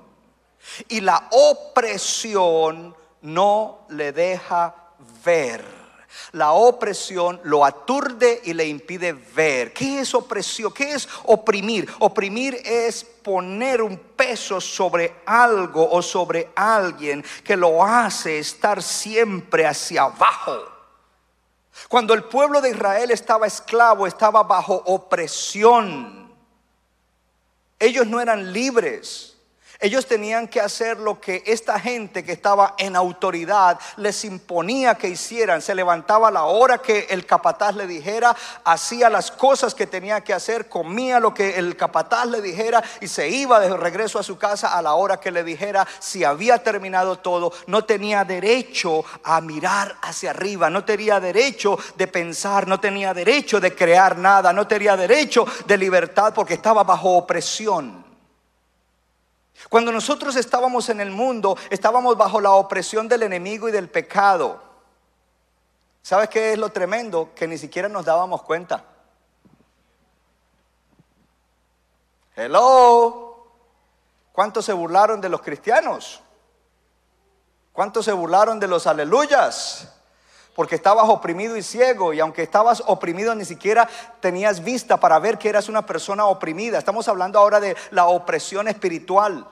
Y 0.88 1.02
la 1.02 1.28
opresión 1.32 2.96
no 3.24 3.86
le 3.90 4.14
deja 4.14 4.74
ver. 5.26 5.77
La 6.32 6.52
opresión 6.52 7.40
lo 7.44 7.64
aturde 7.64 8.42
y 8.44 8.54
le 8.54 8.66
impide 8.66 9.14
ver. 9.14 9.74
¿Qué 9.74 10.00
es 10.00 10.14
opresión? 10.14 10.74
¿Qué 10.74 10.92
es 10.92 11.08
oprimir? 11.24 11.90
Oprimir 12.00 12.56
es 12.66 13.04
poner 13.04 13.82
un 13.82 13.98
peso 13.98 14.60
sobre 14.60 15.22
algo 15.26 15.90
o 15.90 16.02
sobre 16.02 16.52
alguien 16.56 17.24
que 17.44 17.56
lo 17.56 17.84
hace 17.84 18.40
estar 18.40 18.82
siempre 18.82 19.66
hacia 19.66 20.04
abajo. 20.04 20.78
Cuando 21.88 22.14
el 22.14 22.24
pueblo 22.24 22.60
de 22.60 22.72
Israel 22.72 23.12
estaba 23.12 23.48
esclavo, 23.48 24.08
estaba 24.08 24.44
bajo 24.44 24.74
opresión. 24.86 26.34
Ellos 27.80 28.08
no 28.08 28.20
eran 28.20 28.52
libres. 28.52 29.37
Ellos 29.80 30.08
tenían 30.08 30.48
que 30.48 30.60
hacer 30.60 30.98
lo 30.98 31.22
que 31.22 31.44
esta 31.46 31.80
gente 31.80 32.24
que 32.24 32.32
estaba 32.32 32.74
en 32.80 32.96
autoridad 32.96 33.80
les 33.98 34.26
imponía 34.26 34.96
que 34.96 35.08
hicieran. 35.08 35.62
Se 35.62 35.76
levantaba 35.76 36.30
a 36.30 36.32
la 36.32 36.46
hora 36.46 36.80
que 36.80 37.06
el 37.12 37.28
capataz 37.28 37.76
le 37.76 37.86
dijera, 37.86 38.36
hacía 38.64 39.08
las 39.10 39.30
cosas 39.30 39.76
que 39.76 39.86
tenía 39.86 40.22
que 40.22 40.34
hacer, 40.34 40.68
comía 40.68 41.20
lo 41.20 41.32
que 41.32 41.60
el 41.60 41.78
capataz 41.78 42.26
le 42.26 42.42
dijera 42.42 42.84
y 43.02 43.08
se 43.08 43.30
iba 43.30 43.60
de 43.60 43.76
regreso 43.78 44.18
a 44.18 44.24
su 44.24 44.38
casa 44.38 44.76
a 44.76 44.82
la 44.82 44.96
hora 44.96 45.20
que 45.20 45.32
le 45.32 45.44
dijera 45.44 45.88
si 46.00 46.24
había 46.24 46.58
terminado 46.64 47.20
todo. 47.20 47.54
No 47.68 47.86
tenía 47.86 48.26
derecho 48.26 49.06
a 49.24 49.42
mirar 49.42 49.96
hacia 50.02 50.32
arriba, 50.32 50.72
no 50.72 50.86
tenía 50.86 51.20
derecho 51.20 51.78
de 51.96 52.08
pensar, 52.08 52.68
no 52.68 52.80
tenía 52.80 53.14
derecho 53.14 53.60
de 53.60 53.76
crear 53.76 54.18
nada, 54.18 54.52
no 54.54 54.66
tenía 54.66 54.98
derecho 54.98 55.46
de 55.68 55.78
libertad 55.78 56.34
porque 56.34 56.56
estaba 56.56 56.84
bajo 56.84 57.16
opresión. 57.16 58.07
Cuando 59.70 59.92
nosotros 59.92 60.36
estábamos 60.36 60.90
en 60.90 61.02
el 61.02 61.12
mundo, 61.12 61.58
estábamos 61.70 62.16
bajo 62.16 62.40
la 62.40 62.52
opresión 62.52 63.08
del 63.08 63.24
enemigo 63.24 63.68
y 63.68 63.72
del 63.72 63.90
pecado. 63.90 64.62
¿Sabes 66.02 66.30
qué 66.30 66.54
es 66.54 66.58
lo 66.58 66.70
tremendo? 66.70 67.32
Que 67.36 67.48
ni 67.48 67.58
siquiera 67.58 67.90
nos 67.90 68.06
dábamos 68.06 68.44
cuenta. 68.44 68.86
Hello. 72.36 73.46
¿Cuántos 74.32 74.64
se 74.64 74.74
burlaron 74.74 75.20
de 75.20 75.30
los 75.30 75.42
cristianos? 75.42 76.22
¿Cuántos 77.74 78.06
se 78.06 78.14
burlaron 78.14 78.60
de 78.60 78.68
los 78.68 78.88
aleluyas? 78.88 79.97
Porque 80.58 80.76
estabas 80.76 81.08
oprimido 81.08 81.56
y 81.56 81.64
ciego 81.64 82.14
y 82.14 82.20
aunque 82.20 82.44
estabas 82.44 82.84
oprimido 82.88 83.34
ni 83.34 83.46
siquiera 83.46 83.88
tenías 84.20 84.62
vista 84.62 85.00
para 85.00 85.20
ver 85.20 85.38
que 85.38 85.48
eras 85.48 85.70
una 85.70 85.86
persona 85.86 86.26
oprimida. 86.26 86.78
Estamos 86.78 87.08
hablando 87.08 87.40
ahora 87.40 87.62
de 87.62 87.78
la 87.92 88.08
opresión 88.08 88.68
espiritual 88.68 89.48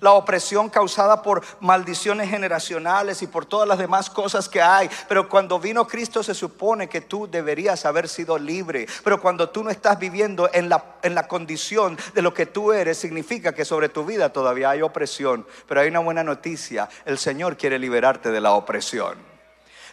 la 0.00 0.12
opresión 0.12 0.68
causada 0.68 1.22
por 1.22 1.42
maldiciones 1.60 2.30
generacionales 2.30 3.22
y 3.22 3.26
por 3.26 3.46
todas 3.46 3.66
las 3.66 3.78
demás 3.78 4.10
cosas 4.10 4.48
que 4.48 4.62
hay. 4.62 4.88
Pero 5.08 5.28
cuando 5.28 5.58
vino 5.58 5.86
Cristo 5.86 6.22
se 6.22 6.34
supone 6.34 6.88
que 6.88 7.00
tú 7.00 7.28
deberías 7.28 7.84
haber 7.84 8.08
sido 8.08 8.38
libre. 8.38 8.86
Pero 9.02 9.20
cuando 9.20 9.50
tú 9.50 9.64
no 9.64 9.70
estás 9.70 9.98
viviendo 9.98 10.48
en 10.52 10.68
la, 10.68 10.96
en 11.02 11.14
la 11.14 11.26
condición 11.26 11.98
de 12.14 12.22
lo 12.22 12.32
que 12.32 12.46
tú 12.46 12.72
eres, 12.72 12.98
significa 12.98 13.52
que 13.52 13.64
sobre 13.64 13.88
tu 13.88 14.04
vida 14.04 14.32
todavía 14.32 14.70
hay 14.70 14.82
opresión. 14.82 15.46
Pero 15.66 15.80
hay 15.80 15.88
una 15.88 16.00
buena 16.00 16.22
noticia, 16.22 16.88
el 17.04 17.18
Señor 17.18 17.56
quiere 17.56 17.78
liberarte 17.78 18.30
de 18.30 18.40
la 18.40 18.52
opresión. 18.52 19.27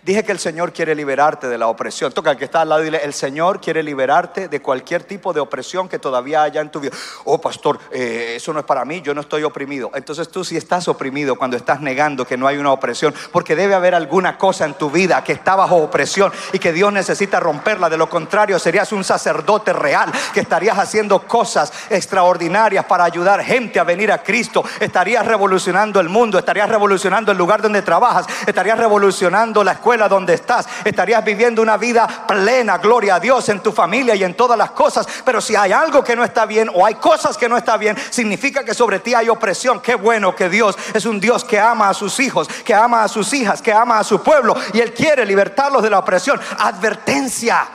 Dije 0.05 0.23
que 0.23 0.31
el 0.31 0.37
Señor 0.37 0.71
quiere 0.71 0.93
liberarte 0.93 1.47
de 1.47 1.57
la 1.57 1.65
opresión. 1.65 2.11
Toca 2.11 2.29
al 2.29 2.37
que 2.37 2.45
está 2.45 2.61
al 2.61 2.69
lado 2.69 2.81
y 2.81 2.85
dile, 2.85 3.03
el 3.03 3.11
Señor 3.11 3.59
quiere 3.59 3.81
liberarte 3.81 4.47
de 4.47 4.61
cualquier 4.61 5.03
tipo 5.03 5.33
de 5.33 5.39
opresión 5.39 5.89
que 5.89 5.97
todavía 5.97 6.43
haya 6.43 6.61
en 6.61 6.69
tu 6.69 6.79
vida. 6.79 6.91
Oh, 7.23 7.41
pastor, 7.41 7.79
eh, 7.89 8.33
eso 8.35 8.53
no 8.53 8.59
es 8.59 8.65
para 8.65 8.85
mí, 8.85 9.01
yo 9.01 9.15
no 9.15 9.21
estoy 9.21 9.41
oprimido. 9.41 9.89
Entonces 9.95 10.29
tú 10.29 10.45
sí 10.45 10.57
estás 10.57 10.87
oprimido 10.87 11.35
cuando 11.37 11.57
estás 11.57 11.81
negando 11.81 12.23
que 12.23 12.37
no 12.37 12.45
hay 12.45 12.57
una 12.57 12.71
opresión, 12.71 13.15
porque 13.31 13.55
debe 13.55 13.73
haber 13.73 13.95
alguna 13.95 14.37
cosa 14.37 14.65
en 14.65 14.75
tu 14.75 14.91
vida 14.91 15.23
que 15.23 15.33
está 15.33 15.55
bajo 15.55 15.77
opresión 15.77 16.31
y 16.53 16.59
que 16.59 16.71
Dios 16.71 16.93
necesita 16.93 17.39
romperla. 17.39 17.89
De 17.89 17.97
lo 17.97 18.07
contrario, 18.07 18.59
serías 18.59 18.91
un 18.91 19.03
sacerdote 19.03 19.73
real, 19.73 20.11
que 20.35 20.41
estarías 20.41 20.77
haciendo 20.77 21.23
cosas 21.23 21.73
extraordinarias 21.89 22.85
para 22.85 23.05
ayudar 23.05 23.43
gente 23.43 23.79
a 23.79 23.83
venir 23.83 24.11
a 24.11 24.21
Cristo. 24.21 24.63
Estarías 24.79 25.25
revolucionando 25.25 25.99
el 25.99 26.09
mundo, 26.09 26.37
estarías 26.37 26.69
revolucionando 26.69 27.31
el 27.31 27.39
lugar 27.39 27.63
donde 27.63 27.81
trabajas, 27.81 28.27
estarías 28.45 28.77
revolucionando 28.77 29.63
la 29.63 29.71
escuela 29.71 29.94
donde 29.97 30.33
estás, 30.33 30.67
estarías 30.83 31.23
viviendo 31.23 31.61
una 31.61 31.77
vida 31.77 32.25
plena, 32.27 32.77
gloria 32.77 33.15
a 33.15 33.19
Dios, 33.19 33.47
en 33.49 33.61
tu 33.61 33.71
familia 33.71 34.15
y 34.15 34.23
en 34.23 34.35
todas 34.35 34.57
las 34.57 34.71
cosas. 34.71 35.07
Pero 35.23 35.41
si 35.41 35.55
hay 35.55 35.71
algo 35.71 36.03
que 36.03 36.15
no 36.15 36.23
está 36.23 36.45
bien 36.45 36.69
o 36.73 36.85
hay 36.85 36.95
cosas 36.95 37.37
que 37.37 37.49
no 37.49 37.57
está 37.57 37.77
bien, 37.77 37.97
significa 38.09 38.63
que 38.63 38.73
sobre 38.73 38.99
ti 38.99 39.13
hay 39.13 39.29
opresión. 39.29 39.79
Qué 39.79 39.95
bueno 39.95 40.35
que 40.35 40.49
Dios 40.49 40.77
es 40.93 41.05
un 41.05 41.19
Dios 41.19 41.43
que 41.43 41.59
ama 41.59 41.89
a 41.89 41.93
sus 41.93 42.19
hijos, 42.19 42.47
que 42.47 42.73
ama 42.73 43.03
a 43.03 43.07
sus 43.07 43.33
hijas, 43.33 43.61
que 43.61 43.73
ama 43.73 43.99
a 43.99 44.03
su 44.03 44.21
pueblo 44.21 44.55
y 44.73 44.81
Él 44.81 44.93
quiere 44.93 45.25
libertarlos 45.25 45.81
de 45.81 45.89
la 45.89 45.99
opresión. 45.99 46.39
Advertencia. 46.59 47.67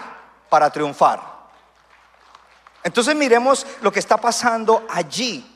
para 0.49 0.69
triunfar. 0.69 1.21
Entonces 2.83 3.15
miremos 3.15 3.67
lo 3.83 3.93
que 3.93 4.01
está 4.01 4.17
pasando 4.17 4.85
allí, 4.91 5.47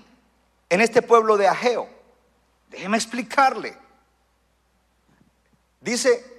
en 0.69 0.81
este 0.81 1.03
pueblo 1.03 1.37
de 1.37 1.49
Ageo. 1.49 1.89
Déjeme 2.69 2.97
explicarle. 2.97 3.77
Dice, 5.81 6.34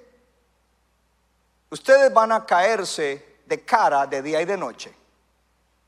ustedes 1.76 2.14
van 2.14 2.32
a 2.32 2.46
caerse 2.46 3.40
de 3.46 3.64
cara 3.64 4.08
de 4.08 4.22
día 4.22 4.42
y 4.42 4.46
de 4.46 4.58
noche. 4.58 4.94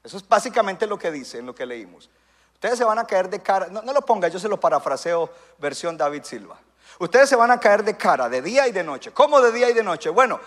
Eso 0.04 0.18
es 0.18 0.28
básicamente 0.28 0.86
lo 0.86 0.98
que 0.98 1.12
dice 1.12 1.40
en 1.40 1.46
lo 1.46 1.56
que 1.56 1.66
leímos. 1.66 2.10
Ustedes 2.54 2.78
se 2.78 2.84
van 2.84 3.00
a 3.00 3.06
caer 3.06 3.30
de 3.30 3.42
cara, 3.42 3.68
no, 3.68 3.82
no 3.82 3.94
lo 3.94 4.02
ponga, 4.02 4.28
yo 4.28 4.40
se 4.40 4.48
lo 4.48 4.60
parafraseo 4.60 5.30
versión 5.58 5.98
David 5.98 6.24
Silva. 6.24 6.60
Ustedes 7.00 7.30
se 7.30 7.36
van 7.36 7.52
a 7.52 7.60
caer 7.60 7.84
de 7.84 7.96
cara 7.96 8.28
de 8.30 8.42
día 8.42 8.68
y 8.68 8.72
de 8.72 8.84
noche. 8.84 9.12
¿Cómo 9.12 9.40
de 9.42 9.52
día 9.52 9.70
y 9.70 9.74
de 9.74 9.84
noche? 9.84 10.10
Bueno, 10.10 10.40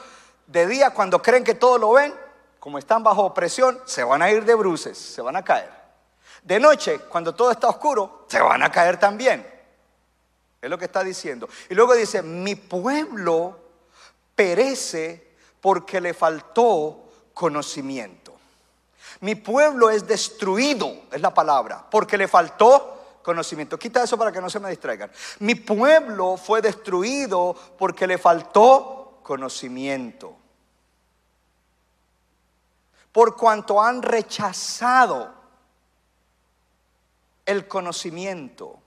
de 0.47 0.66
día 0.66 0.91
cuando 0.91 1.22
creen 1.22 1.45
que 1.45 1.55
todo 1.55 1.78
lo 1.78 1.93
ven, 1.93 2.14
como 2.59 2.78
están 2.78 3.03
bajo 3.03 3.24
opresión, 3.24 3.80
se 3.86 4.05
van 4.05 4.22
a 4.22 4.30
ir 4.30 4.45
de 4.45 4.55
bruces, 4.55 4.99
se 4.99 5.22
van 5.22 5.36
a 5.36 5.45
caer. 5.45 5.70
De 6.43 6.59
noche, 6.59 6.99
cuando 7.09 7.34
todo 7.34 7.51
está 7.51 7.68
oscuro, 7.68 8.26
se 8.28 8.41
van 8.41 8.62
a 8.62 8.70
caer 8.70 8.99
también. 8.99 9.47
Es 10.61 10.68
lo 10.68 10.76
que 10.76 10.86
está 10.86 11.03
diciendo. 11.03 11.49
Y 11.68 11.74
luego 11.74 11.95
dice, 11.95 12.22
mi 12.22 12.57
pueblo 12.57 13.59
perece 14.34 15.30
porque 15.61 16.00
le 16.00 16.14
faltó 16.14 17.04
conocimiento. 17.34 18.34
Mi 19.20 19.34
pueblo 19.34 19.90
es 19.90 20.06
destruido, 20.06 21.04
es 21.12 21.20
la 21.20 21.34
palabra, 21.34 21.84
porque 21.90 22.16
le 22.16 22.28
faltó 22.28 23.18
conocimiento. 23.22 23.78
Quita 23.78 24.02
eso 24.02 24.16
para 24.16 24.32
que 24.32 24.40
no 24.40 24.48
se 24.48 24.61
me 24.61 24.70
distraigan. 24.70 25.11
Mi 25.40 25.54
pueblo 25.54 26.36
fue 26.36 26.62
destruido 26.62 27.54
porque 27.78 28.06
le 28.06 28.18
faltó 28.18 29.18
conocimiento. 29.22 30.36
Por 33.12 33.36
cuanto 33.36 33.82
han 33.82 34.02
rechazado 34.02 35.34
el 37.44 37.66
conocimiento. 37.66 38.78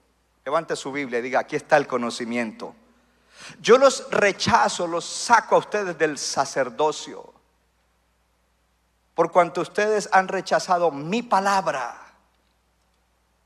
Levante 0.46 0.76
su 0.76 0.92
Biblia 0.92 1.20
y 1.20 1.22
diga, 1.22 1.40
aquí 1.42 1.56
está 1.56 1.78
el 1.78 1.88
conocimiento. 1.88 2.74
Yo 3.62 3.78
los 3.78 4.10
rechazo, 4.12 4.88
los 4.88 5.06
saco 5.06 5.56
a 5.56 5.60
ustedes 5.60 5.98
del 5.98 6.18
sacerdocio 6.18 7.34
por 9.14 9.32
cuanto 9.32 9.62
ustedes 9.62 10.10
han 10.12 10.28
rechazado 10.28 10.90
mi 10.92 11.22
palabra, 11.22 11.96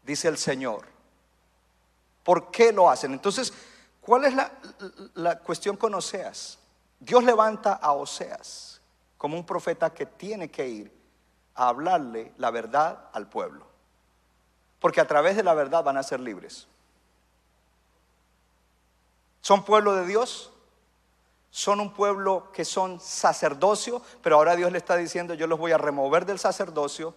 dice 0.03 0.27
el 0.27 0.37
Señor. 0.37 0.85
¿Por 2.23 2.51
qué 2.51 2.71
lo 2.71 2.89
hacen? 2.89 3.13
Entonces, 3.13 3.53
¿cuál 4.01 4.25
es 4.25 4.33
la, 4.33 4.51
la, 5.15 5.39
cuestión 5.39 5.75
con 5.77 5.93
Oseas? 5.93 6.57
Dios 6.99 7.23
levanta 7.23 7.73
a 7.73 7.93
Oseas 7.93 8.81
como 9.17 9.37
un 9.37 9.45
profeta 9.45 9.89
que 9.93 10.05
tiene 10.05 10.49
que 10.49 10.67
ir 10.67 10.91
a 11.55 11.69
hablarle 11.69 12.33
la 12.37 12.51
verdad 12.51 13.09
al 13.13 13.27
pueblo. 13.27 13.65
Porque 14.79 15.01
a 15.01 15.07
través 15.07 15.35
de 15.35 15.43
la 15.43 15.53
verdad 15.53 15.83
van 15.83 15.97
a 15.97 16.03
ser 16.03 16.19
libres. 16.19 16.67
¿Son 19.47 19.63
pueblo 19.63 19.95
de 19.95 20.05
Dios? 20.05 20.51
son 21.49 21.79
un 21.79 21.93
pueblo 21.93 22.51
que 22.51 22.65
son 22.65 22.99
sacerdocio, 22.99 24.01
pero 24.21 24.35
ahora 24.35 24.57
Dios 24.57 24.73
le 24.73 24.77
está 24.77 24.97
diciendo, 24.97 25.35
yo 25.35 25.47
los 25.47 25.57
voy 25.57 25.71
a 25.71 25.77
remover 25.77 26.25
del 26.25 26.37
sacerdocio, 26.37 27.15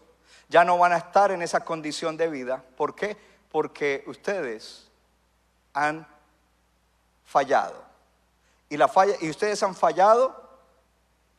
ya 0.48 0.64
no 0.64 0.78
van 0.78 0.92
a 0.92 0.98
estar 0.98 1.32
en 1.32 1.42
esa 1.42 1.64
condición 1.64 2.16
de 2.16 2.28
vida. 2.28 2.62
¿Por 2.76 2.94
qué? 2.94 3.16
Porque 3.50 4.04
ustedes 4.06 4.88
han 5.74 6.06
fallado. 7.24 7.82
Y, 8.68 8.80
ustedes 9.28 9.60
han 9.64 9.74
fallado 9.74 10.40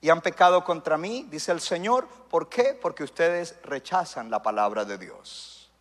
y 0.01 0.09
han 0.09 0.19
pecado 0.19 0.65
contra 0.65 0.97
mí, 0.97 1.25
dice 1.31 1.53
el 1.53 1.61
Señor. 1.61 2.05
¿Por 2.29 2.49
qué? 2.49 2.77
Porque 2.79 3.05
ustedes 3.05 3.55
rechazan 3.63 4.29
la 4.29 4.43
palabra 4.43 4.83
de 4.83 4.97
Dios. 4.97 5.71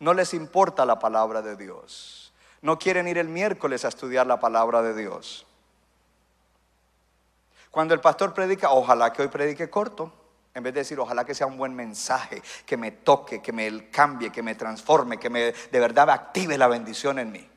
No 0.00 0.14
les 0.14 0.32
importa 0.32 0.86
la 0.86 0.98
palabra 0.98 1.42
de 1.42 1.56
Dios. 1.56 2.25
No 2.66 2.80
quieren 2.80 3.06
ir 3.06 3.16
el 3.16 3.28
miércoles 3.28 3.84
a 3.84 3.88
estudiar 3.88 4.26
la 4.26 4.40
palabra 4.40 4.82
de 4.82 4.92
Dios. 4.92 5.46
Cuando 7.70 7.94
el 7.94 8.00
pastor 8.00 8.34
predica, 8.34 8.72
ojalá 8.72 9.12
que 9.12 9.22
hoy 9.22 9.28
predique 9.28 9.70
corto, 9.70 10.12
en 10.52 10.64
vez 10.64 10.74
de 10.74 10.80
decir, 10.80 10.98
ojalá 10.98 11.24
que 11.24 11.32
sea 11.32 11.46
un 11.46 11.58
buen 11.58 11.76
mensaje, 11.76 12.42
que 12.66 12.76
me 12.76 12.90
toque, 12.90 13.40
que 13.40 13.52
me 13.52 13.88
cambie, 13.90 14.32
que 14.32 14.42
me 14.42 14.56
transforme, 14.56 15.16
que 15.16 15.30
me 15.30 15.52
de 15.52 15.78
verdad 15.78 16.10
active 16.10 16.58
la 16.58 16.66
bendición 16.66 17.20
en 17.20 17.30
mí. 17.30 17.48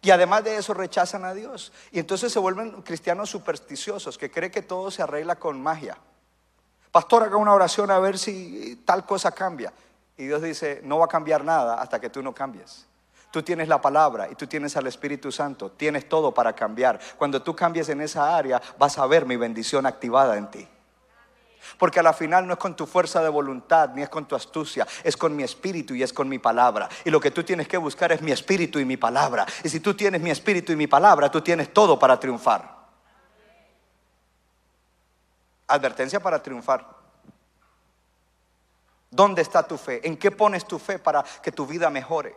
Y 0.00 0.10
además 0.10 0.42
de 0.44 0.56
eso 0.56 0.72
rechazan 0.72 1.26
a 1.26 1.34
Dios. 1.34 1.70
Y 1.92 1.98
entonces 1.98 2.32
se 2.32 2.38
vuelven 2.38 2.80
cristianos 2.80 3.28
supersticiosos 3.28 4.16
que 4.16 4.30
creen 4.30 4.50
que 4.50 4.62
todo 4.62 4.90
se 4.90 5.02
arregla 5.02 5.36
con 5.36 5.62
magia. 5.62 5.98
Pastor, 6.90 7.24
haga 7.24 7.36
una 7.36 7.52
oración 7.52 7.90
a 7.90 7.98
ver 7.98 8.18
si 8.18 8.82
tal 8.86 9.04
cosa 9.04 9.32
cambia. 9.32 9.70
Y 10.16 10.26
Dios 10.26 10.42
dice, 10.42 10.80
no 10.84 10.98
va 10.98 11.06
a 11.06 11.08
cambiar 11.08 11.44
nada 11.44 11.80
hasta 11.80 12.00
que 12.00 12.10
tú 12.10 12.22
no 12.22 12.32
cambies. 12.34 12.86
Tú 13.30 13.42
tienes 13.42 13.66
la 13.66 13.80
palabra 13.80 14.28
y 14.30 14.36
tú 14.36 14.46
tienes 14.46 14.76
al 14.76 14.86
Espíritu 14.86 15.32
Santo. 15.32 15.72
Tienes 15.72 16.08
todo 16.08 16.32
para 16.32 16.52
cambiar. 16.52 17.00
Cuando 17.18 17.42
tú 17.42 17.56
cambies 17.56 17.88
en 17.88 18.00
esa 18.00 18.36
área, 18.36 18.62
vas 18.78 18.96
a 18.96 19.06
ver 19.06 19.26
mi 19.26 19.36
bendición 19.36 19.86
activada 19.86 20.36
en 20.36 20.50
ti. 20.50 20.68
Porque 21.78 21.98
a 21.98 22.02
la 22.04 22.12
final 22.12 22.46
no 22.46 22.52
es 22.52 22.58
con 22.60 22.76
tu 22.76 22.86
fuerza 22.86 23.22
de 23.22 23.28
voluntad, 23.28 23.90
ni 23.94 24.02
es 24.02 24.08
con 24.08 24.26
tu 24.26 24.36
astucia, 24.36 24.86
es 25.02 25.16
con 25.16 25.34
mi 25.34 25.42
espíritu 25.42 25.94
y 25.94 26.04
es 26.04 26.12
con 26.12 26.28
mi 26.28 26.38
palabra. 26.38 26.88
Y 27.04 27.10
lo 27.10 27.18
que 27.18 27.32
tú 27.32 27.42
tienes 27.42 27.66
que 27.66 27.76
buscar 27.76 28.12
es 28.12 28.22
mi 28.22 28.30
espíritu 28.30 28.78
y 28.78 28.84
mi 28.84 28.96
palabra. 28.96 29.46
Y 29.64 29.68
si 29.68 29.80
tú 29.80 29.94
tienes 29.94 30.20
mi 30.20 30.30
espíritu 30.30 30.72
y 30.72 30.76
mi 30.76 30.86
palabra, 30.86 31.28
tú 31.28 31.40
tienes 31.40 31.72
todo 31.72 31.98
para 31.98 32.20
triunfar. 32.20 32.72
Advertencia 35.66 36.20
para 36.20 36.40
triunfar. 36.40 37.03
¿Dónde 39.14 39.42
está 39.42 39.62
tu 39.62 39.78
fe? 39.78 40.00
¿En 40.06 40.16
qué 40.16 40.32
pones 40.32 40.66
tu 40.66 40.76
fe 40.76 40.98
para 40.98 41.22
que 41.22 41.52
tu 41.52 41.66
vida 41.66 41.88
mejore? 41.88 42.34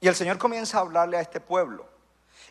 Y 0.00 0.08
el 0.08 0.14
Señor 0.14 0.36
comienza 0.36 0.76
a 0.76 0.80
hablarle 0.82 1.16
a 1.16 1.22
este 1.22 1.40
pueblo. 1.40 1.86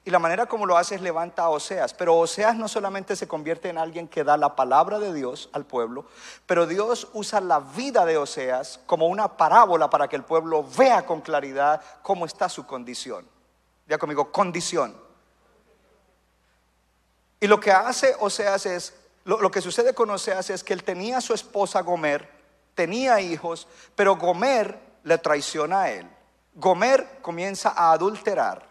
Y 0.03 0.10
la 0.10 0.18
manera 0.18 0.47
como 0.47 0.66
lo 0.66 0.76
hace 0.76 0.95
es 0.95 1.01
levanta 1.01 1.43
a 1.43 1.49
Oseas. 1.49 1.93
Pero 1.93 2.18
Oseas 2.18 2.55
no 2.55 2.68
solamente 2.68 3.16
se 3.16 3.28
convierte 3.28 3.70
en 3.70 3.78
alguien 3.78 4.07
que 4.07 4.24
da 4.24 4.38
la 4.38 4.55
palabra 4.55 4.97
de 4.97 5.14
Dios 5.14 5.49
al 5.53 5.66
pueblo, 5.66 6.05
pero 6.47 6.66
Dios 6.66 7.10
usa 7.14 7.41
la 7.41 7.60
vida 7.60 8.05
de 8.05 8.18
Oseas 8.18 8.80
como 8.88 9.05
una 9.05 9.38
parábola 9.38 9.91
para 9.91 10.07
que 10.07 10.16
el 10.16 10.24
pueblo 10.24 10.66
vea 10.78 11.05
con 11.05 11.22
claridad 11.22 11.80
cómo 12.01 12.26
está 12.26 12.49
su 12.49 12.66
condición. 12.66 13.28
Ya 13.88 13.99
conmigo, 13.99 14.32
condición. 14.32 14.95
Y 17.39 17.45
lo 17.45 17.60
que 17.60 17.72
hace 17.72 18.16
Oseas 18.20 18.66
es, 18.66 18.99
lo, 19.38 19.51
que 19.51 19.61
sucede 19.61 19.93
con 19.93 20.09
Oseas 20.09 20.49
es 20.49 20.63
que 20.63 20.73
él 20.73 20.84
tenía 20.84 21.17
a 21.17 21.21
su 21.21 21.34
esposa 21.34 21.82
Gomer, 21.82 22.27
tenía 22.73 23.21
hijos, 23.21 23.67
pero 23.95 24.15
Gomer 24.15 24.80
le 25.03 25.17
traiciona 25.19 25.82
a 25.82 25.91
él. 25.91 26.09
Gomer 26.55 27.19
comienza 27.21 27.69
a 27.69 27.91
adulterar. 27.91 28.67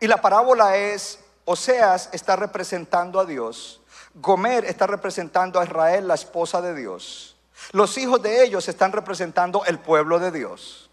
Y 0.00 0.06
la 0.06 0.20
parábola 0.20 0.76
es, 0.76 1.20
Oseas 1.44 2.08
está 2.12 2.36
representando 2.36 3.20
a 3.20 3.24
Dios, 3.24 3.82
Gomer 4.14 4.64
está 4.64 4.86
representando 4.86 5.60
a 5.60 5.64
Israel, 5.64 6.08
la 6.08 6.14
esposa 6.14 6.62
de 6.62 6.74
Dios. 6.74 7.36
Los 7.72 7.98
hijos 7.98 8.22
de 8.22 8.44
ellos 8.44 8.66
están 8.68 8.92
representando 8.92 9.64
el 9.66 9.78
pueblo 9.78 10.18
de 10.18 10.30
Dios. 10.30 10.87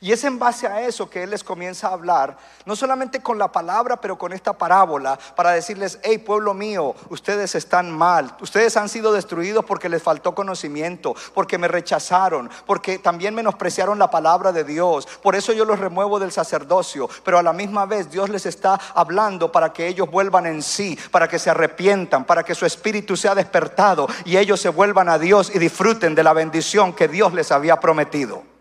Y 0.00 0.12
es 0.12 0.24
en 0.24 0.38
base 0.38 0.66
a 0.66 0.82
eso 0.82 1.08
que 1.08 1.22
Él 1.22 1.30
les 1.30 1.42
comienza 1.42 1.88
a 1.88 1.92
hablar, 1.92 2.36
no 2.64 2.76
solamente 2.76 3.22
con 3.22 3.38
la 3.38 3.50
palabra, 3.50 4.00
pero 4.00 4.18
con 4.18 4.32
esta 4.32 4.52
parábola, 4.52 5.18
para 5.34 5.52
decirles, 5.52 5.98
hey 6.02 6.18
pueblo 6.18 6.54
mío, 6.54 6.94
ustedes 7.08 7.54
están 7.54 7.90
mal, 7.90 8.36
ustedes 8.40 8.76
han 8.76 8.88
sido 8.88 9.12
destruidos 9.12 9.64
porque 9.64 9.88
les 9.88 10.02
faltó 10.02 10.34
conocimiento, 10.34 11.14
porque 11.34 11.56
me 11.56 11.68
rechazaron, 11.68 12.50
porque 12.66 12.98
también 12.98 13.34
menospreciaron 13.34 13.98
la 13.98 14.10
palabra 14.10 14.52
de 14.52 14.64
Dios, 14.64 15.06
por 15.22 15.34
eso 15.34 15.52
yo 15.52 15.64
los 15.64 15.78
remuevo 15.78 16.18
del 16.18 16.32
sacerdocio, 16.32 17.08
pero 17.24 17.38
a 17.38 17.42
la 17.42 17.52
misma 17.52 17.86
vez 17.86 18.10
Dios 18.10 18.28
les 18.28 18.44
está 18.44 18.78
hablando 18.94 19.50
para 19.50 19.72
que 19.72 19.86
ellos 19.86 20.10
vuelvan 20.10 20.46
en 20.46 20.62
sí, 20.62 20.98
para 21.10 21.28
que 21.28 21.38
se 21.38 21.50
arrepientan, 21.50 22.24
para 22.24 22.42
que 22.42 22.54
su 22.54 22.66
espíritu 22.66 23.16
sea 23.16 23.34
despertado 23.34 24.06
y 24.24 24.36
ellos 24.36 24.60
se 24.60 24.68
vuelvan 24.68 25.08
a 25.08 25.18
Dios 25.18 25.50
y 25.54 25.58
disfruten 25.58 26.14
de 26.14 26.22
la 26.22 26.32
bendición 26.32 26.92
que 26.92 27.08
Dios 27.08 27.32
les 27.32 27.50
había 27.50 27.80
prometido. 27.80 28.55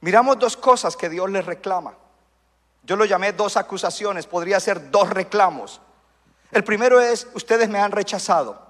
Miramos 0.00 0.38
dos 0.38 0.56
cosas 0.56 0.96
que 0.96 1.08
Dios 1.08 1.30
les 1.30 1.44
reclama. 1.44 1.94
Yo 2.82 2.96
lo 2.96 3.04
llamé 3.04 3.32
dos 3.32 3.56
acusaciones, 3.56 4.26
podría 4.26 4.60
ser 4.60 4.90
dos 4.90 5.10
reclamos. 5.10 5.80
El 6.52 6.62
primero 6.62 7.00
es, 7.00 7.26
ustedes 7.34 7.68
me 7.68 7.80
han 7.80 7.92
rechazado. 7.92 8.64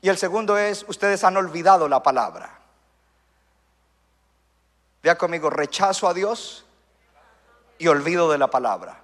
Y 0.00 0.08
el 0.08 0.18
segundo 0.18 0.56
es, 0.56 0.84
ustedes 0.88 1.24
han 1.24 1.36
olvidado 1.36 1.88
la 1.88 2.02
palabra. 2.02 2.60
Vea 5.02 5.18
conmigo, 5.18 5.50
rechazo 5.50 6.08
a 6.08 6.14
Dios 6.14 6.64
y 7.78 7.88
olvido 7.88 8.30
de 8.30 8.38
la 8.38 8.48
palabra. 8.48 9.02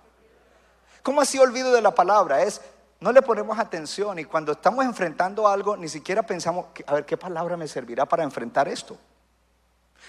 ¿Cómo 1.02 1.20
así 1.20 1.38
olvido 1.38 1.72
de 1.72 1.82
la 1.82 1.94
palabra? 1.94 2.42
Es, 2.42 2.60
no 3.00 3.10
le 3.10 3.22
ponemos 3.22 3.58
atención 3.58 4.18
y 4.20 4.24
cuando 4.24 4.52
estamos 4.52 4.84
enfrentando 4.84 5.48
algo, 5.48 5.76
ni 5.76 5.88
siquiera 5.88 6.22
pensamos, 6.22 6.66
a 6.86 6.94
ver, 6.94 7.06
¿qué 7.06 7.16
palabra 7.16 7.56
me 7.56 7.66
servirá 7.66 8.06
para 8.06 8.22
enfrentar 8.22 8.68
esto? 8.68 8.96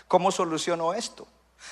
¿Cómo 0.08 0.32
soluciono 0.32 0.94
esto? 0.94 1.28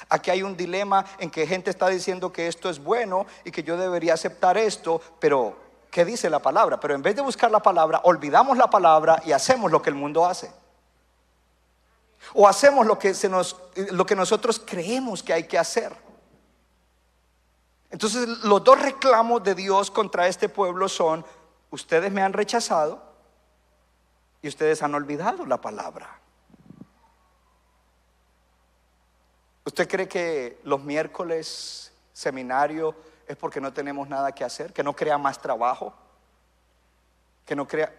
Aquí 0.10 0.32
hay 0.32 0.44
un 0.44 0.56
dilema 0.56 1.06
en 1.20 1.30
que 1.30 1.48
gente 1.48 1.70
está 1.70 1.88
diciendo 1.88 2.32
que 2.32 2.48
esto 2.48 2.70
es 2.70 2.84
bueno 2.84 3.26
y 3.44 3.52
que 3.52 3.64
yo 3.64 3.78
debería 3.78 4.14
aceptar 4.14 4.58
esto, 4.58 5.02
pero 5.20 5.58
¿qué 5.90 6.06
dice 6.06 6.30
la 6.30 6.40
palabra? 6.40 6.80
Pero 6.80 6.96
en 6.96 7.02
vez 7.02 7.16
de 7.16 7.22
buscar 7.22 7.52
la 7.52 7.62
palabra, 7.62 8.02
olvidamos 8.04 8.58
la 8.58 8.70
palabra 8.70 9.22
y 9.26 9.32
hacemos 9.32 9.72
lo 9.72 9.82
que 9.82 9.90
el 9.90 9.96
mundo 9.96 10.26
hace. 10.26 10.52
O 12.34 12.48
hacemos 12.48 12.86
lo 12.86 12.98
que, 12.98 13.14
se 13.14 13.28
nos, 13.28 13.58
lo 13.76 14.06
que 14.06 14.16
nosotros 14.16 14.62
creemos 14.66 15.22
que 15.24 15.34
hay 15.34 15.44
que 15.44 15.58
hacer. 15.58 15.96
Entonces 17.90 18.28
los 18.44 18.64
dos 18.64 18.82
reclamos 18.82 19.44
de 19.44 19.54
Dios 19.54 19.92
contra 19.92 20.28
este 20.28 20.48
pueblo 20.48 20.88
son, 20.88 21.26
ustedes 21.72 22.12
me 22.12 22.22
han 22.22 22.32
rechazado 22.32 23.04
y 24.42 24.48
ustedes 24.48 24.82
han 24.82 24.96
olvidado 24.96 25.46
la 25.46 25.60
palabra. 25.60 26.21
¿Usted 29.64 29.88
cree 29.88 30.08
que 30.08 30.60
los 30.64 30.84
miércoles 30.84 31.92
seminario 32.14 32.96
es 33.28 33.38
porque 33.38 33.62
no 33.62 33.72
tenemos 33.72 34.08
nada 34.10 34.32
que 34.32 34.44
hacer? 34.44 34.74
¿Que 34.74 34.84
no 34.84 34.96
crea 34.96 35.18
más 35.18 35.42
trabajo? 35.42 35.94
¿Que 37.46 37.56
no 37.56 37.68
crea... 37.68 37.94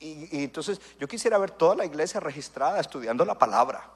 Y, 0.00 0.44
entonces 0.44 0.80
yo 0.98 1.08
quisiera 1.08 1.38
ver 1.38 1.50
toda 1.52 1.74
la 1.74 1.84
iglesia 1.84 2.20
registrada 2.20 2.80
estudiando 2.80 3.24
la 3.24 3.36
palabra. 3.36 3.90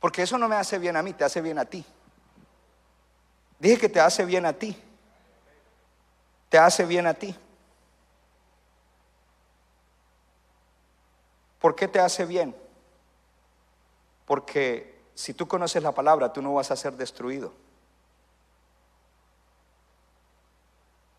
Porque 0.00 0.22
eso 0.22 0.38
no 0.38 0.48
me 0.48 0.56
hace 0.56 0.78
bien 0.78 0.96
a 0.96 1.02
mí, 1.02 1.12
te 1.12 1.24
hace 1.24 1.42
bien 1.42 1.58
a 1.58 1.66
ti. 1.66 1.84
Dije 3.58 3.78
que 3.78 3.88
te 3.90 4.00
hace 4.00 4.24
bien 4.24 4.46
a 4.46 4.54
ti. 4.54 4.74
Te 6.48 6.58
hace 6.58 6.86
bien 6.86 7.06
a 7.06 7.12
ti. 7.12 7.36
¿Por 11.60 11.76
qué 11.76 11.86
te 11.86 12.00
hace 12.00 12.24
bien? 12.24 12.56
Porque 14.24 15.04
si 15.14 15.34
tú 15.34 15.46
conoces 15.46 15.82
la 15.82 15.92
palabra, 15.92 16.32
tú 16.32 16.40
no 16.40 16.54
vas 16.54 16.70
a 16.70 16.76
ser 16.76 16.94
destruido. 16.94 17.52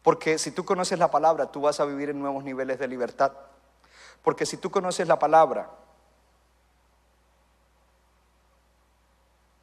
Porque 0.01 0.39
si 0.39 0.51
tú 0.51 0.65
conoces 0.65 0.97
la 0.97 1.11
palabra, 1.11 1.51
tú 1.51 1.61
vas 1.61 1.79
a 1.79 1.85
vivir 1.85 2.09
en 2.09 2.19
nuevos 2.19 2.43
niveles 2.43 2.79
de 2.79 2.87
libertad. 2.87 3.31
Porque 4.23 4.47
si 4.47 4.57
tú 4.57 4.71
conoces 4.71 5.07
la 5.07 5.19
palabra, 5.19 5.69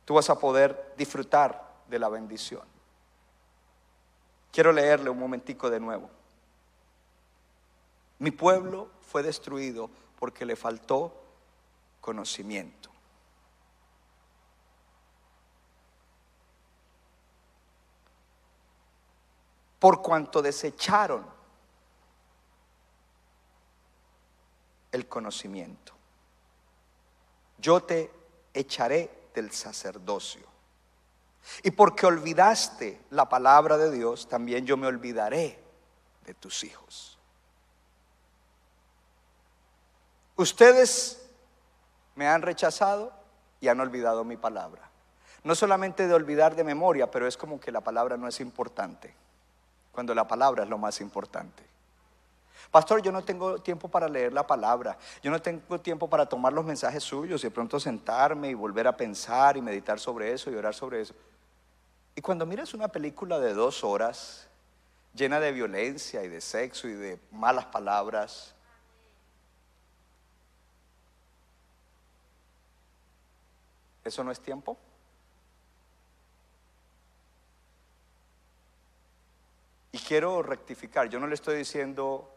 tú 0.04 0.14
vas 0.14 0.30
a 0.30 0.38
poder 0.38 0.94
disfrutar 0.96 1.68
de 1.88 1.98
la 1.98 2.08
bendición. 2.08 2.62
Quiero 4.52 4.72
leerle 4.72 5.10
un 5.10 5.18
momentico 5.18 5.68
de 5.68 5.80
nuevo. 5.80 6.08
Mi 8.20 8.30
pueblo 8.30 8.90
fue 9.00 9.22
destruido 9.22 9.90
porque 10.18 10.44
le 10.44 10.56
faltó 10.56 11.14
conocimiento. 12.00 12.90
Por 19.78 20.02
cuanto 20.02 20.42
desecharon 20.42 21.24
el 24.90 25.06
conocimiento, 25.06 25.92
yo 27.58 27.80
te 27.82 28.10
echaré 28.52 29.30
del 29.34 29.52
sacerdocio. 29.52 30.46
Y 31.62 31.70
porque 31.70 32.06
olvidaste 32.06 33.00
la 33.10 33.28
palabra 33.28 33.78
de 33.78 33.90
Dios, 33.90 34.28
también 34.28 34.66
yo 34.66 34.76
me 34.76 34.86
olvidaré 34.86 35.62
de 36.24 36.34
tus 36.34 36.64
hijos. 36.64 37.17
Ustedes 40.38 41.20
me 42.14 42.28
han 42.28 42.42
rechazado 42.42 43.12
y 43.60 43.66
han 43.66 43.80
olvidado 43.80 44.22
mi 44.22 44.36
palabra. 44.36 44.88
No 45.42 45.56
solamente 45.56 46.06
de 46.06 46.14
olvidar 46.14 46.54
de 46.54 46.62
memoria, 46.62 47.10
pero 47.10 47.26
es 47.26 47.36
como 47.36 47.58
que 47.58 47.72
la 47.72 47.80
palabra 47.80 48.16
no 48.16 48.28
es 48.28 48.38
importante, 48.38 49.12
cuando 49.90 50.14
la 50.14 50.28
palabra 50.28 50.62
es 50.62 50.70
lo 50.70 50.78
más 50.78 51.00
importante. 51.00 51.64
Pastor, 52.70 53.02
yo 53.02 53.10
no 53.10 53.24
tengo 53.24 53.58
tiempo 53.58 53.88
para 53.88 54.08
leer 54.08 54.32
la 54.32 54.46
palabra, 54.46 54.96
yo 55.24 55.32
no 55.32 55.42
tengo 55.42 55.80
tiempo 55.80 56.08
para 56.08 56.26
tomar 56.26 56.52
los 56.52 56.64
mensajes 56.64 57.02
suyos 57.02 57.42
y 57.42 57.48
de 57.48 57.50
pronto 57.50 57.80
sentarme 57.80 58.50
y 58.50 58.54
volver 58.54 58.86
a 58.86 58.96
pensar 58.96 59.56
y 59.56 59.60
meditar 59.60 59.98
sobre 59.98 60.32
eso 60.32 60.52
y 60.52 60.54
orar 60.54 60.72
sobre 60.72 61.00
eso. 61.00 61.14
Y 62.14 62.20
cuando 62.20 62.46
miras 62.46 62.74
una 62.74 62.86
película 62.86 63.40
de 63.40 63.54
dos 63.54 63.82
horas 63.82 64.46
llena 65.14 65.40
de 65.40 65.50
violencia 65.50 66.22
y 66.22 66.28
de 66.28 66.40
sexo 66.40 66.86
y 66.86 66.92
de 66.92 67.18
malas 67.32 67.64
palabras, 67.64 68.54
¿Eso 74.08 74.24
no 74.24 74.32
es 74.32 74.40
tiempo? 74.40 74.78
Y 79.92 79.98
quiero 79.98 80.42
rectificar, 80.42 81.10
yo 81.10 81.20
no 81.20 81.26
le 81.26 81.34
estoy 81.34 81.58
diciendo 81.58 82.34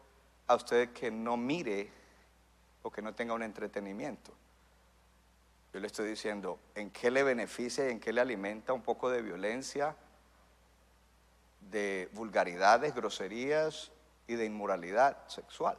a 0.48 0.54
usted 0.54 0.92
que 0.92 1.10
no 1.10 1.38
mire 1.38 1.90
o 2.82 2.90
que 2.90 3.00
no 3.00 3.14
tenga 3.14 3.32
un 3.32 3.42
entretenimiento. 3.42 4.32
Yo 5.72 5.80
le 5.80 5.86
estoy 5.86 6.10
diciendo 6.10 6.58
en 6.74 6.90
qué 6.90 7.10
le 7.10 7.22
beneficia 7.22 7.88
y 7.88 7.92
en 7.92 8.00
qué 8.00 8.12
le 8.12 8.20
alimenta 8.20 8.74
un 8.74 8.82
poco 8.82 9.08
de 9.08 9.22
violencia, 9.22 9.96
de 11.70 12.10
vulgaridades, 12.12 12.94
groserías 12.94 13.92
y 14.26 14.34
de 14.34 14.44
inmoralidad 14.44 15.26
sexual, 15.26 15.78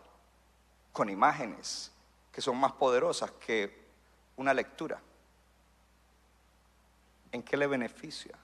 con 0.92 1.12
imágenes 1.12 1.92
que 2.32 2.42
son 2.42 2.58
más 2.58 2.72
poderosas 2.72 3.30
que 3.34 3.84
una 4.38 4.56
lectura. 4.56 5.00
¿En 7.34 7.44
qué 7.44 7.58
le 7.58 7.68
beneficia? 7.68 8.38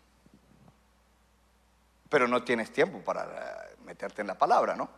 Pero 2.10 2.28
no 2.28 2.44
tienes 2.44 2.74
tiempo 2.74 3.00
para 3.00 3.24
eh, 3.24 3.76
meterte 3.86 4.22
en 4.22 4.28
la 4.28 4.38
palabra, 4.38 4.76
¿no? 4.76 4.90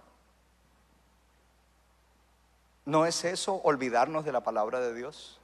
¿No 2.86 3.06
es 3.06 3.24
eso 3.26 3.56
olvidarnos 3.64 4.26
de 4.26 4.32
la 4.32 4.42
palabra 4.42 4.80
de 4.80 4.94
Dios? 4.96 5.39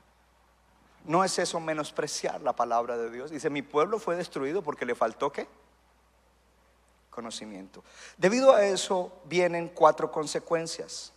¿No 1.06 1.24
es 1.24 1.38
eso 1.38 1.60
menospreciar 1.60 2.42
la 2.42 2.54
palabra 2.54 2.98
de 2.98 3.12
Dios? 3.12 3.30
Dice, 3.30 3.50
mi 3.50 3.62
pueblo 3.62 4.00
fue 4.00 4.16
destruido 4.16 4.64
porque 4.64 4.86
le 4.86 4.96
faltó 4.96 5.32
qué? 5.32 5.48
Conocimiento. 7.10 7.84
Debido 8.18 8.56
a 8.56 8.66
eso 8.66 9.22
vienen 9.26 9.70
cuatro 9.70 10.12
consecuencias. 10.12 11.14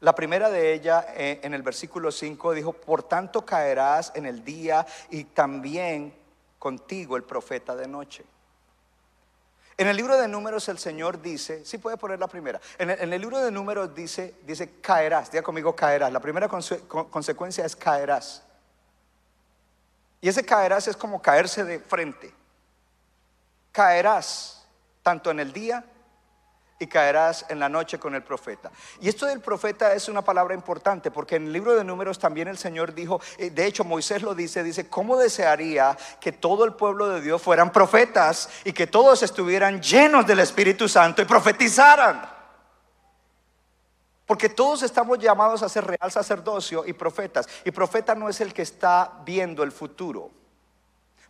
La 0.00 0.14
primera 0.14 0.50
de 0.50 0.72
ella 0.74 1.06
eh, 1.14 1.40
en 1.42 1.54
el 1.54 1.62
versículo 1.62 2.10
5 2.10 2.52
dijo, 2.52 2.72
por 2.72 3.02
tanto 3.02 3.44
caerás 3.44 4.12
en 4.14 4.26
el 4.26 4.44
día 4.44 4.86
y 5.10 5.24
también 5.24 6.23
contigo 6.64 7.18
el 7.18 7.24
profeta 7.24 7.76
de 7.76 7.86
noche. 7.86 8.24
En 9.76 9.86
el 9.86 9.94
libro 9.98 10.16
de 10.16 10.26
números 10.26 10.66
el 10.70 10.78
Señor 10.78 11.20
dice, 11.20 11.62
si 11.66 11.76
puede 11.76 11.98
poner 11.98 12.18
la 12.18 12.26
primera, 12.26 12.58
en 12.78 13.12
el, 13.12 13.20
libro 13.20 13.38
de 13.38 13.50
números 13.50 13.94
dice, 13.94 14.36
dice 14.46 14.80
caerás, 14.80 15.30
diga 15.30 15.42
conmigo 15.42 15.76
caerás, 15.76 16.10
la 16.10 16.20
primera 16.20 16.48
consecuencia 16.48 17.66
es 17.66 17.76
caerás. 17.76 18.42
Y 20.22 20.28
ese 20.30 20.42
caerás 20.42 20.88
es 20.88 20.96
como 20.96 21.20
caerse 21.20 21.64
de 21.64 21.80
frente. 21.80 22.32
Caerás 23.70 24.66
tanto 25.02 25.30
en 25.30 25.40
el 25.40 25.52
día 25.52 25.84
y 26.78 26.86
caerás 26.86 27.46
en 27.48 27.58
la 27.58 27.68
noche 27.68 27.98
con 27.98 28.14
el 28.14 28.22
profeta. 28.22 28.70
Y 29.00 29.08
esto 29.08 29.26
del 29.26 29.40
profeta 29.40 29.94
es 29.94 30.08
una 30.08 30.22
palabra 30.22 30.54
importante 30.54 31.10
porque 31.10 31.36
en 31.36 31.46
el 31.46 31.52
libro 31.52 31.74
de 31.74 31.84
números 31.84 32.18
también 32.18 32.48
el 32.48 32.58
Señor 32.58 32.94
dijo, 32.94 33.20
eh, 33.38 33.50
de 33.50 33.66
hecho 33.66 33.84
Moisés 33.84 34.22
lo 34.22 34.34
dice, 34.34 34.62
dice, 34.62 34.88
¿cómo 34.88 35.16
desearía 35.16 35.96
que 36.20 36.32
todo 36.32 36.64
el 36.64 36.74
pueblo 36.74 37.08
de 37.08 37.20
Dios 37.20 37.40
fueran 37.40 37.72
profetas 37.72 38.48
y 38.64 38.72
que 38.72 38.86
todos 38.86 39.22
estuvieran 39.22 39.80
llenos 39.80 40.26
del 40.26 40.40
Espíritu 40.40 40.88
Santo 40.88 41.22
y 41.22 41.24
profetizaran? 41.24 42.34
Porque 44.26 44.48
todos 44.48 44.82
estamos 44.82 45.18
llamados 45.18 45.62
a 45.62 45.68
ser 45.68 45.84
real 45.86 46.10
sacerdocio 46.10 46.84
y 46.86 46.94
profetas. 46.94 47.46
Y 47.64 47.70
profeta 47.70 48.14
no 48.14 48.28
es 48.28 48.40
el 48.40 48.54
que 48.54 48.62
está 48.62 49.20
viendo 49.24 49.62
el 49.62 49.70
futuro. 49.70 50.30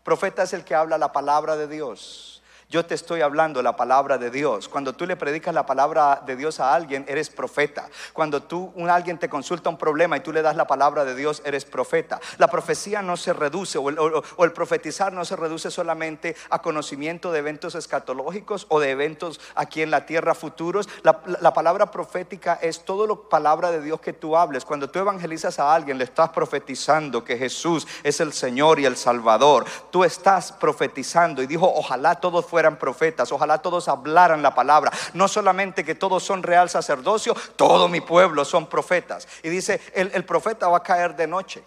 Profeta 0.05 0.45
es 0.45 0.53
el 0.53 0.65
que 0.65 0.75
habla 0.75 0.97
la 0.97 1.13
palabra 1.13 1.57
de 1.57 1.67
Dios. 1.67 2.34
Yo 2.71 2.85
te 2.87 2.95
estoy 2.95 3.21
hablando 3.21 3.63
la 3.63 3.77
palabra 3.77 4.19
de 4.19 4.31
Dios. 4.31 4.69
Cuando 4.69 4.95
tú 4.95 5.07
le 5.07 5.17
predicas 5.17 5.55
la 5.55 5.67
palabra 5.67 6.23
de 6.27 6.35
Dios 6.35 6.61
a 6.61 6.75
alguien, 6.75 7.05
eres 7.09 7.31
profeta. 7.31 7.89
Cuando 8.13 8.43
tú, 8.43 8.73
un, 8.75 8.91
alguien 8.91 9.19
te 9.19 9.29
consulta 9.29 9.69
un 9.69 9.77
problema 9.77 10.17
y 10.17 10.21
tú 10.21 10.33
le 10.33 10.43
das 10.43 10.57
la 10.57 10.67
palabra 10.67 11.05
de 11.05 11.15
Dios, 11.15 11.43
eres 11.45 11.65
profeta. 11.65 12.21
La 12.39 12.49
profecía 12.49 13.03
no 13.03 13.17
se 13.17 13.33
reduce 13.33 13.79
o 13.79 13.89
el, 13.89 14.53
profetizar 14.53 15.13
no 15.13 15.25
se 15.25 15.37
reduce 15.37 15.71
solamente 15.71 16.37
a 16.51 16.61
conocimiento 16.61 17.33
de 17.33 17.41
eventos 17.41 17.75
escatológicos 17.75 18.67
o 18.71 18.81
de 18.81 18.91
eventos 18.91 19.41
aquí 19.55 19.83
en 19.83 19.91
la 19.91 20.07
tierra 20.07 20.35
futuros. 20.35 20.89
La, 21.03 21.21
la 21.41 21.53
palabra 21.53 21.91
profética 21.91 22.59
es 22.63 22.85
todo 22.85 23.07
lo 23.07 23.29
palabra 23.29 23.71
de 23.71 23.83
Dios 23.83 24.01
que 24.01 24.13
tú 24.13 24.37
hables. 24.37 24.65
Cuando 24.65 24.89
tú 24.89 24.99
evangelizas 24.99 25.59
a 25.59 25.75
alguien, 25.75 25.99
le 25.99 26.05
estás 26.05 26.31
profetizando 26.31 27.25
que 27.25 27.37
Jesús 27.37 27.87
es 28.03 28.21
el 28.21 28.33
Señor 28.33 28.81
y 28.81 28.87
el 28.87 28.97
Salvador. 28.97 29.65
Tú 29.91 30.03
estás 30.05 30.53
profetizando 30.53 31.43
y 31.43 31.47
dijo, 31.47 31.71
ojalá 31.73 32.15
todos 32.17 32.47
fueran 32.55 32.79
profetas, 32.79 33.33
ojalá 33.33 33.59
todos 33.59 33.89
hablaran 33.89 34.41
la 34.41 34.55
palabra. 34.55 34.93
No 35.13 35.27
solamente 35.27 35.85
que 35.85 35.97
todos 35.97 36.23
son 36.23 36.41
real 36.41 36.71
sacerdocio, 36.71 37.35
todo 37.57 37.89
mi 37.89 38.01
pueblo 38.01 38.45
son 38.45 38.69
profetas. 38.69 39.27
Y 39.43 39.49
dice, 39.49 39.81
el, 39.93 40.13
el 40.15 40.25
profeta 40.25 40.69
va 40.69 40.77
a 40.77 40.83
caer 40.85 41.17
de 41.17 41.27
noche. 41.27 41.65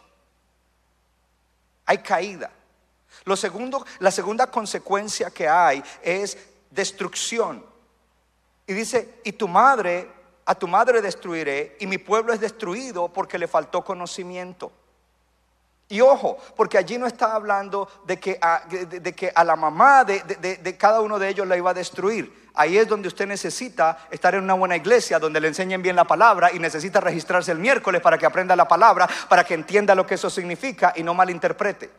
Hay 1.88 1.97
caída. 1.97 2.49
Lo 3.25 3.35
segundo, 3.35 3.85
la 3.99 4.11
segunda 4.11 4.47
consecuencia 4.47 5.29
que 5.29 5.49
hay 5.49 5.83
es 6.01 6.38
destrucción. 6.71 7.65
Y 8.65 8.71
dice, 8.71 9.19
y 9.25 9.33
tu 9.33 9.49
madre, 9.49 10.09
a 10.45 10.55
tu 10.55 10.69
madre 10.69 11.01
destruiré, 11.01 11.75
y 11.81 11.85
mi 11.85 11.97
pueblo 11.97 12.31
es 12.31 12.39
destruido 12.39 13.09
porque 13.09 13.38
le 13.38 13.49
faltó 13.49 13.83
conocimiento. 13.83 14.71
Y 15.89 16.01
ojo, 16.01 16.38
porque 16.55 16.77
allí 16.77 16.97
no 16.97 17.07
está 17.07 17.33
hablando 17.33 17.88
de 18.05 18.19
que 18.19 18.38
a, 18.41 18.63
de, 18.67 19.13
que 19.13 19.31
a 19.33 19.43
la 19.43 19.55
mamá 19.55 20.03
de, 20.03 20.19
de, 20.21 20.77
cada 20.77 20.99
uno 20.99 21.17
de 21.17 21.29
ellos 21.29 21.47
la 21.47 21.55
iba 21.55 21.71
a 21.71 21.73
destruir. 21.73 22.47
Ahí 22.55 22.77
es 22.77 22.88
donde 22.88 23.07
usted 23.07 23.25
necesita 23.25 24.07
estar 24.11 24.35
en 24.35 24.43
una 24.43 24.55
buena 24.55 24.75
iglesia, 24.75 25.19
donde 25.19 25.39
le 25.39 25.47
enseñen 25.47 25.81
bien 25.81 25.95
la 25.95 26.03
palabra 26.03 26.51
y 26.51 26.59
necesita 26.59 26.99
registrarse 26.99 27.51
el 27.51 27.59
miércoles 27.59 28.01
para 28.01 28.17
que 28.17 28.25
aprenda 28.25 28.55
la 28.55 28.67
palabra, 28.67 29.07
para 29.29 29.45
que 29.45 29.53
entienda 29.53 29.95
lo 29.95 30.05
que 30.05 30.15
eso 30.15 30.29
significa 30.29 30.91
y 30.95 31.03
no 31.03 31.13
malinterprete. 31.13 31.89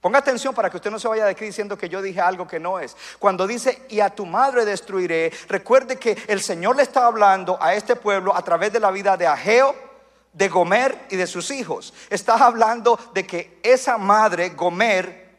Ponga 0.00 0.18
atención 0.18 0.54
para 0.54 0.68
que 0.68 0.78
usted 0.78 0.90
no 0.90 0.98
se 0.98 1.08
vaya 1.08 1.24
de 1.24 1.30
aquí 1.30 1.44
diciendo 1.44 1.78
que 1.78 1.88
yo 1.88 2.02
dije 2.02 2.20
algo 2.20 2.46
que 2.46 2.58
no 2.58 2.80
es. 2.80 2.96
Cuando 3.18 3.46
dice, 3.46 3.82
y 3.90 4.00
a 4.00 4.10
tu 4.10 4.26
madre 4.26 4.64
destruiré, 4.64 5.30
recuerde 5.48 5.96
que 5.96 6.16
el 6.26 6.40
Señor 6.42 6.76
le 6.76 6.82
está 6.82 7.06
hablando 7.06 7.56
a 7.62 7.74
este 7.74 7.96
pueblo 7.96 8.34
a 8.34 8.42
través 8.42 8.72
de 8.72 8.80
la 8.80 8.90
vida 8.90 9.16
de 9.16 9.26
Ageo, 9.26 9.89
de 10.32 10.48
Gomer 10.48 11.06
y 11.10 11.16
de 11.16 11.26
sus 11.26 11.50
hijos. 11.50 11.92
Está 12.08 12.34
hablando 12.34 12.98
de 13.14 13.26
que 13.26 13.60
esa 13.62 13.98
madre, 13.98 14.50
Gomer, 14.50 15.38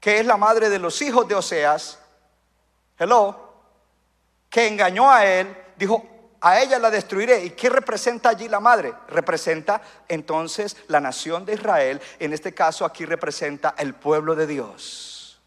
que 0.00 0.18
es 0.18 0.26
la 0.26 0.36
madre 0.36 0.68
de 0.68 0.78
los 0.78 1.00
hijos 1.02 1.28
de 1.28 1.34
Oseas, 1.34 1.98
hello, 2.98 3.50
que 4.48 4.66
engañó 4.66 5.10
a 5.10 5.24
él, 5.24 5.56
dijo, 5.76 6.04
a 6.40 6.60
ella 6.60 6.78
la 6.78 6.90
destruiré. 6.90 7.44
¿Y 7.44 7.50
qué 7.50 7.68
representa 7.68 8.30
allí 8.30 8.48
la 8.48 8.60
madre? 8.60 8.94
Representa 9.08 9.82
entonces 10.08 10.76
la 10.88 11.00
nación 11.00 11.44
de 11.44 11.54
Israel. 11.54 12.00
En 12.18 12.32
este 12.32 12.54
caso 12.54 12.84
aquí 12.84 13.04
representa 13.04 13.74
el 13.78 13.94
pueblo 13.94 14.34
de 14.34 14.46
Dios. 14.46 15.40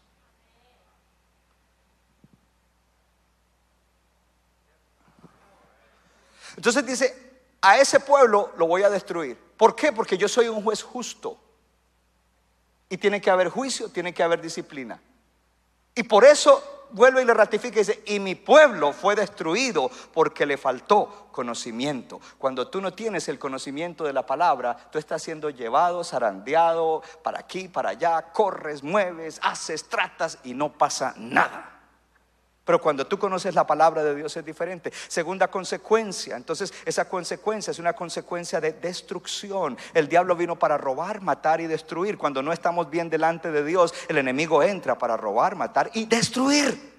Entonces 6.56 6.86
dice, 6.86 7.23
a 7.64 7.78
ese 7.78 7.98
pueblo 7.98 8.52
lo 8.58 8.66
voy 8.66 8.82
a 8.82 8.90
destruir. 8.90 9.38
¿Por 9.56 9.74
qué? 9.74 9.90
Porque 9.90 10.18
yo 10.18 10.28
soy 10.28 10.48
un 10.48 10.62
juez 10.62 10.82
justo. 10.82 11.38
Y 12.90 12.98
tiene 12.98 13.20
que 13.20 13.30
haber 13.30 13.48
juicio, 13.48 13.88
tiene 13.88 14.12
que 14.12 14.22
haber 14.22 14.42
disciplina. 14.42 15.00
Y 15.94 16.02
por 16.02 16.24
eso 16.24 16.88
vuelve 16.90 17.22
y 17.22 17.24
le 17.24 17.32
ratifica 17.32 17.76
y 17.76 17.78
dice, 17.78 18.02
y 18.06 18.20
mi 18.20 18.34
pueblo 18.34 18.92
fue 18.92 19.14
destruido 19.14 19.90
porque 20.12 20.44
le 20.44 20.58
faltó 20.58 21.28
conocimiento. 21.32 22.20
Cuando 22.36 22.68
tú 22.68 22.82
no 22.82 22.92
tienes 22.92 23.28
el 23.28 23.38
conocimiento 23.38 24.04
de 24.04 24.12
la 24.12 24.26
palabra, 24.26 24.76
tú 24.92 24.98
estás 24.98 25.22
siendo 25.22 25.48
llevado, 25.48 26.04
zarandeado, 26.04 27.02
para 27.22 27.40
aquí, 27.40 27.68
para 27.68 27.90
allá, 27.90 28.30
corres, 28.32 28.82
mueves, 28.82 29.40
haces, 29.42 29.88
tratas 29.88 30.38
y 30.44 30.52
no 30.52 30.72
pasa 30.72 31.14
nada. 31.16 31.73
Pero 32.64 32.80
cuando 32.80 33.06
tú 33.06 33.18
conoces 33.18 33.54
la 33.54 33.66
palabra 33.66 34.02
de 34.02 34.14
Dios 34.14 34.34
es 34.36 34.44
diferente. 34.44 34.90
Segunda 35.08 35.48
consecuencia, 35.48 36.36
entonces 36.36 36.72
esa 36.86 37.06
consecuencia 37.08 37.70
es 37.70 37.78
una 37.78 37.92
consecuencia 37.92 38.60
de 38.60 38.72
destrucción. 38.72 39.76
El 39.92 40.08
diablo 40.08 40.34
vino 40.34 40.58
para 40.58 40.78
robar, 40.78 41.20
matar 41.20 41.60
y 41.60 41.66
destruir. 41.66 42.16
Cuando 42.16 42.42
no 42.42 42.52
estamos 42.52 42.88
bien 42.88 43.10
delante 43.10 43.50
de 43.50 43.64
Dios, 43.64 43.92
el 44.08 44.16
enemigo 44.16 44.62
entra 44.62 44.96
para 44.96 45.16
robar, 45.16 45.56
matar 45.56 45.90
y 45.92 46.06
destruir. 46.06 46.94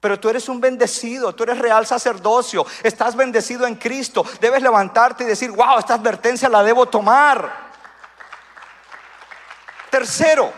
Pero 0.00 0.18
tú 0.18 0.28
eres 0.28 0.48
un 0.48 0.60
bendecido, 0.60 1.34
tú 1.34 1.44
eres 1.44 1.58
real 1.58 1.86
sacerdocio, 1.86 2.64
estás 2.82 3.16
bendecido 3.16 3.66
en 3.66 3.76
Cristo. 3.76 4.24
Debes 4.40 4.62
levantarte 4.62 5.24
y 5.24 5.26
decir, 5.26 5.50
wow, 5.50 5.78
esta 5.78 5.94
advertencia 5.94 6.48
la 6.48 6.62
debo 6.62 6.86
tomar. 6.86 7.68
Tercero, 9.90 10.52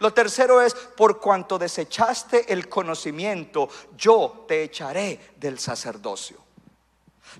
lo 0.00 0.12
tercero 0.12 0.60
es, 0.60 0.74
por 0.74 1.18
cuanto 1.18 1.58
desechaste 1.58 2.52
el 2.52 2.68
conocimiento, 2.68 3.68
yo 3.96 4.44
te 4.46 4.62
echaré 4.62 5.32
del 5.36 5.58
sacerdocio. 5.58 6.38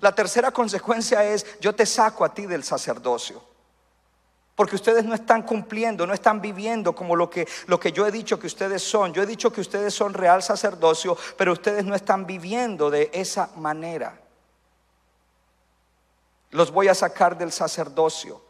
La 0.01 0.13
tercera 0.13 0.51
consecuencia 0.51 1.23
es, 1.23 1.59
yo 1.59 1.73
te 1.73 1.85
saco 1.85 2.25
a 2.25 2.33
ti 2.33 2.45
del 2.45 2.63
sacerdocio. 2.63 3.41
Porque 4.55 4.75
ustedes 4.75 5.05
no 5.05 5.15
están 5.15 5.43
cumpliendo, 5.43 6.05
no 6.05 6.13
están 6.13 6.41
viviendo 6.41 6.93
como 6.93 7.15
lo 7.15 7.29
que, 7.29 7.47
lo 7.67 7.79
que 7.79 7.93
yo 7.93 8.05
he 8.05 8.11
dicho 8.11 8.37
que 8.37 8.47
ustedes 8.47 8.83
son. 8.83 9.13
Yo 9.13 9.23
he 9.23 9.25
dicho 9.25 9.53
que 9.53 9.61
ustedes 9.61 9.93
son 9.93 10.13
real 10.13 10.43
sacerdocio, 10.43 11.17
pero 11.37 11.53
ustedes 11.53 11.85
no 11.85 11.95
están 11.95 12.25
viviendo 12.25 12.89
de 12.89 13.09
esa 13.13 13.51
manera. 13.55 14.21
Los 16.51 16.71
voy 16.71 16.89
a 16.89 16.95
sacar 16.95 17.37
del 17.37 17.53
sacerdocio. 17.53 18.41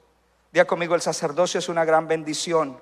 Diga 0.51 0.65
conmigo, 0.65 0.95
el 0.95 1.01
sacerdocio 1.01 1.59
es 1.59 1.69
una 1.69 1.85
gran 1.85 2.07
bendición. 2.07 2.81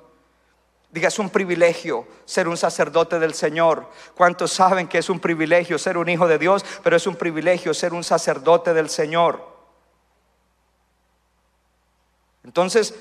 Diga, 0.90 1.10
es 1.10 1.20
un 1.20 1.30
privilegio 1.30 2.08
ser 2.26 2.48
un 2.48 2.56
sacerdote 2.56 3.20
del 3.20 3.34
Señor. 3.34 3.90
¿Cuántos 4.16 4.54
saben 4.54 4.88
que 4.88 5.00
es 5.00 5.10
un 5.10 5.20
privilegio 5.20 5.78
ser 5.78 5.98
un 5.98 6.08
hijo 6.08 6.28
de 6.28 6.38
Dios? 6.38 6.64
Pero 6.82 6.96
es 6.96 7.06
un 7.06 7.16
privilegio 7.16 7.74
ser 7.74 7.94
un 7.94 8.04
sacerdote 8.04 8.74
del 8.74 8.90
Señor. 8.90 9.46
Entonces, 12.46 12.96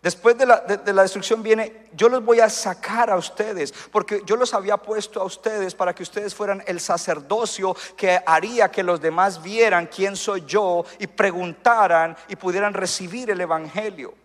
después 0.00 0.38
de 0.38 0.46
la, 0.46 0.60
de 0.60 0.92
la, 0.92 1.02
destrucción 1.02 1.42
viene, 1.42 1.88
yo 1.94 2.08
los 2.08 2.24
voy 2.24 2.38
a 2.38 2.48
sacar 2.48 3.10
a 3.10 3.16
ustedes, 3.16 3.72
porque 3.90 4.22
yo 4.24 4.36
los 4.36 4.54
había 4.54 4.76
puesto 4.76 5.20
a 5.20 5.24
ustedes 5.24 5.74
para 5.74 5.92
que 5.92 6.04
ustedes 6.04 6.36
fueran 6.36 6.62
el 6.68 6.78
sacerdocio 6.78 7.74
que 7.96 8.20
haría 8.24 8.70
que 8.70 8.84
los 8.84 9.00
demás 9.00 9.42
vieran 9.42 9.88
quién 9.88 10.14
soy 10.14 10.44
yo 10.46 10.84
y 11.00 11.08
preguntaran 11.08 12.16
y 12.28 12.36
pudieran 12.36 12.72
recibir 12.72 13.30
el 13.32 13.40
Evangelio. 13.40 14.21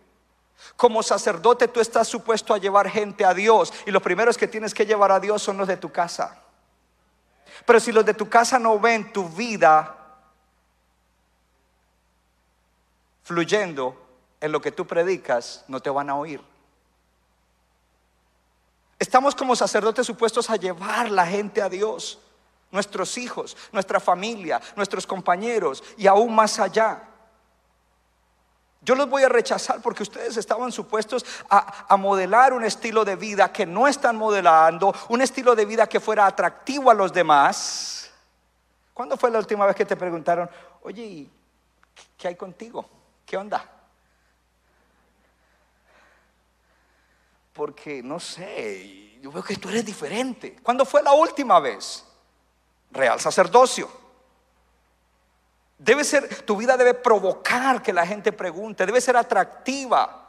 Como 0.76 1.02
sacerdote 1.02 1.68
tú 1.68 1.80
estás 1.80 2.08
supuesto 2.08 2.54
a 2.54 2.58
llevar 2.58 2.88
gente 2.88 3.24
a 3.24 3.34
Dios 3.34 3.72
y 3.86 3.90
los 3.90 4.02
primeros 4.02 4.36
que 4.36 4.48
tienes 4.48 4.74
que 4.74 4.86
llevar 4.86 5.12
a 5.12 5.20
Dios 5.20 5.42
son 5.42 5.56
los 5.56 5.68
de 5.68 5.76
tu 5.76 5.90
casa. 5.90 6.42
Pero 7.64 7.80
si 7.80 7.92
los 7.92 8.04
de 8.04 8.14
tu 8.14 8.28
casa 8.28 8.58
no 8.58 8.78
ven 8.78 9.12
tu 9.12 9.28
vida 9.28 9.94
fluyendo 13.22 13.96
en 14.40 14.52
lo 14.52 14.60
que 14.60 14.72
tú 14.72 14.86
predicas, 14.86 15.64
no 15.68 15.80
te 15.80 15.90
van 15.90 16.10
a 16.10 16.16
oír. 16.16 16.40
Estamos 18.98 19.34
como 19.34 19.54
sacerdotes 19.54 20.06
supuestos 20.06 20.50
a 20.50 20.56
llevar 20.56 21.10
la 21.10 21.26
gente 21.26 21.62
a 21.62 21.68
Dios, 21.68 22.18
nuestros 22.70 23.16
hijos, 23.16 23.56
nuestra 23.70 24.00
familia, 24.00 24.60
nuestros 24.76 25.06
compañeros 25.06 25.84
y 25.96 26.06
aún 26.06 26.34
más 26.34 26.58
allá. 26.58 27.02
Yo 28.88 28.94
los 28.94 29.10
voy 29.10 29.22
a 29.22 29.28
rechazar 29.28 29.82
porque 29.82 30.02
ustedes 30.02 30.38
estaban 30.38 30.72
supuestos 30.72 31.22
a, 31.50 31.94
modelar 31.98 32.54
un 32.54 32.64
estilo 32.64 33.04
de 33.04 33.16
vida 33.16 33.52
que 33.52 33.66
no 33.66 33.86
están 33.86 34.16
modelando, 34.16 34.94
un 35.10 35.20
estilo 35.20 35.54
de 35.54 35.66
vida 35.66 35.86
que 35.86 36.00
fuera 36.00 36.24
atractivo 36.24 36.90
a 36.90 36.94
los 36.94 37.12
demás. 37.12 38.10
¿Cuándo 38.94 39.18
fue 39.18 39.30
la 39.30 39.40
última 39.40 39.66
vez 39.66 39.76
que 39.76 39.84
te 39.84 39.94
preguntaron, 39.94 40.48
oye, 40.80 41.28
¿qué 42.16 42.28
hay 42.28 42.34
contigo? 42.34 42.88
¿Qué 43.26 43.36
onda? 43.36 43.62
Porque 47.52 48.02
no 48.02 48.18
sé, 48.18 49.18
yo 49.20 49.30
veo 49.30 49.42
que 49.42 49.56
tú 49.56 49.68
eres 49.68 49.84
diferente. 49.84 50.56
¿Cuándo 50.62 50.86
fue 50.86 51.02
la 51.02 51.12
última 51.12 51.60
vez? 51.60 52.06
Real 52.90 53.20
sacerdocio. 53.20 53.90
Debe 55.78 56.02
ser, 56.02 56.42
tu 56.42 56.56
vida 56.56 56.76
debe 56.76 56.94
provocar 56.94 57.82
que 57.82 57.92
la 57.92 58.04
gente 58.04 58.32
pregunte, 58.32 58.84
debe 58.84 59.00
ser 59.00 59.16
atractiva 59.16 60.26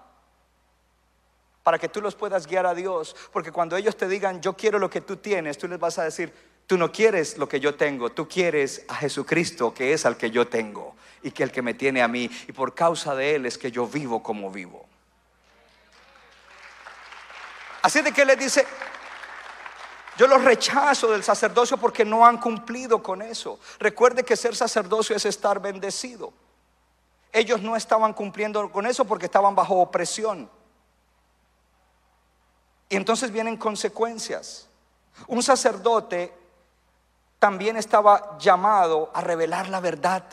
para 1.64 1.80
que 1.80 1.90
tú 1.90 2.02
los 2.02 2.16
puedas 2.16 2.48
guiar 2.48 2.68
a 2.68 2.76
Dios. 2.76 3.16
Porque 3.34 3.52
cuando 3.52 3.76
ellos 3.76 3.98
te 3.98 4.08
digan, 4.08 4.42
yo 4.42 4.54
quiero 4.54 4.78
lo 4.80 4.90
que 4.90 5.02
tú 5.02 5.18
tienes, 5.18 5.58
tú 5.58 5.68
les 5.68 5.80
vas 5.80 5.98
a 5.98 6.04
decir, 6.04 6.32
tú 6.68 6.78
no 6.78 6.92
quieres 6.92 7.38
lo 7.40 7.50
que 7.50 7.60
yo 7.60 7.76
tengo, 7.76 8.12
tú 8.12 8.28
quieres 8.28 8.86
a 8.88 8.96
Jesucristo, 8.96 9.74
que 9.74 9.94
es 9.94 10.06
al 10.06 10.18
que 10.18 10.30
yo 10.30 10.48
tengo 10.48 10.96
y 11.24 11.32
que 11.32 11.44
el 11.44 11.52
que 11.52 11.64
me 11.64 11.74
tiene 11.74 12.04
a 12.04 12.08
mí. 12.08 12.30
Y 12.48 12.52
por 12.52 12.76
causa 12.76 13.16
de 13.16 13.36
Él 13.36 13.48
es 13.48 13.58
que 13.58 13.72
yo 13.72 13.88
vivo 13.88 14.22
como 14.22 14.52
vivo. 14.52 14.88
Así 17.82 18.02
de 18.02 18.12
que 18.12 18.26
le 18.26 18.36
dice, 18.36 18.66
yo 20.20 20.28
los 20.28 20.44
rechazo 20.44 21.08
del 21.12 21.24
sacerdocio 21.24 21.78
porque 21.78 22.04
no 22.04 22.26
han 22.26 22.40
cumplido 22.40 23.02
con 23.02 23.22
eso. 23.22 23.58
Recuerde 23.80 24.26
que 24.26 24.36
ser 24.36 24.54
sacerdocio 24.54 25.16
es 25.16 25.24
estar 25.24 25.62
bendecido. 25.62 26.34
Ellos 27.32 27.62
no 27.62 27.78
estaban 27.78 28.12
cumpliendo 28.12 28.70
con 28.70 28.86
eso 28.86 29.06
porque 29.06 29.28
estaban 29.28 29.56
bajo 29.56 29.76
opresión. 29.76 30.50
Y 32.90 32.98
entonces 32.98 33.32
vienen 33.32 33.56
consecuencias. 33.56 34.68
Un 35.28 35.42
sacerdote 35.42 36.34
también 37.40 37.78
estaba 37.78 38.38
llamado 38.40 39.12
a 39.14 39.22
revelar 39.22 39.70
la 39.70 39.80
verdad. 39.80 40.26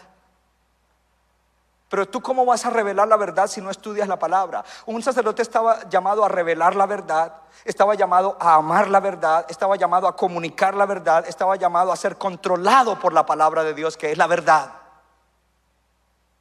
Pero 1.96 2.10
tú 2.10 2.20
cómo 2.20 2.44
vas 2.44 2.66
a 2.66 2.68
revelar 2.68 3.08
la 3.08 3.16
verdad 3.16 3.46
si 3.46 3.62
no 3.62 3.70
estudias 3.70 4.06
la 4.06 4.18
palabra? 4.18 4.62
Un 4.84 5.02
sacerdote 5.02 5.40
estaba 5.40 5.88
llamado 5.88 6.26
a 6.26 6.28
revelar 6.28 6.76
la 6.76 6.84
verdad, 6.84 7.32
estaba 7.64 7.94
llamado 7.94 8.36
a 8.38 8.56
amar 8.56 8.90
la 8.90 9.00
verdad, 9.00 9.46
estaba 9.48 9.76
llamado 9.76 10.06
a 10.06 10.14
comunicar 10.14 10.74
la 10.74 10.84
verdad, 10.84 11.24
estaba 11.26 11.56
llamado 11.56 11.90
a 11.90 11.96
ser 11.96 12.18
controlado 12.18 12.98
por 12.98 13.14
la 13.14 13.24
palabra 13.24 13.64
de 13.64 13.72
Dios, 13.72 13.96
que 13.96 14.12
es 14.12 14.18
la 14.18 14.26
verdad. 14.26 14.74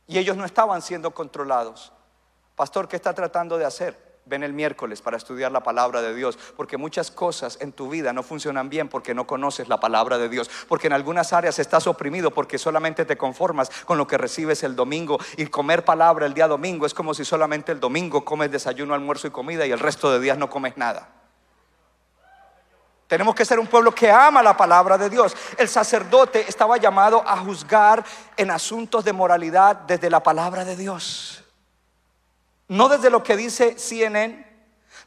Y 0.07 0.17
ellos 0.17 0.35
no 0.35 0.43
estaban 0.43 0.81
siendo 0.81 1.11
controlados. 1.11 1.93
Pastor, 2.57 2.89
¿qué 2.89 2.97
está 2.97 3.13
tratando 3.13 3.57
de 3.57 3.63
hacer? 3.63 4.04
Ven 4.27 4.41
el 4.41 4.53
miércoles 4.53 5.03
para 5.03 5.17
estudiar 5.17 5.51
la 5.51 5.61
palabra 5.61 6.01
de 6.01 6.15
Dios, 6.15 6.39
porque 6.57 6.77
muchas 6.77 7.11
cosas 7.11 7.59
en 7.61 7.71
tu 7.71 7.89
vida 7.89 8.11
no 8.11 8.23
funcionan 8.23 8.69
bien 8.69 8.89
porque 8.89 9.13
no 9.13 9.27
conoces 9.27 9.69
la 9.69 9.79
palabra 9.79 10.17
de 10.17 10.29
Dios, 10.29 10.49
porque 10.67 10.87
en 10.87 10.93
algunas 10.93 11.31
áreas 11.31 11.59
estás 11.59 11.85
oprimido 11.85 12.31
porque 12.31 12.57
solamente 12.57 13.05
te 13.05 13.17
conformas 13.17 13.69
con 13.85 13.99
lo 13.99 14.07
que 14.07 14.17
recibes 14.17 14.63
el 14.63 14.75
domingo 14.75 15.19
y 15.37 15.45
comer 15.45 15.85
palabra 15.85 16.25
el 16.25 16.33
día 16.33 16.47
domingo 16.47 16.87
es 16.87 16.95
como 16.95 17.13
si 17.13 17.23
solamente 17.23 17.71
el 17.71 17.79
domingo 17.79 18.25
comes 18.25 18.49
desayuno, 18.49 18.95
almuerzo 18.95 19.27
y 19.27 19.29
comida 19.29 19.67
y 19.67 19.71
el 19.71 19.79
resto 19.79 20.11
de 20.11 20.19
días 20.19 20.39
no 20.39 20.49
comes 20.49 20.75
nada. 20.75 21.07
Tenemos 23.07 23.35
que 23.35 23.45
ser 23.45 23.59
un 23.59 23.67
pueblo 23.67 23.93
que 23.93 24.09
ama 24.09 24.41
la 24.41 24.57
palabra 24.57 24.97
de 24.97 25.11
Dios. 25.11 25.37
El 25.59 25.69
sacerdote 25.69 26.45
estaba 26.47 26.77
llamado 26.77 27.23
a 27.27 27.37
juzgar 27.37 28.03
en 28.35 28.49
asuntos 28.49 29.05
de 29.05 29.13
moralidad 29.13 29.75
desde 29.75 30.09
la 30.09 30.23
palabra 30.23 30.65
de 30.65 30.75
Dios. 30.75 31.44
No 32.67 32.89
desde 32.89 33.09
lo 33.09 33.23
que 33.23 33.35
dice 33.35 33.77
CNN, 33.77 34.45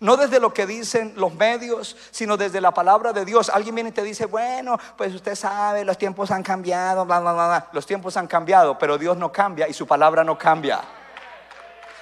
no 0.01 0.17
desde 0.17 0.39
lo 0.39 0.55
que 0.55 0.67
dicen 0.67 1.15
los 1.17 1.35
medios, 1.35 1.97
sino 2.11 2.37
desde 2.37 2.61
la 2.61 2.73
palabra 2.73 3.13
de 3.13 3.25
Dios. 3.25 3.51
Alguien 3.51 3.75
viene 3.75 3.91
y 3.91 3.93
te 3.93 4.03
dice, 4.03 4.27
bueno, 4.27 4.79
pues 4.97 5.15
usted 5.15 5.35
sabe, 5.35 5.85
los 5.85 5.99
tiempos 5.99 6.31
han 6.31 6.43
cambiado, 6.43 7.05
bla, 7.05 7.19
bla, 7.21 7.33
bla. 7.33 7.69
Los 7.73 7.85
tiempos 7.85 8.17
han 8.17 8.29
cambiado, 8.29 8.79
pero 8.79 8.97
Dios 8.97 9.17
no 9.17 9.33
cambia 9.33 9.67
y 9.69 9.73
su 9.73 9.87
palabra 9.87 10.23
no 10.23 10.39
cambia. 10.39 10.81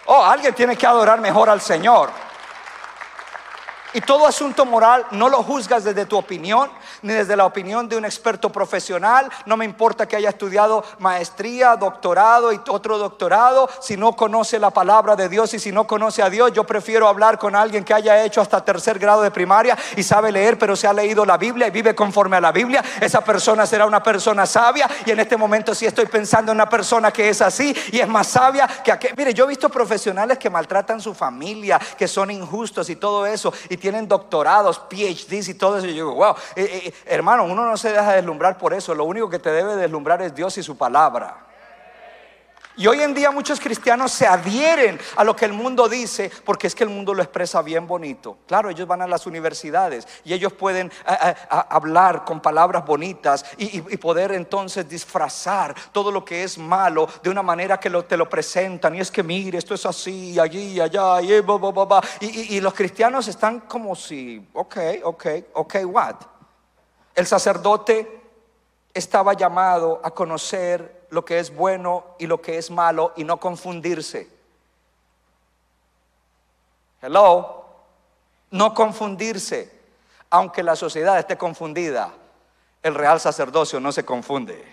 Oh, 0.06 0.22
alguien 0.22 0.54
tiene 0.54 0.76
que 0.76 0.86
adorar 0.86 1.20
mejor 1.20 1.48
al 1.48 1.60
Señor. 1.60 2.10
Y 3.96 4.02
todo 4.02 4.26
asunto 4.26 4.66
moral 4.66 5.06
no 5.12 5.30
lo 5.30 5.42
juzgas 5.42 5.82
desde 5.82 6.04
tu 6.04 6.18
opinión, 6.18 6.70
ni 7.00 7.14
desde 7.14 7.34
la 7.34 7.46
opinión 7.46 7.88
de 7.88 7.96
un 7.96 8.04
experto 8.04 8.52
profesional. 8.52 9.30
No 9.46 9.56
me 9.56 9.64
importa 9.64 10.06
que 10.06 10.16
haya 10.16 10.28
estudiado 10.28 10.84
maestría, 10.98 11.76
doctorado 11.76 12.52
y 12.52 12.60
otro 12.68 12.98
doctorado. 12.98 13.70
Si 13.80 13.96
no 13.96 14.14
conoce 14.14 14.58
la 14.58 14.68
palabra 14.68 15.16
de 15.16 15.30
Dios 15.30 15.54
y 15.54 15.58
si 15.58 15.72
no 15.72 15.86
conoce 15.86 16.22
a 16.22 16.28
Dios, 16.28 16.52
yo 16.52 16.64
prefiero 16.64 17.08
hablar 17.08 17.38
con 17.38 17.56
alguien 17.56 17.84
que 17.84 17.94
haya 17.94 18.22
hecho 18.22 18.42
hasta 18.42 18.62
tercer 18.62 18.98
grado 18.98 19.22
de 19.22 19.30
primaria 19.30 19.78
y 19.96 20.02
sabe 20.02 20.30
leer, 20.30 20.58
pero 20.58 20.76
se 20.76 20.86
ha 20.86 20.92
leído 20.92 21.24
la 21.24 21.38
Biblia 21.38 21.68
y 21.68 21.70
vive 21.70 21.94
conforme 21.94 22.36
a 22.36 22.42
la 22.42 22.52
Biblia. 22.52 22.84
Esa 23.00 23.22
persona 23.22 23.64
será 23.64 23.86
una 23.86 24.02
persona 24.02 24.44
sabia. 24.44 24.90
Y 25.06 25.12
en 25.12 25.20
este 25.20 25.38
momento 25.38 25.74
sí 25.74 25.86
estoy 25.86 26.04
pensando 26.04 26.52
en 26.52 26.58
una 26.58 26.68
persona 26.68 27.10
que 27.10 27.30
es 27.30 27.40
así 27.40 27.74
y 27.90 28.00
es 28.00 28.08
más 28.08 28.26
sabia 28.26 28.68
que 28.84 28.92
aquel. 28.92 29.14
Mire, 29.16 29.32
yo 29.32 29.46
he 29.46 29.48
visto 29.48 29.70
profesionales 29.70 30.36
que 30.36 30.50
maltratan 30.50 31.00
su 31.00 31.14
familia, 31.14 31.80
que 31.96 32.06
son 32.06 32.30
injustos 32.30 32.90
y 32.90 32.96
todo 32.96 33.24
eso. 33.24 33.54
Tienen 33.86 34.08
doctorados, 34.08 34.82
PhDs 34.90 35.48
y 35.48 35.54
todo 35.54 35.78
eso. 35.78 35.86
Y 35.86 35.90
yo 35.90 36.06
digo, 36.06 36.14
wow, 36.16 36.34
eh, 36.56 36.86
eh, 36.86 36.94
hermano, 37.04 37.44
uno 37.44 37.64
no 37.64 37.76
se 37.76 37.90
deja 37.90 38.14
deslumbrar 38.14 38.58
por 38.58 38.74
eso. 38.74 38.92
Lo 38.96 39.04
único 39.04 39.30
que 39.30 39.38
te 39.38 39.52
debe 39.52 39.76
deslumbrar 39.76 40.20
es 40.22 40.34
Dios 40.34 40.58
y 40.58 40.64
su 40.64 40.76
palabra. 40.76 41.46
Y 42.78 42.86
hoy 42.86 43.00
en 43.00 43.14
día 43.14 43.30
muchos 43.30 43.58
cristianos 43.58 44.12
se 44.12 44.26
adhieren 44.26 45.00
a 45.16 45.24
lo 45.24 45.34
que 45.34 45.46
el 45.46 45.54
mundo 45.54 45.88
dice 45.88 46.30
porque 46.44 46.66
es 46.66 46.74
que 46.74 46.84
el 46.84 46.90
mundo 46.90 47.14
lo 47.14 47.22
expresa 47.22 47.62
bien 47.62 47.86
bonito. 47.86 48.36
Claro, 48.46 48.68
ellos 48.68 48.86
van 48.86 49.00
a 49.00 49.06
las 49.06 49.26
universidades 49.26 50.06
y 50.24 50.34
ellos 50.34 50.52
pueden 50.52 50.92
eh, 51.08 51.34
hablar 51.48 52.24
con 52.26 52.40
palabras 52.40 52.84
bonitas 52.84 53.46
y, 53.56 53.80
poder 53.96 54.32
entonces 54.32 54.86
disfrazar 54.86 55.74
todo 55.90 56.12
lo 56.12 56.22
que 56.22 56.44
es 56.44 56.58
malo 56.58 57.08
de 57.22 57.30
una 57.30 57.42
manera 57.42 57.80
que 57.80 57.88
te 57.90 58.16
lo 58.16 58.28
presentan. 58.28 58.94
Y 58.94 59.00
es 59.00 59.10
que 59.10 59.22
mire, 59.22 59.56
esto 59.56 59.74
es 59.74 59.86
así, 59.86 60.38
allí, 60.38 60.78
allá, 60.78 61.22
y, 61.22 61.32
y, 61.32 62.56
y 62.56 62.60
los 62.60 62.74
cristianos 62.74 63.26
están 63.26 63.60
como 63.60 63.96
si, 63.96 64.46
ok, 64.52 64.76
ok, 65.02 65.26
ok, 65.54 65.76
what? 65.86 66.16
El 67.14 67.26
sacerdote 67.26 68.22
estaba 68.92 69.32
llamado 69.32 70.00
a 70.04 70.10
conocer 70.10 70.95
lo 71.10 71.24
que 71.24 71.38
es 71.38 71.54
bueno 71.54 72.04
y 72.18 72.26
lo 72.26 72.40
que 72.40 72.58
es 72.58 72.70
malo 72.70 73.12
y 73.16 73.24
no 73.24 73.38
confundirse. 73.38 74.28
Hello, 77.00 77.64
no 78.50 78.74
confundirse, 78.74 79.70
aunque 80.30 80.62
la 80.62 80.76
sociedad 80.76 81.18
esté 81.18 81.36
confundida, 81.36 82.12
el 82.82 82.94
real 82.94 83.20
sacerdocio 83.20 83.80
no 83.80 83.92
se 83.92 84.04
confunde. 84.04 84.64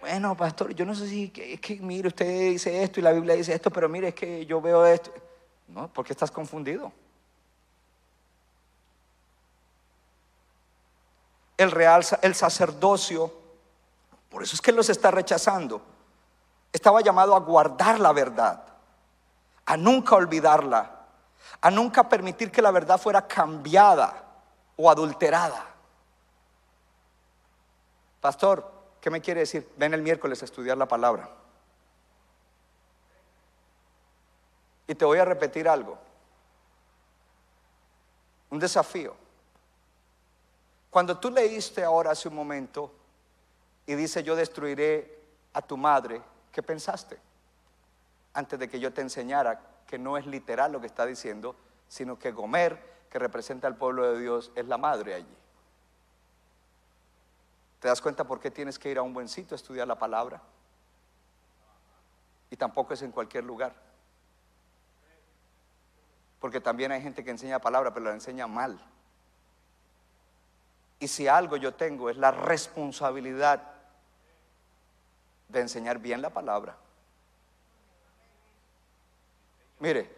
Bueno, 0.00 0.36
pastor, 0.36 0.72
yo 0.74 0.84
no 0.84 0.94
sé 0.94 1.08
si 1.08 1.32
es 1.36 1.60
que 1.60 1.76
mire, 1.80 2.08
usted 2.08 2.50
dice 2.50 2.82
esto 2.82 3.00
y 3.00 3.02
la 3.02 3.12
Biblia 3.12 3.34
dice 3.34 3.52
esto, 3.52 3.70
pero 3.70 3.88
mire, 3.88 4.08
es 4.08 4.14
que 4.14 4.46
yo 4.46 4.60
veo 4.60 4.86
esto. 4.86 5.12
No, 5.66 5.88
porque 5.92 6.12
estás 6.12 6.30
confundido. 6.30 6.92
El 11.56 11.72
real 11.72 12.06
el 12.22 12.34
sacerdocio 12.34 13.32
por 14.30 14.42
eso 14.42 14.54
es 14.54 14.60
que 14.60 14.72
los 14.72 14.88
está 14.88 15.10
rechazando. 15.10 15.82
Estaba 16.72 17.00
llamado 17.00 17.34
a 17.34 17.40
guardar 17.40 17.98
la 17.98 18.12
verdad, 18.12 18.62
a 19.64 19.76
nunca 19.76 20.16
olvidarla, 20.16 21.06
a 21.60 21.70
nunca 21.70 22.08
permitir 22.08 22.50
que 22.50 22.60
la 22.60 22.70
verdad 22.70 22.98
fuera 22.98 23.26
cambiada 23.26 24.24
o 24.76 24.90
adulterada. 24.90 25.66
Pastor, 28.20 28.70
¿qué 29.00 29.10
me 29.10 29.20
quiere 29.20 29.40
decir? 29.40 29.72
Ven 29.76 29.94
el 29.94 30.02
miércoles 30.02 30.42
a 30.42 30.44
estudiar 30.44 30.76
la 30.76 30.86
palabra. 30.86 31.30
Y 34.86 34.94
te 34.94 35.04
voy 35.04 35.18
a 35.18 35.24
repetir 35.24 35.68
algo. 35.68 35.98
Un 38.50 38.58
desafío. 38.58 39.14
Cuando 40.90 41.18
tú 41.18 41.30
leíste 41.30 41.84
ahora 41.84 42.10
hace 42.10 42.28
un 42.28 42.34
momento 42.34 42.97
y 43.88 43.94
dice, 43.94 44.22
yo 44.22 44.36
destruiré 44.36 45.18
a 45.54 45.62
tu 45.62 45.78
madre, 45.78 46.20
¿qué 46.52 46.62
pensaste? 46.62 47.18
Antes 48.34 48.58
de 48.58 48.68
que 48.68 48.78
yo 48.78 48.92
te 48.92 49.00
enseñara 49.00 49.62
que 49.86 49.98
no 49.98 50.18
es 50.18 50.26
literal 50.26 50.72
lo 50.72 50.80
que 50.82 50.86
está 50.86 51.06
diciendo, 51.06 51.56
sino 51.88 52.18
que 52.18 52.30
Gomer, 52.30 53.06
que 53.08 53.18
representa 53.18 53.66
al 53.66 53.76
pueblo 53.76 54.12
de 54.12 54.20
Dios, 54.20 54.52
es 54.54 54.66
la 54.66 54.76
madre 54.76 55.14
allí. 55.14 55.36
¿Te 57.80 57.88
das 57.88 58.02
cuenta 58.02 58.24
por 58.24 58.40
qué 58.40 58.50
tienes 58.50 58.78
que 58.78 58.90
ir 58.90 58.98
a 58.98 59.02
un 59.02 59.14
buen 59.14 59.26
sitio 59.26 59.54
a 59.54 59.56
estudiar 59.56 59.88
la 59.88 59.98
palabra? 59.98 60.42
Y 62.50 62.56
tampoco 62.56 62.92
es 62.92 63.00
en 63.00 63.10
cualquier 63.10 63.44
lugar. 63.44 63.74
Porque 66.40 66.60
también 66.60 66.92
hay 66.92 67.00
gente 67.00 67.24
que 67.24 67.30
enseña 67.30 67.58
palabra, 67.58 67.94
pero 67.94 68.04
la 68.04 68.12
enseña 68.12 68.46
mal. 68.46 68.78
Y 71.00 71.08
si 71.08 71.26
algo 71.26 71.56
yo 71.56 71.72
tengo 71.72 72.10
es 72.10 72.18
la 72.18 72.32
responsabilidad 72.32 73.77
de 75.48 75.60
enseñar 75.60 75.98
bien 75.98 76.22
la 76.22 76.30
palabra. 76.30 76.76
Mire, 79.80 80.10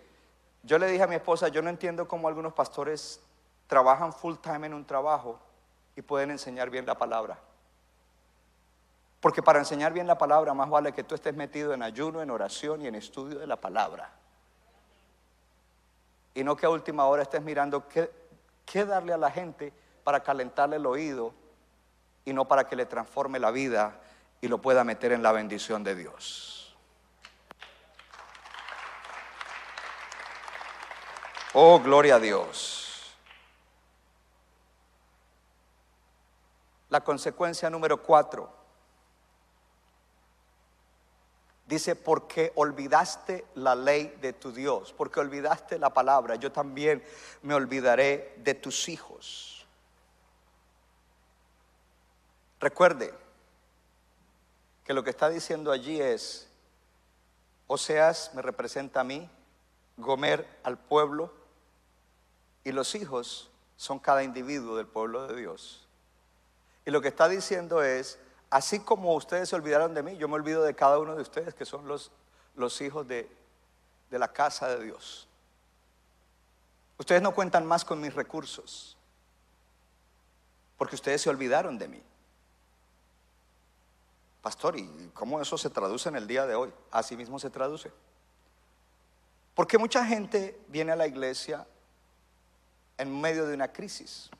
yo 0.62 0.78
le 0.78 0.86
dije 0.86 1.02
a 1.02 1.06
mi 1.06 1.14
esposa, 1.14 1.48
yo 1.48 1.62
no 1.62 1.70
entiendo 1.70 2.08
cómo 2.08 2.28
algunos 2.28 2.52
pastores 2.52 3.20
trabajan 3.66 4.12
full 4.12 4.36
time 4.36 4.66
en 4.66 4.74
un 4.74 4.84
trabajo 4.84 5.38
y 5.96 6.02
pueden 6.02 6.30
enseñar 6.30 6.70
bien 6.70 6.86
la 6.86 6.98
palabra. 6.98 7.38
Porque 9.20 9.42
para 9.42 9.58
enseñar 9.58 9.92
bien 9.92 10.06
la 10.06 10.18
palabra 10.18 10.54
más 10.54 10.68
vale 10.68 10.92
que 10.92 11.04
tú 11.04 11.14
estés 11.14 11.34
metido 11.34 11.74
en 11.74 11.82
ayuno, 11.82 12.22
en 12.22 12.30
oración 12.30 12.82
y 12.82 12.86
en 12.86 12.94
estudio 12.94 13.38
de 13.38 13.46
la 13.46 13.56
palabra. 13.56 14.10
Y 16.34 16.42
no 16.42 16.56
que 16.56 16.66
a 16.66 16.70
última 16.70 17.04
hora 17.06 17.22
estés 17.22 17.42
mirando 17.42 17.86
qué, 17.86 18.10
qué 18.64 18.84
darle 18.84 19.12
a 19.12 19.18
la 19.18 19.30
gente 19.30 19.72
para 20.04 20.20
calentarle 20.20 20.76
el 20.76 20.86
oído 20.86 21.34
y 22.24 22.32
no 22.32 22.48
para 22.48 22.66
que 22.66 22.76
le 22.76 22.86
transforme 22.86 23.38
la 23.38 23.50
vida 23.50 24.00
y 24.40 24.48
lo 24.48 24.58
pueda 24.58 24.84
meter 24.84 25.12
en 25.12 25.22
la 25.22 25.32
bendición 25.32 25.84
de 25.84 25.94
Dios. 25.94 26.76
Oh, 31.52 31.80
gloria 31.80 32.16
a 32.16 32.20
Dios. 32.20 33.14
La 36.88 37.00
consecuencia 37.02 37.68
número 37.68 38.02
cuatro. 38.02 38.52
Dice, 41.66 41.94
porque 41.94 42.52
olvidaste 42.56 43.46
la 43.54 43.76
ley 43.76 44.16
de 44.20 44.32
tu 44.32 44.50
Dios, 44.50 44.92
porque 44.92 45.20
olvidaste 45.20 45.78
la 45.78 45.90
palabra, 45.90 46.34
yo 46.34 46.50
también 46.50 47.04
me 47.42 47.54
olvidaré 47.54 48.34
de 48.38 48.54
tus 48.54 48.88
hijos. 48.88 49.64
Recuerde, 52.58 53.14
que 54.90 54.94
lo 54.94 55.04
que 55.04 55.10
está 55.10 55.28
diciendo 55.28 55.70
allí 55.70 56.00
es, 56.00 56.48
Oseas 57.68 58.32
me 58.34 58.42
representa 58.42 59.02
a 59.02 59.04
mí, 59.04 59.30
Gomer 59.96 60.48
al 60.64 60.78
pueblo, 60.78 61.32
y 62.64 62.72
los 62.72 62.96
hijos 62.96 63.52
son 63.76 64.00
cada 64.00 64.24
individuo 64.24 64.74
del 64.76 64.88
pueblo 64.88 65.28
de 65.28 65.36
Dios. 65.36 65.86
Y 66.84 66.90
lo 66.90 67.00
que 67.00 67.06
está 67.06 67.28
diciendo 67.28 67.84
es, 67.84 68.18
así 68.50 68.80
como 68.80 69.14
ustedes 69.14 69.50
se 69.50 69.54
olvidaron 69.54 69.94
de 69.94 70.02
mí, 70.02 70.16
yo 70.16 70.26
me 70.26 70.34
olvido 70.34 70.64
de 70.64 70.74
cada 70.74 70.98
uno 70.98 71.14
de 71.14 71.22
ustedes 71.22 71.54
que 71.54 71.64
son 71.64 71.86
los, 71.86 72.10
hijos 72.80 73.06
de 73.06 73.28
la 74.10 74.32
casa 74.32 74.70
de 74.70 74.86
Dios. 74.86 75.28
Ustedes 76.98 77.22
no 77.22 77.32
cuentan 77.32 77.64
más 77.64 77.84
con 77.84 78.00
mis 78.00 78.12
recursos, 78.12 78.96
porque 80.76 80.96
ustedes 80.96 81.22
se 81.22 81.30
olvidaron 81.30 81.78
de 81.78 81.86
mí. 81.86 82.02
Pastor, 84.42 84.78
¿y 84.78 85.10
cómo 85.12 85.40
eso 85.40 85.58
se 85.58 85.68
traduce 85.68 86.08
en 86.08 86.16
el 86.16 86.26
día 86.26 86.46
de 86.46 86.54
hoy? 86.54 86.72
Así 86.90 87.16
mismo 87.16 87.38
se 87.38 87.50
traduce. 87.50 87.92
Porque 89.54 89.76
mucha 89.76 90.04
gente 90.06 90.58
viene 90.68 90.92
a 90.92 90.96
la 90.96 91.06
iglesia 91.06 91.66
en 92.96 93.20
medio 93.20 93.46
de 93.46 93.54
una 93.54 93.72
crisis. 93.72 94.30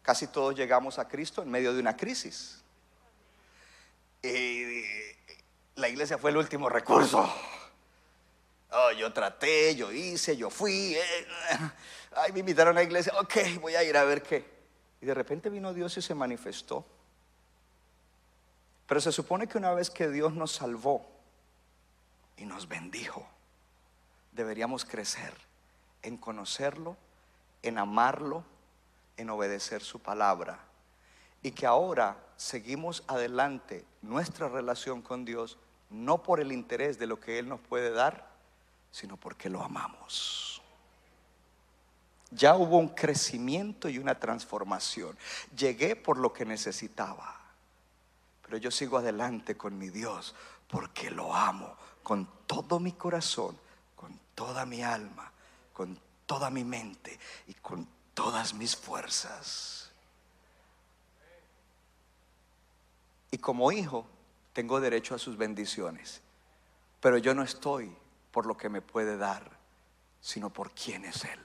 Casi 0.00 0.26
todos 0.26 0.54
llegamos 0.54 0.98
a 0.98 1.06
Cristo 1.06 1.42
en 1.42 1.50
medio 1.50 1.74
de 1.74 1.80
una 1.80 1.96
crisis. 1.96 2.62
Y 4.22 4.82
la 5.74 5.88
iglesia 5.88 6.16
fue 6.16 6.30
el 6.30 6.38
último 6.38 6.68
recurso. 6.68 7.30
Oh, 8.70 8.90
yo 8.92 9.12
traté, 9.12 9.76
yo 9.76 9.92
hice, 9.92 10.36
yo 10.36 10.48
fui. 10.48 10.94
Eh, 10.94 11.26
ay, 12.16 12.32
me 12.32 12.40
invitaron 12.40 12.76
a 12.76 12.80
la 12.80 12.84
iglesia. 12.84 13.12
Ok, 13.20 13.36
voy 13.60 13.74
a 13.74 13.84
ir 13.84 13.96
a 13.96 14.04
ver 14.04 14.22
qué. 14.22 14.44
Y 15.02 15.06
de 15.06 15.12
repente 15.12 15.50
vino 15.50 15.74
Dios 15.74 15.94
y 15.98 16.02
se 16.02 16.14
manifestó. 16.14 16.86
Pero 18.92 19.00
se 19.00 19.10
supone 19.10 19.46
que 19.46 19.56
una 19.56 19.72
vez 19.72 19.88
que 19.88 20.10
Dios 20.10 20.34
nos 20.34 20.52
salvó 20.52 21.08
y 22.36 22.44
nos 22.44 22.68
bendijo, 22.68 23.26
deberíamos 24.32 24.84
crecer 24.84 25.32
en 26.02 26.18
conocerlo, 26.18 26.98
en 27.62 27.78
amarlo, 27.78 28.44
en 29.16 29.30
obedecer 29.30 29.80
su 29.80 29.98
palabra. 29.98 30.58
Y 31.42 31.52
que 31.52 31.64
ahora 31.64 32.18
seguimos 32.36 33.02
adelante 33.06 33.86
nuestra 34.02 34.50
relación 34.50 35.00
con 35.00 35.24
Dios, 35.24 35.56
no 35.88 36.22
por 36.22 36.38
el 36.38 36.52
interés 36.52 36.98
de 36.98 37.06
lo 37.06 37.18
que 37.18 37.38
Él 37.38 37.48
nos 37.48 37.60
puede 37.60 37.92
dar, 37.92 38.28
sino 38.90 39.16
porque 39.16 39.48
lo 39.48 39.62
amamos. 39.62 40.60
Ya 42.30 42.56
hubo 42.56 42.76
un 42.76 42.90
crecimiento 42.90 43.88
y 43.88 43.96
una 43.96 44.18
transformación. 44.18 45.16
Llegué 45.56 45.96
por 45.96 46.18
lo 46.18 46.34
que 46.34 46.44
necesitaba, 46.44 47.41
pero 48.52 48.60
yo 48.60 48.70
sigo 48.70 48.98
adelante 48.98 49.56
con 49.56 49.78
mi 49.78 49.88
Dios 49.88 50.34
porque 50.68 51.10
lo 51.10 51.34
amo 51.34 51.74
con 52.02 52.28
todo 52.46 52.78
mi 52.80 52.92
corazón, 52.92 53.56
con 53.96 54.20
toda 54.34 54.66
mi 54.66 54.82
alma, 54.82 55.32
con 55.72 55.98
toda 56.26 56.50
mi 56.50 56.62
mente 56.62 57.18
y 57.48 57.54
con 57.54 57.88
todas 58.12 58.52
mis 58.52 58.76
fuerzas. 58.76 59.90
Y 63.30 63.38
como 63.38 63.72
hijo 63.72 64.04
tengo 64.52 64.82
derecho 64.82 65.14
a 65.14 65.18
sus 65.18 65.38
bendiciones, 65.38 66.20
pero 67.00 67.16
yo 67.16 67.32
no 67.32 67.42
estoy 67.42 67.90
por 68.32 68.44
lo 68.44 68.58
que 68.58 68.68
me 68.68 68.82
puede 68.82 69.16
dar, 69.16 69.50
sino 70.20 70.50
por 70.50 70.72
quién 70.72 71.06
es 71.06 71.24
Él. 71.24 71.40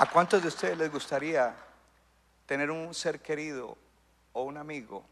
¿A 0.00 0.06
cuántos 0.06 0.40
de 0.40 0.48
ustedes 0.48 0.78
les 0.78 0.90
gustaría 0.90 1.54
tener 2.46 2.70
un 2.70 2.94
ser 2.94 3.20
querido 3.20 3.76
o 4.32 4.44
un 4.44 4.56
amigo 4.56 5.04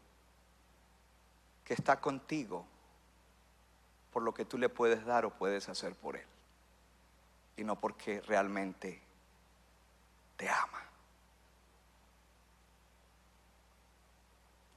que 1.63 1.75
está 1.75 2.01
contigo 2.01 2.65
por 4.11 4.23
lo 4.23 4.33
que 4.33 4.45
tú 4.45 4.57
le 4.57 4.67
puedes 4.67 5.05
dar 5.05 5.25
o 5.25 5.29
puedes 5.29 5.69
hacer 5.69 5.93
por 5.93 6.15
él. 6.15 6.25
Y 7.55 7.63
no 7.63 7.79
porque 7.79 8.19
realmente 8.21 8.99
te 10.35 10.49
ama. 10.49 10.81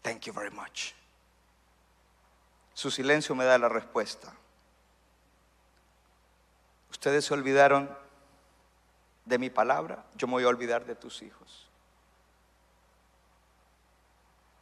Thank 0.02 0.24
you 0.24 0.34
very 0.34 0.50
much. 0.50 0.92
Su 2.74 2.90
silencio 2.90 3.34
me 3.34 3.46
da 3.46 3.56
la 3.56 3.70
respuesta. 3.70 4.30
Ustedes 6.90 7.24
se 7.24 7.32
olvidaron 7.32 8.01
de 9.24 9.38
mi 9.38 9.50
palabra, 9.50 10.04
yo 10.16 10.26
me 10.26 10.34
voy 10.34 10.44
a 10.44 10.48
olvidar 10.48 10.84
de 10.84 10.94
tus 10.94 11.22
hijos. 11.22 11.68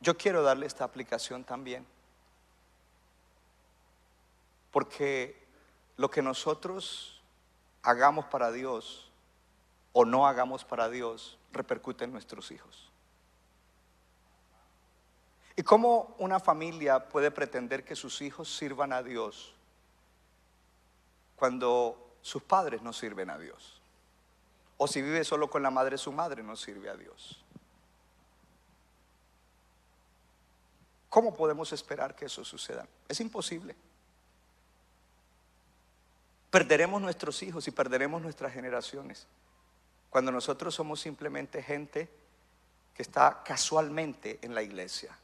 Yo 0.01 0.17
quiero 0.17 0.43
darle 0.43 0.67
esta 0.67 0.85
aplicación 0.85 1.45
también. 1.45 1.87
Porque 4.71 5.41
lo 5.97 6.11
que 6.11 6.23
nosotros 6.23 7.21
hagamos 7.83 8.27
para 8.27 8.51
Dios 8.53 9.11
o 9.93 10.05
no 10.05 10.27
hagamos 10.27 10.65
para 10.65 10.89
Dios 10.89 11.39
repercute 11.53 12.05
en 12.05 12.13
nuestros 12.13 12.51
hijos. 12.51 12.91
¿Y 15.57 15.63
cómo 15.63 16.15
una 16.19 16.41
familia 16.41 17.09
puede 17.09 17.31
pretender 17.31 17.85
que 17.85 17.97
sus 17.97 18.23
hijos 18.23 18.55
sirvan 18.57 18.93
a 18.93 19.03
Dios 19.03 19.55
cuando 21.37 22.17
sus 22.23 22.43
padres 22.43 22.81
no 22.81 22.93
sirven 22.93 23.29
a 23.29 23.39
Dios? 23.39 23.80
O 24.83 24.87
si 24.87 25.03
vive 25.03 25.25
solo 25.25 25.51
con 25.51 25.63
la 25.63 25.71
madre, 25.71 25.99
su 25.99 26.11
madre 26.11 26.43
no 26.43 26.57
sirve 26.57 26.89
a 26.89 26.97
Dios. 26.97 27.45
¿Cómo 31.11 31.37
podemos 31.37 31.71
esperar 31.75 32.17
que 32.17 32.25
eso 32.25 32.43
suceda? 32.47 32.89
Es 33.07 33.21
imposible. 33.21 33.77
Perderemos 36.51 37.03
nuestros 37.03 37.43
hijos 37.43 37.69
y 37.69 37.73
perderemos 37.73 38.23
nuestras 38.23 38.55
generaciones. 38.55 39.27
Cuando 40.09 40.33
nosotros 40.33 40.75
somos 40.75 40.99
simplemente 40.99 41.63
gente 41.63 42.09
que 42.95 43.03
está 43.03 43.43
casualmente 43.45 44.39
en 44.41 44.55
la 44.55 44.63
iglesia, 44.63 45.15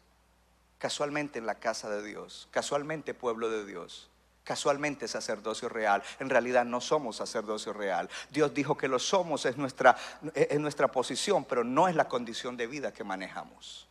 casualmente 0.77 1.39
en 1.39 1.47
la 1.47 1.55
casa 1.55 1.89
de 1.89 2.03
Dios, 2.03 2.47
casualmente 2.51 3.15
pueblo 3.15 3.49
de 3.49 3.65
Dios, 3.65 4.11
casualmente 4.47 5.09
sacerdocio 5.09 5.69
real. 5.69 6.03
En 6.21 6.31
realidad 6.31 6.65
no 6.65 6.81
somos 6.81 7.17
sacerdocio 7.17 7.73
real. 7.73 8.09
Dios 8.31 8.55
dijo 8.55 8.77
que 8.77 8.87
lo 8.87 9.01
somos, 9.01 9.45
es 9.45 9.57
nuestra, 9.57 9.97
es 10.35 10.61
nuestra 10.61 10.87
posición, 10.87 11.45
pero 11.45 11.65
no 11.65 11.89
es 11.89 11.97
la 11.97 12.07
condición 12.07 12.57
de 12.57 12.69
vida 12.69 12.93
que 12.93 13.03
manejamos. 13.03 13.89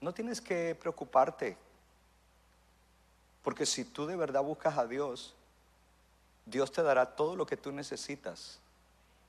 No 0.00 0.14
tienes 0.14 0.40
que 0.40 0.74
preocuparte 0.74 1.58
porque 3.42 3.66
si 3.66 3.84
tú 3.84 4.06
de 4.06 4.16
verdad 4.16 4.42
buscas 4.42 4.78
a 4.78 4.86
Dios, 4.86 5.34
Dios 6.46 6.72
te 6.72 6.82
dará 6.82 7.14
todo 7.14 7.36
lo 7.36 7.44
que 7.44 7.58
tú 7.58 7.72
necesitas. 7.72 8.58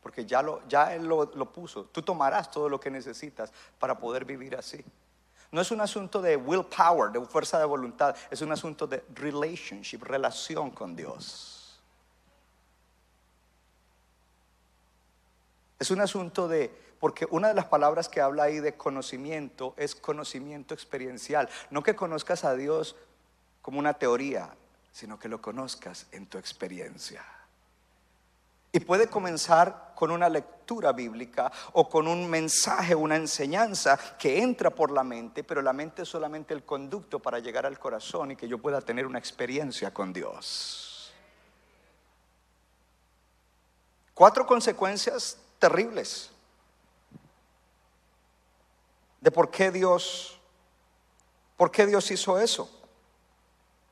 Porque 0.02 0.26
ya, 0.26 0.42
lo, 0.42 0.66
ya 0.70 0.96
Él 0.96 1.04
lo, 1.04 1.26
lo 1.36 1.52
puso. 1.52 1.84
Tú 1.86 2.02
tomarás 2.02 2.50
todo 2.50 2.70
lo 2.70 2.80
que 2.80 2.90
necesitas 2.90 3.52
para 3.78 3.98
poder 3.98 4.24
vivir 4.24 4.56
así. 4.56 4.86
No 5.52 5.62
es 5.62 5.72
un 5.72 5.82
asunto 5.82 6.22
de 6.22 6.36
willpower, 6.36 7.12
de 7.12 7.22
fuerza 7.26 7.60
de 7.60 7.66
voluntad. 7.66 8.16
Es 8.30 8.42
un 8.42 8.52
asunto 8.52 8.88
de 8.88 9.04
relationship, 9.14 10.04
relación 10.04 10.72
con 10.72 10.96
Dios. 10.96 11.80
Es 15.80 15.92
un 15.92 16.02
asunto 16.02 16.48
de, 16.48 16.72
porque 17.00 17.28
una 17.30 17.50
de 17.50 17.54
las 17.54 17.66
palabras 17.66 18.10
que 18.10 18.22
habla 18.22 18.44
ahí 18.44 18.60
de 18.60 18.76
conocimiento 18.76 19.74
es 19.78 19.96
conocimiento 19.96 20.74
experiencial. 20.74 21.50
No 21.70 21.84
que 21.84 21.96
conozcas 21.96 22.44
a 22.44 22.56
Dios 22.56 22.96
como 23.62 23.80
una 23.80 23.94
teoría, 23.94 24.56
sino 24.92 25.20
que 25.20 25.28
lo 25.28 25.42
conozcas 25.42 26.08
en 26.12 26.26
tu 26.26 26.38
experiencia. 26.38 27.24
Y 28.76 28.82
puede 28.82 29.08
comenzar 29.08 29.94
con 29.96 30.12
una 30.12 30.28
lectura 30.28 30.92
bíblica 30.92 31.50
o 31.72 31.88
con 31.88 32.10
un 32.10 32.30
mensaje, 32.30 32.94
una 32.94 33.16
enseñanza 33.16 33.98
que 34.20 34.42
entra 34.42 34.70
por 34.70 34.92
la 34.92 35.02
mente, 35.02 35.46
pero 35.46 35.62
la 35.62 35.72
mente 35.72 36.02
es 36.02 36.10
solamente 36.10 36.54
el 36.54 36.66
conducto 36.66 37.20
para 37.20 37.40
llegar 37.40 37.66
al 37.66 37.80
corazón 37.80 38.32
y 38.32 38.36
que 38.36 38.50
yo 38.50 38.58
pueda 38.58 38.82
tener 38.82 39.06
una 39.06 39.18
experiencia 39.18 39.94
con 39.94 40.12
Dios. 40.12 41.14
Cuatro 44.14 44.46
consecuencias 44.46 45.38
terribles 45.58 46.32
de 49.22 49.32
por 49.32 49.50
qué 49.50 49.72
Dios, 49.72 50.38
por 51.56 51.72
qué 51.72 51.86
Dios 51.86 52.12
hizo 52.12 52.38
eso 52.38 52.70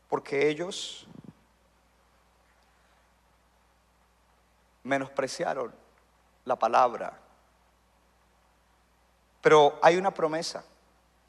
porque 0.09 0.49
ellos 0.49 1.07
menospreciaron 4.83 5.73
la 6.45 6.55
palabra. 6.57 7.17
Pero 9.41 9.79
hay 9.81 9.97
una 9.97 10.11
promesa. 10.11 10.63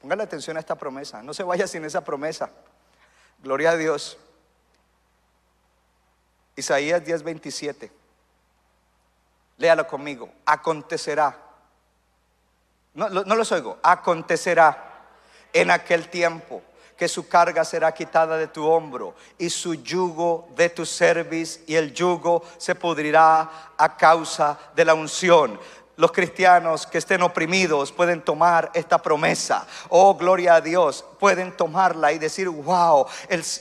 Póngale 0.01 0.23
atención 0.23 0.57
a 0.57 0.59
esta 0.59 0.75
promesa. 0.75 1.21
No 1.23 1.33
se 1.33 1.43
vaya 1.43 1.67
sin 1.67 1.83
esa 1.85 2.03
promesa. 2.03 2.49
Gloria 3.39 3.71
a 3.71 3.77
Dios. 3.77 4.17
Isaías 6.55 7.03
10:27. 7.03 7.91
Léalo 9.57 9.87
conmigo. 9.87 10.29
Acontecerá. 10.45 11.37
No, 12.93 13.09
no 13.09 13.35
los 13.35 13.51
oigo. 13.51 13.77
Acontecerá 13.83 15.07
en 15.51 15.71
aquel 15.71 16.09
tiempo 16.09 16.61
que 16.97 17.07
su 17.07 17.27
carga 17.27 17.65
será 17.65 17.93
quitada 17.93 18.37
de 18.37 18.47
tu 18.47 18.65
hombro 18.65 19.15
y 19.37 19.49
su 19.49 19.75
yugo 19.75 20.47
de 20.55 20.69
tu 20.69 20.85
cerviz 20.85 21.61
y 21.67 21.75
el 21.75 21.93
yugo 21.93 22.43
se 22.57 22.75
pudrirá 22.75 23.73
a 23.77 23.97
causa 23.97 24.57
de 24.75 24.85
la 24.85 24.93
unción 24.93 25.59
los 25.97 26.11
cristianos 26.11 26.85
que 26.85 26.97
estén 26.97 27.21
oprimidos 27.21 27.91
pueden 27.91 28.21
tomar 28.21 28.69
esta 28.73 28.97
promesa. 28.97 29.65
Oh, 29.89 30.15
gloria 30.15 30.55
a 30.55 30.61
Dios 30.61 31.05
pueden 31.19 31.51
tomarla 31.51 32.11
y 32.11 32.19
decir, 32.19 32.49
wow, 32.49 33.05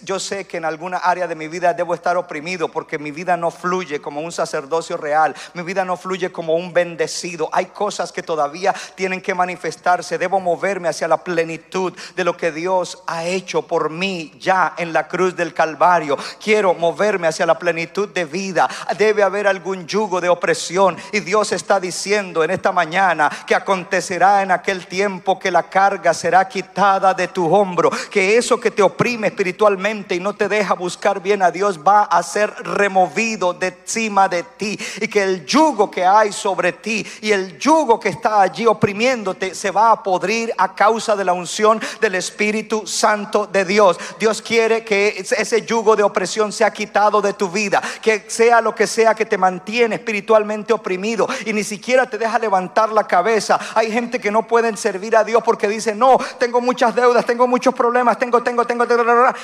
yo 0.02 0.18
sé 0.18 0.46
que 0.46 0.56
en 0.56 0.64
alguna 0.64 0.98
área 0.98 1.26
de 1.26 1.34
mi 1.34 1.48
vida 1.48 1.72
debo 1.74 1.94
estar 1.94 2.16
oprimido 2.16 2.68
porque 2.68 2.98
mi 2.98 3.10
vida 3.10 3.36
no 3.36 3.50
fluye 3.50 4.00
como 4.00 4.20
un 4.20 4.32
sacerdocio 4.32 4.96
real, 4.96 5.34
mi 5.54 5.62
vida 5.62 5.84
no 5.84 5.96
fluye 5.96 6.32
como 6.32 6.54
un 6.54 6.72
bendecido. 6.72 7.48
Hay 7.52 7.66
cosas 7.66 8.12
que 8.12 8.22
todavía 8.22 8.74
tienen 8.94 9.20
que 9.20 9.34
manifestarse, 9.34 10.18
debo 10.18 10.40
moverme 10.40 10.88
hacia 10.88 11.08
la 11.08 11.18
plenitud 11.18 11.92
de 12.16 12.24
lo 12.24 12.36
que 12.36 12.52
Dios 12.52 13.02
ha 13.06 13.24
hecho 13.24 13.62
por 13.62 13.90
mí 13.90 14.32
ya 14.38 14.74
en 14.76 14.92
la 14.92 15.08
cruz 15.08 15.36
del 15.36 15.54
Calvario. 15.54 16.16
Quiero 16.42 16.74
moverme 16.74 17.28
hacia 17.28 17.46
la 17.46 17.58
plenitud 17.58 18.08
de 18.08 18.24
vida. 18.24 18.68
Debe 18.98 19.22
haber 19.22 19.46
algún 19.46 19.86
yugo 19.86 20.20
de 20.20 20.28
opresión 20.28 20.96
y 21.12 21.20
Dios 21.20 21.52
está 21.52 21.80
diciendo 21.80 22.44
en 22.44 22.50
esta 22.50 22.72
mañana 22.72 23.30
que 23.46 23.54
acontecerá 23.54 24.42
en 24.42 24.50
aquel 24.50 24.86
tiempo 24.86 25.38
que 25.38 25.50
la 25.50 25.64
carga 25.64 26.14
será 26.14 26.48
quitada 26.48 27.14
de 27.14 27.28
tu 27.28 27.48
hombro, 27.54 27.90
que 28.10 28.36
eso 28.36 28.58
que 28.58 28.70
te 28.70 28.82
oprime 28.82 29.28
espiritualmente 29.28 30.14
y 30.14 30.20
no 30.20 30.34
te 30.34 30.48
deja 30.48 30.74
buscar 30.74 31.22
bien 31.22 31.42
a 31.42 31.50
Dios 31.50 31.78
va 31.78 32.04
a 32.04 32.22
ser 32.22 32.50
removido 32.64 33.54
de 33.54 33.68
encima 33.68 34.28
de 34.28 34.42
ti 34.42 34.78
y 35.00 35.08
que 35.08 35.22
el 35.22 35.46
yugo 35.46 35.90
que 35.90 36.04
hay 36.04 36.32
sobre 36.32 36.72
ti 36.72 37.06
y 37.20 37.30
el 37.30 37.58
yugo 37.58 38.00
que 38.00 38.08
está 38.08 38.40
allí 38.40 38.66
oprimiéndote 38.66 39.54
se 39.54 39.70
va 39.70 39.92
a 39.92 40.02
podrir 40.02 40.52
a 40.58 40.74
causa 40.74 41.14
de 41.14 41.24
la 41.24 41.32
unción 41.32 41.80
del 42.00 42.16
Espíritu 42.16 42.86
Santo 42.86 43.46
de 43.46 43.64
Dios. 43.64 43.98
Dios 44.18 44.42
quiere 44.42 44.84
que 44.84 45.08
ese 45.18 45.62
yugo 45.62 45.96
de 45.96 46.02
opresión 46.02 46.52
sea 46.52 46.72
quitado 46.72 47.20
de 47.20 47.32
tu 47.34 47.48
vida, 47.48 47.82
que 48.02 48.24
sea 48.28 48.60
lo 48.60 48.74
que 48.74 48.86
sea 48.86 49.14
que 49.14 49.26
te 49.26 49.38
mantiene 49.38 49.96
espiritualmente 49.96 50.72
oprimido 50.72 51.28
y 51.44 51.52
ni 51.52 51.62
siquiera 51.62 52.06
te 52.06 52.18
deja 52.18 52.38
levantar 52.38 52.90
la 52.90 53.06
cabeza. 53.06 53.58
Hay 53.74 53.90
gente 53.92 54.18
que 54.18 54.30
no 54.30 54.46
pueden 54.46 54.76
servir 54.76 55.16
a 55.16 55.24
Dios 55.24 55.42
porque 55.44 55.68
dice, 55.68 55.94
no, 55.94 56.18
tengo 56.38 56.60
muchas 56.60 56.94
deudas, 56.94 57.24
tengo 57.24 57.33
muchos 57.46 57.74
problemas, 57.74 58.18
tengo, 58.18 58.42
tengo, 58.42 58.64
tengo, 58.64 58.84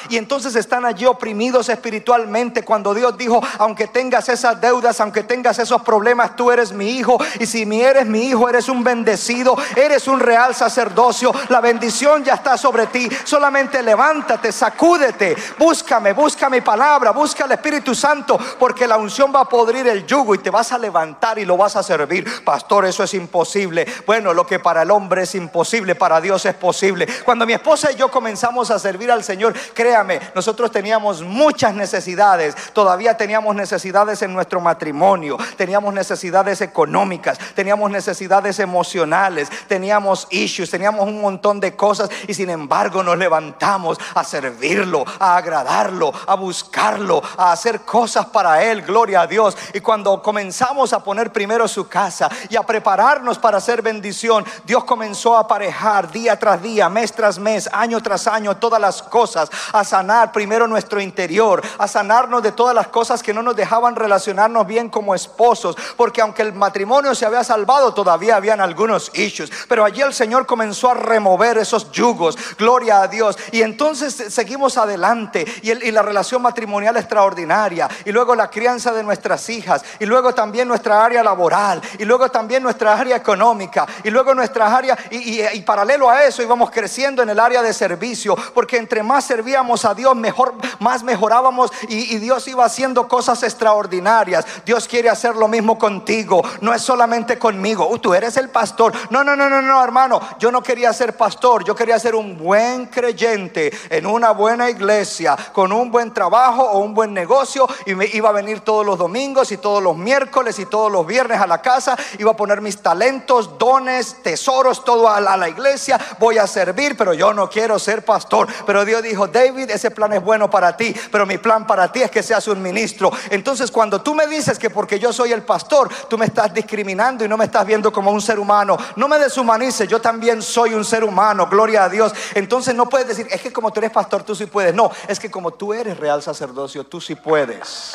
y 0.08 0.16
entonces 0.16 0.54
están 0.56 0.84
allí 0.84 1.06
oprimidos 1.06 1.68
espiritualmente 1.68 2.62
cuando 2.64 2.94
Dios 2.94 3.16
dijo, 3.18 3.42
aunque 3.58 3.88
tengas 3.88 4.28
esas 4.28 4.60
deudas, 4.60 5.00
aunque 5.00 5.22
tengas 5.22 5.58
esos 5.58 5.82
problemas, 5.82 6.36
tú 6.36 6.50
eres 6.50 6.72
mi 6.72 6.90
hijo 6.90 7.18
y 7.38 7.46
si 7.46 7.62
eres 7.80 8.06
mi 8.06 8.26
hijo, 8.26 8.48
eres 8.48 8.68
un 8.68 8.82
bendecido, 8.84 9.56
eres 9.76 10.08
un 10.08 10.20
real 10.20 10.54
sacerdocio, 10.54 11.32
la 11.48 11.60
bendición 11.60 12.24
ya 12.24 12.34
está 12.34 12.56
sobre 12.56 12.86
ti, 12.86 13.08
solamente 13.24 13.82
levántate, 13.82 14.52
sacúdete, 14.52 15.36
búscame, 15.58 16.12
busca 16.12 16.48
mi 16.50 16.60
palabra, 16.60 17.10
busca 17.10 17.44
el 17.44 17.52
Espíritu 17.52 17.94
Santo, 17.94 18.38
porque 18.58 18.86
la 18.86 18.96
unción 18.96 19.32
va 19.34 19.40
a 19.40 19.44
podrir 19.44 19.86
el 19.88 20.06
yugo 20.06 20.34
y 20.34 20.38
te 20.38 20.50
vas 20.50 20.72
a 20.72 20.78
levantar 20.78 21.38
y 21.38 21.44
lo 21.44 21.56
vas 21.56 21.76
a 21.76 21.82
servir. 21.82 22.44
Pastor, 22.44 22.84
eso 22.86 23.02
es 23.04 23.14
imposible. 23.14 23.86
Bueno, 24.06 24.34
lo 24.34 24.46
que 24.46 24.58
para 24.58 24.82
el 24.82 24.90
hombre 24.90 25.22
es 25.22 25.34
imposible, 25.34 25.94
para 25.94 26.20
Dios 26.20 26.44
es 26.46 26.54
posible. 26.54 27.06
Cuando 27.24 27.46
mi 27.46 27.52
esposa 27.52 27.79
y 27.90 27.96
yo 27.96 28.10
comenzamos 28.10 28.70
a 28.70 28.78
servir 28.78 29.10
al 29.10 29.24
Señor, 29.24 29.54
créame, 29.74 30.20
nosotros 30.34 30.70
teníamos 30.70 31.22
muchas 31.22 31.74
necesidades, 31.74 32.54
todavía 32.72 33.16
teníamos 33.16 33.54
necesidades 33.54 34.20
en 34.22 34.34
nuestro 34.34 34.60
matrimonio, 34.60 35.38
teníamos 35.56 35.94
necesidades 35.94 36.60
económicas, 36.60 37.38
teníamos 37.54 37.90
necesidades 37.90 38.58
emocionales, 38.58 39.48
teníamos 39.68 40.26
issues, 40.30 40.70
teníamos 40.70 41.06
un 41.06 41.20
montón 41.20 41.60
de 41.60 41.74
cosas 41.76 42.10
y 42.26 42.34
sin 42.34 42.50
embargo 42.50 43.02
nos 43.02 43.16
levantamos 43.16 43.98
a 44.14 44.24
servirlo, 44.24 45.04
a 45.18 45.36
agradarlo, 45.36 46.12
a 46.26 46.34
buscarlo, 46.34 47.22
a 47.36 47.52
hacer 47.52 47.80
cosas 47.82 48.26
para 48.26 48.62
Él, 48.62 48.82
gloria 48.82 49.22
a 49.22 49.26
Dios. 49.26 49.56
Y 49.72 49.80
cuando 49.80 50.22
comenzamos 50.22 50.92
a 50.92 51.02
poner 51.02 51.32
primero 51.32 51.68
su 51.68 51.88
casa 51.88 52.28
y 52.48 52.56
a 52.56 52.62
prepararnos 52.62 53.38
para 53.38 53.58
hacer 53.58 53.82
bendición, 53.82 54.44
Dios 54.64 54.84
comenzó 54.84 55.36
a 55.36 55.40
aparejar 55.40 56.10
día 56.10 56.38
tras 56.38 56.62
día, 56.62 56.88
mes 56.88 57.12
tras 57.12 57.38
mes, 57.38 57.69
año 57.72 58.02
tras 58.02 58.26
año 58.26 58.56
todas 58.56 58.80
las 58.80 59.02
cosas, 59.02 59.50
a 59.72 59.84
sanar 59.84 60.32
primero 60.32 60.66
nuestro 60.66 61.00
interior, 61.00 61.62
a 61.78 61.88
sanarnos 61.88 62.42
de 62.42 62.52
todas 62.52 62.74
las 62.74 62.88
cosas 62.88 63.22
que 63.22 63.34
no 63.34 63.42
nos 63.42 63.56
dejaban 63.56 63.96
relacionarnos 63.96 64.66
bien 64.66 64.88
como 64.88 65.14
esposos, 65.14 65.76
porque 65.96 66.20
aunque 66.20 66.42
el 66.42 66.52
matrimonio 66.52 67.14
se 67.14 67.26
había 67.26 67.44
salvado, 67.44 67.94
todavía 67.94 68.36
habían 68.36 68.60
algunos 68.60 69.10
issues, 69.14 69.50
pero 69.68 69.84
allí 69.84 70.00
el 70.02 70.14
Señor 70.14 70.46
comenzó 70.46 70.90
a 70.90 70.94
remover 70.94 71.58
esos 71.58 71.90
yugos, 71.90 72.36
gloria 72.56 73.02
a 73.02 73.08
Dios, 73.08 73.36
y 73.52 73.62
entonces 73.62 74.14
seguimos 74.28 74.76
adelante, 74.76 75.44
y, 75.62 75.70
y 75.70 75.90
la 75.90 76.02
relación 76.02 76.42
matrimonial 76.42 76.96
extraordinaria, 76.96 77.88
y 78.04 78.12
luego 78.12 78.34
la 78.34 78.50
crianza 78.50 78.92
de 78.92 79.02
nuestras 79.02 79.48
hijas, 79.48 79.82
y 79.98 80.06
luego 80.06 80.34
también 80.34 80.68
nuestra 80.68 81.04
área 81.04 81.22
laboral, 81.22 81.80
y 81.98 82.04
luego 82.04 82.30
también 82.30 82.62
nuestra 82.62 82.98
área 82.98 83.16
económica, 83.16 83.86
y 84.04 84.10
luego 84.10 84.34
nuestra 84.34 84.74
área, 84.74 84.96
y, 85.10 85.40
y 85.40 85.62
paralelo 85.62 86.10
a 86.10 86.24
eso 86.24 86.42
íbamos 86.42 86.70
creciendo 86.70 87.22
en 87.22 87.30
el 87.30 87.40
área 87.40 87.59
de 87.62 87.72
servicio, 87.72 88.36
porque 88.54 88.76
entre 88.76 89.02
más 89.02 89.24
servíamos 89.24 89.84
a 89.84 89.94
Dios, 89.94 90.14
mejor, 90.16 90.54
más 90.78 91.02
mejorábamos 91.02 91.70
y, 91.88 92.20
Dios 92.20 92.46
iba 92.48 92.64
haciendo 92.64 93.08
cosas 93.08 93.42
extraordinarias. 93.42 94.44
Dios 94.64 94.86
quiere 94.86 95.08
hacer 95.08 95.36
lo 95.36 95.48
mismo 95.48 95.78
contigo, 95.78 96.42
no 96.60 96.74
es 96.74 96.82
solamente 96.82 97.38
conmigo. 97.38 97.88
Uh, 97.88 97.98
tú 97.98 98.14
eres 98.14 98.36
el 98.36 98.50
pastor. 98.50 98.92
No, 99.10 99.24
no, 99.24 99.34
no, 99.34 99.48
no, 99.48 99.62
no, 99.62 99.82
hermano. 99.82 100.20
Yo 100.38 100.50
no 100.50 100.62
quería 100.62 100.92
ser 100.92 101.16
pastor, 101.16 101.64
yo 101.64 101.74
quería 101.74 101.98
ser 101.98 102.14
un 102.14 102.36
buen 102.36 102.86
creyente 102.86 103.72
en 103.88 104.06
una 104.06 104.32
buena 104.32 104.70
iglesia, 104.70 105.36
con 105.52 105.72
un 105.72 105.90
buen 105.90 106.12
trabajo 106.12 106.62
o 106.62 106.78
un 106.80 106.94
buen 106.94 107.14
negocio 107.14 107.66
y 107.86 107.94
me 107.94 108.06
iba 108.06 108.28
a 108.28 108.32
venir 108.32 108.60
todos 108.60 108.84
los 108.84 108.98
domingos 108.98 109.52
y 109.52 109.56
todos 109.56 109.82
los 109.82 109.96
miércoles 109.96 110.58
y 110.58 110.66
todos 110.66 110.90
los 110.90 111.06
viernes 111.06 111.40
a 111.40 111.46
la 111.46 111.60
casa, 111.60 111.96
iba 112.18 112.30
a 112.30 112.36
poner 112.36 112.60
mis 112.60 112.80
talentos, 112.80 113.58
dones, 113.58 114.22
tesoros, 114.22 114.84
todo 114.84 115.08
a 115.08 115.20
la 115.20 115.48
iglesia, 115.48 115.98
voy 116.18 116.38
a 116.38 116.46
servir, 116.46 116.96
pero 116.96 117.14
yo 117.14 117.32
no 117.32 117.49
quiero 117.50 117.78
ser 117.78 118.04
pastor. 118.04 118.48
Pero 118.64 118.84
Dios 118.84 119.02
dijo, 119.02 119.26
David, 119.26 119.70
ese 119.70 119.90
plan 119.90 120.12
es 120.12 120.22
bueno 120.22 120.48
para 120.48 120.76
ti, 120.76 120.94
pero 121.10 121.26
mi 121.26 121.38
plan 121.38 121.66
para 121.66 121.90
ti 121.92 122.02
es 122.02 122.10
que 122.10 122.22
seas 122.22 122.46
un 122.48 122.62
ministro. 122.62 123.10
Entonces 123.30 123.70
cuando 123.70 124.00
tú 124.00 124.14
me 124.14 124.26
dices 124.26 124.58
que 124.58 124.70
porque 124.70 124.98
yo 124.98 125.12
soy 125.12 125.32
el 125.32 125.42
pastor, 125.42 125.90
tú 126.08 126.16
me 126.16 126.26
estás 126.26 126.54
discriminando 126.54 127.24
y 127.24 127.28
no 127.28 127.36
me 127.36 127.44
estás 127.44 127.66
viendo 127.66 127.92
como 127.92 128.10
un 128.10 128.22
ser 128.22 128.38
humano, 128.38 128.76
no 128.96 129.08
me 129.08 129.18
deshumanices, 129.18 129.88
yo 129.88 130.00
también 130.00 130.40
soy 130.42 130.74
un 130.74 130.84
ser 130.84 131.04
humano, 131.04 131.46
gloria 131.48 131.84
a 131.84 131.88
Dios. 131.88 132.12
Entonces 132.34 132.74
no 132.74 132.88
puedes 132.88 133.08
decir, 133.08 133.26
es 133.30 133.40
que 133.40 133.52
como 133.52 133.72
tú 133.72 133.80
eres 133.80 133.90
pastor, 133.90 134.22
tú 134.22 134.34
sí 134.34 134.46
puedes. 134.46 134.74
No, 134.74 134.90
es 135.08 135.18
que 135.18 135.30
como 135.30 135.52
tú 135.52 135.74
eres 135.74 135.98
real 135.98 136.22
sacerdocio, 136.22 136.84
tú 136.84 137.00
sí 137.00 137.14
puedes. 137.14 137.94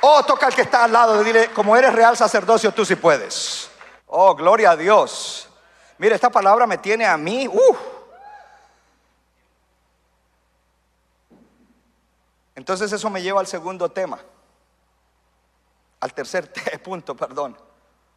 Oh, 0.00 0.22
toca 0.24 0.46
al 0.46 0.54
que 0.54 0.62
está 0.62 0.84
al 0.84 0.92
lado 0.92 1.20
y 1.20 1.24
dile, 1.24 1.50
como 1.52 1.76
eres 1.76 1.92
real 1.92 2.16
sacerdocio, 2.16 2.72
tú 2.72 2.84
sí 2.84 2.94
puedes. 2.94 3.68
Oh, 4.06 4.34
gloria 4.34 4.72
a 4.72 4.76
Dios. 4.76 5.47
Mire, 5.98 6.14
esta 6.14 6.30
palabra 6.30 6.66
me 6.66 6.78
tiene 6.78 7.04
a 7.04 7.16
mí. 7.16 7.48
Uh. 7.48 7.76
Entonces 12.54 12.92
eso 12.92 13.10
me 13.10 13.20
lleva 13.20 13.40
al 13.40 13.46
segundo 13.46 13.90
tema. 13.90 14.20
Al 16.00 16.14
tercer 16.14 16.52
punto, 16.84 17.16
perdón. 17.16 17.58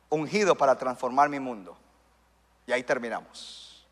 Ungido 0.10 0.56
para 0.56 0.78
transformar 0.78 1.30
mi 1.30 1.40
mundo. 1.40 1.76
Y 2.68 2.72
ahí 2.72 2.84
terminamos. 2.84 3.88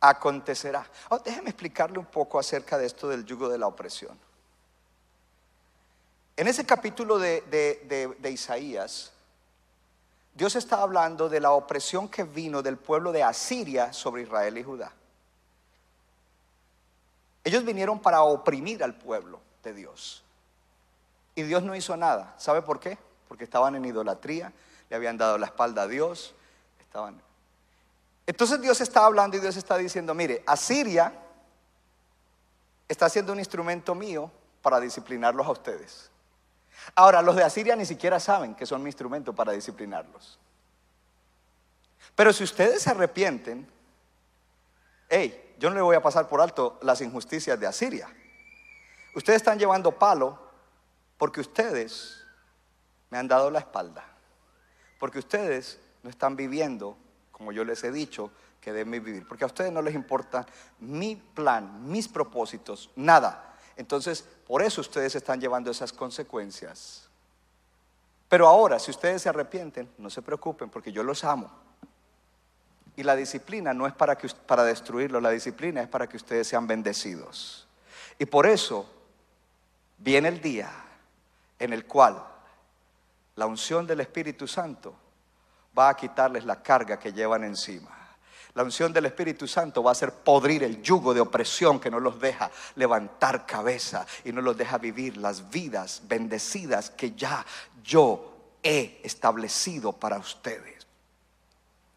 Acontecerá. 0.00 0.84
Oh, 1.10 1.18
déjeme 1.18 1.50
explicarle 1.50 1.98
un 1.98 2.06
poco 2.06 2.38
acerca 2.38 2.76
de 2.76 2.86
esto 2.86 3.08
del 3.08 3.24
yugo 3.24 3.48
de 3.48 3.58
la 3.58 3.68
opresión. 3.68 4.18
En 6.36 6.48
ese 6.48 6.64
capítulo 6.64 7.18
de, 7.18 7.42
de 8.20 8.30
Isaías, 8.30 9.12
Dios 10.38 10.54
está 10.54 10.80
hablando 10.80 11.28
de 11.28 11.40
la 11.40 11.50
opresión 11.50 12.08
que 12.08 12.22
vino 12.22 12.62
del 12.62 12.76
pueblo 12.76 13.10
de 13.10 13.24
Asiria 13.24 13.92
sobre 13.92 14.22
Israel 14.22 14.56
y 14.56 14.62
Judá. 14.62 14.92
Ellos 17.42 17.64
vinieron 17.64 17.98
para 17.98 18.22
oprimir 18.22 18.84
al 18.84 18.94
pueblo 18.94 19.40
de 19.64 19.74
Dios. 19.74 20.22
Y 21.34 21.42
Dios 21.42 21.64
no 21.64 21.74
hizo 21.74 21.96
nada. 21.96 22.36
¿Sabe 22.38 22.62
por 22.62 22.78
qué? 22.78 22.96
Porque 23.26 23.42
estaban 23.42 23.74
en 23.74 23.84
idolatría, 23.84 24.52
le 24.88 24.94
habían 24.94 25.18
dado 25.18 25.38
la 25.38 25.46
espalda 25.46 25.82
a 25.82 25.88
Dios. 25.88 26.36
Estaban... 26.78 27.20
Entonces 28.24 28.60
Dios 28.60 28.80
está 28.80 29.06
hablando 29.06 29.36
y 29.36 29.40
Dios 29.40 29.56
está 29.56 29.76
diciendo, 29.76 30.14
mire, 30.14 30.44
Asiria 30.46 31.12
está 32.86 33.08
siendo 33.08 33.32
un 33.32 33.40
instrumento 33.40 33.92
mío 33.96 34.30
para 34.62 34.78
disciplinarlos 34.78 35.44
a 35.48 35.50
ustedes. 35.50 36.12
Ahora, 36.94 37.22
los 37.22 37.36
de 37.36 37.44
Asiria 37.44 37.76
ni 37.76 37.86
siquiera 37.86 38.20
saben 38.20 38.54
que 38.54 38.66
son 38.66 38.82
mi 38.82 38.88
instrumento 38.88 39.34
para 39.34 39.52
disciplinarlos. 39.52 40.38
Pero 42.14 42.32
si 42.32 42.44
ustedes 42.44 42.82
se 42.82 42.90
arrepienten, 42.90 43.68
hey, 45.08 45.54
yo 45.58 45.70
no 45.70 45.76
le 45.76 45.82
voy 45.82 45.96
a 45.96 46.02
pasar 46.02 46.28
por 46.28 46.40
alto 46.40 46.78
las 46.82 47.00
injusticias 47.00 47.58
de 47.58 47.66
Asiria. 47.66 48.08
Ustedes 49.14 49.38
están 49.38 49.58
llevando 49.58 49.92
palo 49.92 50.38
porque 51.16 51.40
ustedes 51.40 52.24
me 53.10 53.18
han 53.18 53.28
dado 53.28 53.50
la 53.50 53.60
espalda. 53.60 54.04
Porque 54.98 55.18
ustedes 55.18 55.80
no 56.02 56.10
están 56.10 56.36
viviendo, 56.36 56.96
como 57.32 57.52
yo 57.52 57.64
les 57.64 57.82
he 57.84 57.92
dicho, 57.92 58.30
que 58.60 58.72
de 58.72 58.84
mí 58.84 58.98
vivir. 58.98 59.26
Porque 59.26 59.44
a 59.44 59.46
ustedes 59.46 59.72
no 59.72 59.82
les 59.82 59.94
importa 59.94 60.46
mi 60.80 61.16
plan, 61.16 61.88
mis 61.88 62.08
propósitos, 62.08 62.90
nada. 62.96 63.47
Entonces, 63.78 64.24
por 64.44 64.60
eso 64.60 64.80
ustedes 64.80 65.14
están 65.14 65.40
llevando 65.40 65.70
esas 65.70 65.92
consecuencias. 65.92 67.08
Pero 68.28 68.48
ahora, 68.48 68.80
si 68.80 68.90
ustedes 68.90 69.22
se 69.22 69.28
arrepienten, 69.28 69.88
no 69.98 70.10
se 70.10 70.20
preocupen 70.20 70.68
porque 70.68 70.90
yo 70.90 71.04
los 71.04 71.22
amo. 71.22 71.48
Y 72.96 73.04
la 73.04 73.14
disciplina 73.14 73.72
no 73.72 73.86
es 73.86 73.94
para, 73.94 74.18
que, 74.18 74.28
para 74.46 74.64
la 74.64 75.30
disciplina 75.30 75.80
es 75.80 75.88
para 75.88 76.08
que 76.08 76.16
ustedes 76.16 76.48
sean 76.48 76.66
bendecidos. 76.66 77.68
Y 78.18 78.26
por 78.26 78.46
eso 78.46 78.84
viene 79.96 80.26
el 80.26 80.40
día 80.40 80.70
en 81.60 81.72
el 81.72 81.86
cual 81.86 82.20
la 83.36 83.46
unción 83.46 83.86
del 83.86 84.00
Espíritu 84.00 84.48
Santo 84.48 84.92
va 85.78 85.90
a 85.90 85.96
quitarles 85.96 86.44
la 86.44 86.60
carga 86.60 86.98
que 86.98 87.12
llevan 87.12 87.44
encima. 87.44 87.96
La 88.58 88.64
unción 88.64 88.92
del 88.92 89.06
Espíritu 89.06 89.46
Santo 89.46 89.84
va 89.84 89.92
a 89.92 89.92
hacer 89.92 90.12
podrir 90.12 90.64
el 90.64 90.82
yugo 90.82 91.14
de 91.14 91.20
opresión 91.20 91.78
que 91.78 91.92
no 91.92 92.00
los 92.00 92.20
deja 92.20 92.50
levantar 92.74 93.46
cabeza 93.46 94.04
y 94.24 94.32
no 94.32 94.40
los 94.40 94.56
deja 94.56 94.78
vivir 94.78 95.16
las 95.16 95.48
vidas 95.48 96.02
bendecidas 96.08 96.90
que 96.90 97.12
ya 97.12 97.46
yo 97.84 98.56
he 98.60 99.00
establecido 99.04 99.92
para 99.92 100.18
ustedes. 100.18 100.88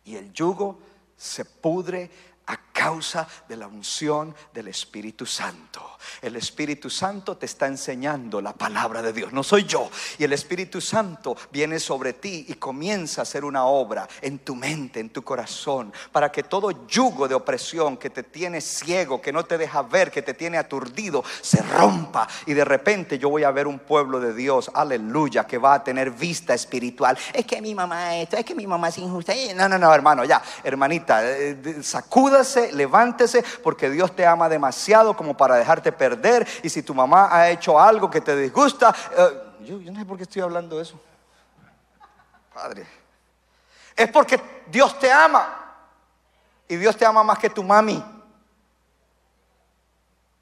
Y 0.05 0.17
el 0.17 0.31
yugo 0.33 0.77
se 1.17 1.45
pudre 1.45 2.11
a 2.45 2.70
causa 2.81 3.27
de 3.47 3.55
la 3.57 3.67
unción 3.67 4.33
del 4.51 4.69
Espíritu 4.69 5.23
Santo. 5.23 5.97
El 6.19 6.35
Espíritu 6.35 6.89
Santo 6.89 7.37
te 7.37 7.45
está 7.45 7.67
enseñando 7.67 8.41
la 8.41 8.53
palabra 8.53 9.03
de 9.03 9.13
Dios, 9.13 9.31
no 9.31 9.43
soy 9.43 9.65
yo. 9.65 9.91
Y 10.17 10.23
el 10.23 10.33
Espíritu 10.33 10.81
Santo 10.81 11.37
viene 11.51 11.79
sobre 11.79 12.13
ti 12.13 12.43
y 12.49 12.55
comienza 12.55 13.21
a 13.21 13.23
hacer 13.23 13.45
una 13.45 13.65
obra 13.65 14.07
en 14.19 14.39
tu 14.39 14.55
mente, 14.55 14.99
en 14.99 15.11
tu 15.11 15.23
corazón, 15.23 15.93
para 16.11 16.31
que 16.31 16.41
todo 16.41 16.87
yugo 16.87 17.27
de 17.27 17.35
opresión 17.35 17.97
que 17.97 18.09
te 18.09 18.23
tiene 18.23 18.61
ciego, 18.61 19.21
que 19.21 19.31
no 19.31 19.45
te 19.45 19.59
deja 19.59 19.83
ver, 19.83 20.09
que 20.09 20.23
te 20.23 20.33
tiene 20.33 20.57
aturdido, 20.57 21.23
se 21.41 21.61
rompa. 21.61 22.27
Y 22.47 22.55
de 22.55 22.65
repente 22.65 23.19
yo 23.19 23.29
voy 23.29 23.43
a 23.43 23.51
ver 23.51 23.67
un 23.67 23.77
pueblo 23.77 24.19
de 24.19 24.33
Dios, 24.33 24.71
aleluya, 24.73 25.45
que 25.45 25.59
va 25.59 25.75
a 25.75 25.83
tener 25.83 26.09
vista 26.09 26.55
espiritual. 26.55 27.15
Es 27.31 27.45
que 27.45 27.61
mi 27.61 27.75
mamá 27.75 28.15
esto, 28.17 28.37
es 28.37 28.45
que 28.45 28.55
mi 28.55 28.65
mamá 28.65 28.89
es 28.89 28.97
injusta. 28.97 29.33
No, 29.55 29.69
no, 29.69 29.77
no, 29.77 29.93
hermano, 29.93 30.25
ya, 30.25 30.41
hermanita, 30.63 31.21
eh, 31.23 31.83
levántese, 32.71 33.43
porque 33.63 33.89
Dios 33.89 34.15
te 34.15 34.25
ama 34.25 34.49
demasiado 34.49 35.15
como 35.15 35.35
para 35.35 35.55
dejarte 35.55 35.91
perder. 35.91 36.47
Y 36.63 36.69
si 36.69 36.83
tu 36.83 36.93
mamá 36.93 37.29
ha 37.31 37.49
hecho 37.49 37.79
algo 37.79 38.09
que 38.09 38.21
te 38.21 38.35
disgusta, 38.35 38.93
eh, 39.17 39.43
yo, 39.61 39.79
yo 39.79 39.91
no 39.91 39.99
sé 39.99 40.05
por 40.05 40.17
qué 40.17 40.23
estoy 40.23 40.41
hablando 40.41 40.77
de 40.77 40.83
eso. 40.83 40.99
Padre, 42.53 42.85
es 43.95 44.09
porque 44.11 44.41
Dios 44.67 44.97
te 44.99 45.11
ama. 45.11 45.57
Y 46.67 46.77
Dios 46.77 46.95
te 46.95 47.05
ama 47.05 47.23
más 47.23 47.37
que 47.37 47.49
tu 47.49 47.63
mami. 47.63 48.03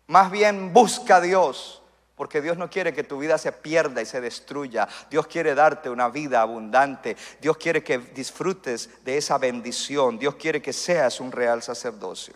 Más 0.08 0.30
bien 0.30 0.72
busca 0.72 1.16
a 1.16 1.22
Dios. 1.22 1.79
Porque 2.20 2.42
Dios 2.42 2.58
no 2.58 2.70
quiere 2.70 2.92
que 2.92 3.06
tu 3.06 3.18
vida 3.18 3.38
se 3.38 3.54
pierda 3.54 4.02
y 4.02 4.06
se 4.06 4.20
destruya. 4.20 4.90
Dios 5.10 5.26
quiere 5.26 5.56
darte 5.56 5.90
una 5.90 6.10
vida 6.10 6.42
abundante. 6.42 7.16
Dios 7.40 7.56
quiere 7.56 7.82
que 7.82 7.98
disfrutes 7.98 9.06
de 9.06 9.16
esa 9.16 9.38
bendición. 9.38 10.20
Dios 10.20 10.36
quiere 10.36 10.62
que 10.62 10.74
seas 10.74 11.22
un 11.22 11.32
real 11.32 11.64
sacerdocio. 11.64 12.34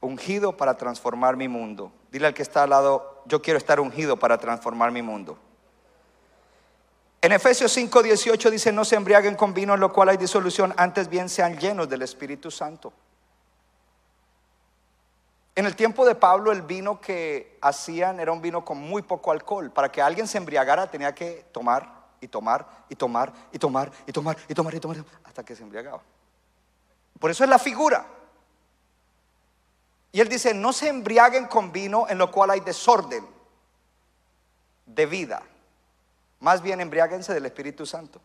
Ungido 0.00 0.56
para 0.56 0.78
transformar 0.78 1.36
mi 1.36 1.46
mundo. 1.46 1.92
Dile 2.10 2.28
al 2.28 2.32
que 2.32 2.40
está 2.40 2.62
al 2.62 2.70
lado, 2.70 3.22
yo 3.26 3.42
quiero 3.42 3.58
estar 3.58 3.78
ungido 3.78 4.16
para 4.16 4.38
transformar 4.38 4.90
mi 4.92 5.02
mundo. 5.02 5.38
En 7.20 7.32
Efesios 7.32 7.70
5, 7.70 8.02
18 8.02 8.50
dice, 8.50 8.72
no 8.72 8.86
se 8.86 8.96
embriaguen 8.96 9.34
con 9.34 9.52
vino 9.52 9.74
en 9.74 9.80
lo 9.80 9.92
cual 9.92 10.08
hay 10.08 10.16
disolución, 10.16 10.72
antes 10.78 11.10
bien 11.10 11.28
sean 11.28 11.58
llenos 11.58 11.86
del 11.86 12.00
Espíritu 12.00 12.50
Santo. 12.50 12.94
En 15.56 15.64
el 15.64 15.74
tiempo 15.74 16.04
de 16.04 16.14
Pablo 16.14 16.52
el 16.52 16.60
vino 16.60 17.00
que 17.00 17.58
hacían 17.62 18.20
era 18.20 18.30
un 18.30 18.42
vino 18.42 18.62
con 18.62 18.76
muy 18.76 19.00
poco 19.00 19.32
alcohol. 19.32 19.72
Para 19.72 19.90
que 19.90 20.02
alguien 20.02 20.28
se 20.28 20.36
embriagara 20.36 20.90
tenía 20.90 21.14
que 21.14 21.46
tomar 21.50 22.04
y 22.20 22.28
tomar 22.28 22.84
y 22.90 22.94
tomar 22.94 23.32
y 23.50 23.58
tomar 23.58 23.90
y 24.06 24.12
tomar 24.12 24.36
y 24.48 24.54
tomar 24.54 24.74
y 24.74 24.80
tomar 24.80 25.04
hasta 25.24 25.42
que 25.42 25.56
se 25.56 25.62
embriagaba. 25.62 26.02
Por 27.18 27.30
eso 27.30 27.42
es 27.42 27.48
la 27.48 27.58
figura. 27.58 28.06
Y 30.12 30.20
él 30.20 30.28
dice, 30.28 30.52
no 30.52 30.74
se 30.74 30.88
embriaguen 30.88 31.46
con 31.46 31.72
vino 31.72 32.06
en 32.06 32.18
lo 32.18 32.30
cual 32.30 32.50
hay 32.50 32.60
desorden 32.60 33.26
de 34.84 35.06
vida. 35.06 35.42
Más 36.40 36.60
bien 36.60 36.82
embriáguense 36.82 37.32
del 37.32 37.46
Espíritu 37.46 37.86
Santo. 37.86 38.20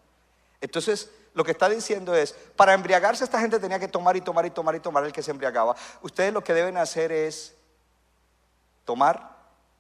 Entonces, 0.62 1.10
lo 1.34 1.44
que 1.44 1.52
está 1.52 1.68
diciendo 1.68 2.14
es, 2.14 2.34
para 2.56 2.74
embriagarse 2.74 3.24
esta 3.24 3.40
gente 3.40 3.60
tenía 3.60 3.80
que 3.80 3.88
tomar 3.88 4.16
y 4.16 4.22
tomar 4.22 4.46
y 4.46 4.52
tomar 4.52 4.76
y 4.76 4.80
tomar 4.80 5.04
el 5.04 5.12
que 5.12 5.24
se 5.24 5.32
embriagaba. 5.32 5.76
Ustedes 6.02 6.32
lo 6.32 6.44
que 6.44 6.54
deben 6.54 6.78
hacer 6.78 7.12
es 7.12 7.56
tomar 8.86 9.38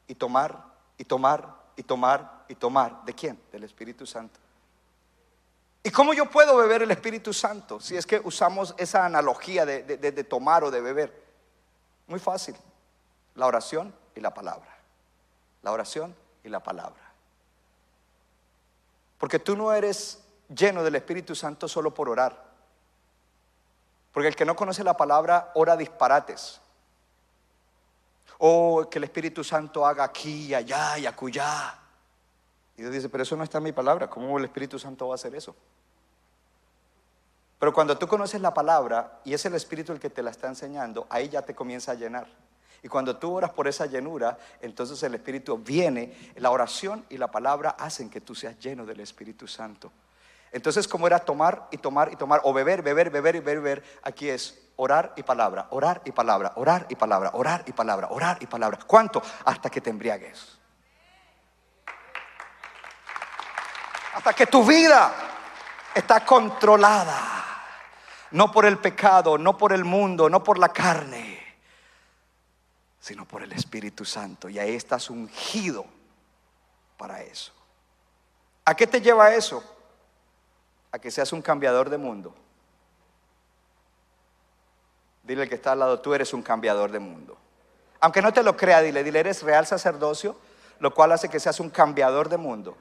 y 0.07 0.15
tomar 0.15 0.65
y 0.97 1.05
tomar 1.05 1.55
y 1.75 1.83
tomar 1.83 2.45
y 2.47 2.55
tomar. 2.55 3.05
¿De 3.05 3.13
quién? 3.13 3.39
Del 3.51 3.63
Espíritu 3.63 4.05
Santo. 4.05 4.39
¿Y 5.83 5.89
cómo 5.89 6.13
yo 6.13 6.29
puedo 6.29 6.57
beber 6.57 6.83
el 6.83 6.91
Espíritu 6.91 7.33
Santo? 7.33 7.79
Si 7.79 7.97
es 7.97 8.05
que 8.05 8.21
usamos 8.23 8.73
esa 8.77 9.05
analogía 9.05 9.65
de, 9.65 9.83
de, 9.83 9.97
de 10.11 10.23
tomar 10.23 10.63
o 10.63 10.71
de 10.71 10.79
beber. 10.79 11.21
Muy 12.07 12.19
fácil. 12.19 12.55
La 13.35 13.47
oración 13.47 13.93
y 14.15 14.19
la 14.19 14.33
palabra. 14.33 14.77
La 15.63 15.71
oración 15.71 16.15
y 16.43 16.49
la 16.49 16.59
palabra. 16.59 17.11
Porque 19.17 19.39
tú 19.39 19.55
no 19.55 19.71
eres 19.73 20.20
lleno 20.55 20.83
del 20.83 20.95
Espíritu 20.95 21.35
Santo 21.35 21.67
solo 21.67 21.93
por 21.93 22.09
orar. 22.09 22.51
Porque 24.11 24.27
el 24.27 24.35
que 24.35 24.45
no 24.45 24.55
conoce 24.55 24.83
la 24.83 24.97
palabra 24.97 25.51
ora 25.55 25.77
disparates. 25.77 26.59
O 28.37 28.87
que 28.89 28.97
el 28.97 29.05
Espíritu 29.05 29.43
Santo 29.43 29.85
haga 29.85 30.03
aquí 30.03 30.47
y 30.47 30.53
allá 30.53 30.97
y 30.97 31.05
acullá. 31.05 31.79
Y 32.75 32.81
Dios 32.81 32.93
dice, 32.93 33.09
pero 33.09 33.23
eso 33.23 33.35
no 33.35 33.43
está 33.43 33.59
en 33.59 33.65
mi 33.65 33.71
palabra. 33.71 34.09
¿Cómo 34.09 34.37
el 34.37 34.45
Espíritu 34.45 34.79
Santo 34.79 35.07
va 35.07 35.13
a 35.13 35.15
hacer 35.15 35.35
eso? 35.35 35.55
Pero 37.59 37.73
cuando 37.73 37.95
tú 37.97 38.07
conoces 38.07 38.41
la 38.41 38.53
palabra 38.53 39.19
y 39.23 39.35
es 39.35 39.45
el 39.45 39.53
Espíritu 39.53 39.93
el 39.93 39.99
que 39.99 40.09
te 40.09 40.23
la 40.23 40.31
está 40.31 40.47
enseñando, 40.47 41.05
ahí 41.09 41.29
ya 41.29 41.43
te 41.43 41.53
comienza 41.53 41.91
a 41.91 41.95
llenar. 41.95 42.27
Y 42.83 42.87
cuando 42.87 43.17
tú 43.17 43.35
oras 43.35 43.51
por 43.51 43.67
esa 43.67 43.85
llenura, 43.85 44.39
entonces 44.61 45.01
el 45.03 45.13
Espíritu 45.13 45.57
viene, 45.59 46.33
la 46.37 46.49
oración 46.49 47.05
y 47.09 47.17
la 47.17 47.29
palabra 47.29 47.75
hacen 47.77 48.09
que 48.09 48.19
tú 48.19 48.33
seas 48.33 48.57
lleno 48.57 48.83
del 48.87 49.01
Espíritu 49.01 49.47
Santo. 49.47 49.91
Entonces, 50.51 50.87
como 50.87 51.07
era 51.07 51.19
tomar 51.19 51.67
y 51.71 51.77
tomar 51.77 52.11
y 52.11 52.15
tomar, 52.17 52.41
o 52.43 52.53
beber, 52.53 52.81
beber, 52.81 53.09
beber 53.09 53.35
y 53.35 53.39
beber, 53.39 53.83
aquí 54.03 54.29
es 54.29 54.59
orar 54.75 55.13
y 55.15 55.23
palabra, 55.23 55.67
orar 55.69 56.01
y 56.05 56.11
palabra, 56.11 56.53
orar 56.55 56.85
y 56.89 56.95
palabra, 56.95 57.31
orar 57.33 57.63
y 57.65 57.71
palabra, 57.71 58.07
orar 58.09 58.37
y 58.41 58.47
palabra. 58.47 58.79
¿Cuánto? 58.85 59.21
Hasta 59.45 59.69
que 59.69 59.79
te 59.79 59.89
embriagues. 59.89 60.57
Hasta 64.13 64.33
que 64.33 64.47
tu 64.47 64.65
vida 64.65 65.13
está 65.95 66.25
controlada. 66.25 67.37
No 68.31 68.51
por 68.51 68.65
el 68.65 68.77
pecado, 68.77 69.37
no 69.37 69.57
por 69.57 69.73
el 69.73 69.83
mundo, 69.83 70.29
no 70.29 70.41
por 70.41 70.57
la 70.57 70.69
carne, 70.69 71.57
sino 72.99 73.25
por 73.25 73.43
el 73.43 73.51
Espíritu 73.51 74.05
Santo. 74.05 74.47
Y 74.47 74.57
ahí 74.57 74.73
estás 74.73 75.09
ungido 75.09 75.85
para 76.97 77.21
eso. 77.21 77.53
¿A 78.63 78.73
qué 78.73 78.87
te 78.87 79.01
lleva 79.01 79.33
eso? 79.33 79.80
A 80.91 80.99
que 80.99 81.11
seas 81.11 81.31
un 81.33 81.41
cambiador 81.41 81.89
de 81.89 81.97
mundo. 81.97 82.33
Dile 85.23 85.43
al 85.43 85.49
que 85.49 85.55
está 85.55 85.71
al 85.71 85.79
lado, 85.79 85.99
tú 85.99 86.13
eres 86.13 86.33
un 86.33 86.41
cambiador 86.41 86.91
de 86.91 86.99
mundo. 86.99 87.37
Aunque 87.99 88.21
no 88.21 88.33
te 88.33 88.43
lo 88.43 88.57
crea, 88.57 88.81
dile, 88.81 89.03
dile, 89.03 89.19
eres 89.19 89.43
real 89.43 89.65
sacerdocio, 89.65 90.35
lo 90.79 90.93
cual 90.93 91.11
hace 91.11 91.29
que 91.29 91.39
seas 91.39 91.59
un 91.59 91.69
cambiador 91.69 92.27
de 92.29 92.37
mundo 92.37 92.75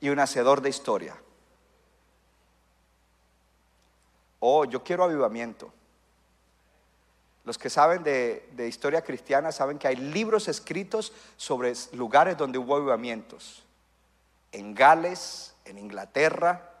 y 0.00 0.08
un 0.08 0.18
hacedor 0.18 0.62
de 0.62 0.70
historia. 0.70 1.14
Oh, 4.40 4.64
yo 4.64 4.82
quiero 4.82 5.04
avivamiento. 5.04 5.72
Los 7.44 7.58
que 7.58 7.70
saben 7.70 8.02
de, 8.02 8.48
de, 8.52 8.68
historia 8.68 9.02
cristiana 9.02 9.52
saben 9.52 9.78
que 9.78 9.88
hay 9.88 9.96
libros 9.96 10.48
escritos 10.48 11.12
sobre 11.36 11.74
lugares 11.92 12.36
donde 12.36 12.58
hubo 12.58 12.76
avivamientos. 12.76 13.62
En 14.52 14.74
Gales, 14.74 15.54
en 15.64 15.78
Inglaterra, 15.78 16.71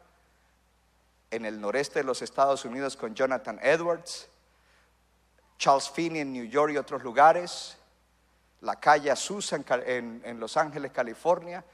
en 1.32 1.46
el 1.46 1.60
noreste 1.60 2.00
de 2.00 2.04
los 2.04 2.22
Estados 2.22 2.64
Unidos 2.64 2.96
con 2.96 3.14
Jonathan 3.14 3.58
Edwards, 3.62 4.28
Charles 5.58 5.90
Finney 5.90 6.20
en 6.20 6.32
New 6.32 6.44
York 6.44 6.72
y 6.74 6.76
otros 6.76 7.02
lugares, 7.02 7.76
la 8.60 8.76
calle 8.76 9.10
Azusa 9.10 9.58
en, 9.86 10.38
Los 10.38 10.56
Ángeles, 10.56 10.92
California. 10.92 11.64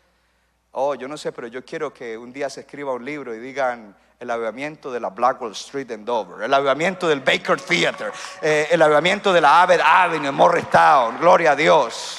Oh, 0.73 0.95
yo 0.95 1.09
no 1.09 1.17
sé, 1.17 1.33
pero 1.33 1.49
yo 1.49 1.65
quiero 1.65 1.93
que 1.93 2.17
un 2.17 2.33
día 2.33 2.49
se 2.49 2.61
escriba 2.61 2.93
un 2.93 3.05
libro 3.05 3.35
y 3.35 3.41
digan 3.41 3.97
el 4.21 4.31
avivamiento 4.31 4.93
de 4.93 5.01
la 5.01 5.11
Blackwell 5.11 5.53
Street 5.53 5.91
en 5.91 6.05
Dover, 6.05 6.45
el 6.45 6.55
avivamiento 6.55 7.09
del 7.09 7.21
Baker 7.21 7.61
Theater, 7.61 8.13
eh, 8.41 8.69
el 8.71 8.81
avivamiento 8.81 9.33
de 9.33 9.41
la 9.41 9.63
Abbott 9.63 9.81
Avenue 9.83 10.29
en 10.29 10.35
Morristown, 10.35 11.19
gloria 11.19 11.53
a 11.53 11.57
Dios. 11.57 12.19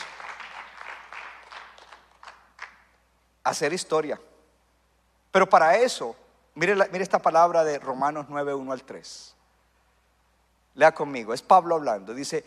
Hacer 3.44 3.72
historia. 3.72 4.20
Pero 5.32 5.48
para 5.48 5.78
eso 5.78 6.16
Mire, 6.56 6.76
esta 6.94 7.20
palabra 7.20 7.64
de 7.64 7.80
Romanos 7.80 8.26
9, 8.30 8.54
1 8.54 8.72
al 8.72 8.84
3. 8.84 9.36
Lea 10.76 10.94
conmigo, 10.94 11.34
es 11.34 11.42
Pablo 11.42 11.76
hablando. 11.76 12.14
Dice, 12.14 12.44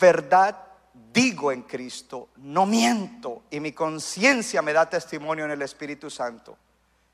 verdad 0.00 0.68
digo 1.12 1.52
en 1.52 1.62
Cristo, 1.62 2.28
no 2.36 2.66
miento, 2.66 3.42
y 3.50 3.60
mi 3.60 3.72
conciencia 3.72 4.62
me 4.62 4.72
da 4.72 4.88
testimonio 4.88 5.44
en 5.44 5.52
el 5.52 5.62
Espíritu 5.62 6.10
Santo, 6.10 6.56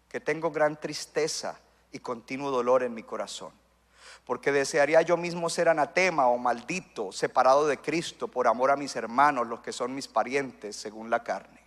que 0.09 0.21
tengo 0.21 0.51
gran 0.51 0.81
tristeza 0.81 1.59
y 1.93 1.99
continuo 1.99 2.51
dolor 2.51 2.83
en 2.83 2.95
mi 2.95 3.03
corazón. 3.03 3.53
Porque 4.25 4.53
desearía 4.53 5.03
yo 5.03 5.17
mismo 5.17 5.51
ser 5.51 5.69
anatema 5.69 6.29
o 6.29 6.39
maldito, 6.39 7.13
separado 7.13 7.67
de 7.67 7.79
Cristo 7.79 8.29
por 8.29 8.49
amor 8.49 8.71
a 8.71 8.77
mis 8.77 8.97
hermanos, 8.97 9.47
los 9.47 9.61
que 9.61 9.73
son 9.73 9.95
mis 9.95 10.09
parientes 10.09 10.77
según 10.77 11.11
la 11.11 11.23
carne. 11.23 11.64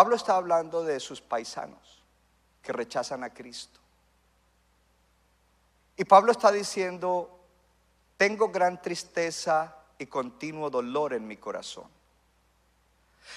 Pablo 0.00 0.16
está 0.16 0.36
hablando 0.36 0.82
de 0.82 0.98
sus 0.98 1.20
paisanos 1.20 2.02
que 2.62 2.72
rechazan 2.72 3.22
a 3.22 3.34
Cristo. 3.34 3.78
Y 5.94 6.06
Pablo 6.06 6.32
está 6.32 6.50
diciendo, 6.50 7.38
tengo 8.16 8.48
gran 8.48 8.80
tristeza 8.80 9.76
y 9.98 10.06
continuo 10.06 10.70
dolor 10.70 11.12
en 11.12 11.26
mi 11.26 11.36
corazón. 11.36 11.84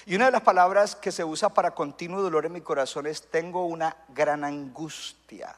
Y 0.06 0.14
una 0.16 0.24
de 0.24 0.30
las 0.30 0.40
palabras 0.40 0.96
que 0.96 1.12
se 1.12 1.22
usa 1.22 1.50
para 1.50 1.74
continuo 1.74 2.22
dolor 2.22 2.46
en 2.46 2.52
mi 2.54 2.62
corazón 2.62 3.06
es 3.06 3.28
tengo 3.30 3.66
una 3.66 3.94
gran 4.08 4.42
angustia. 4.42 5.54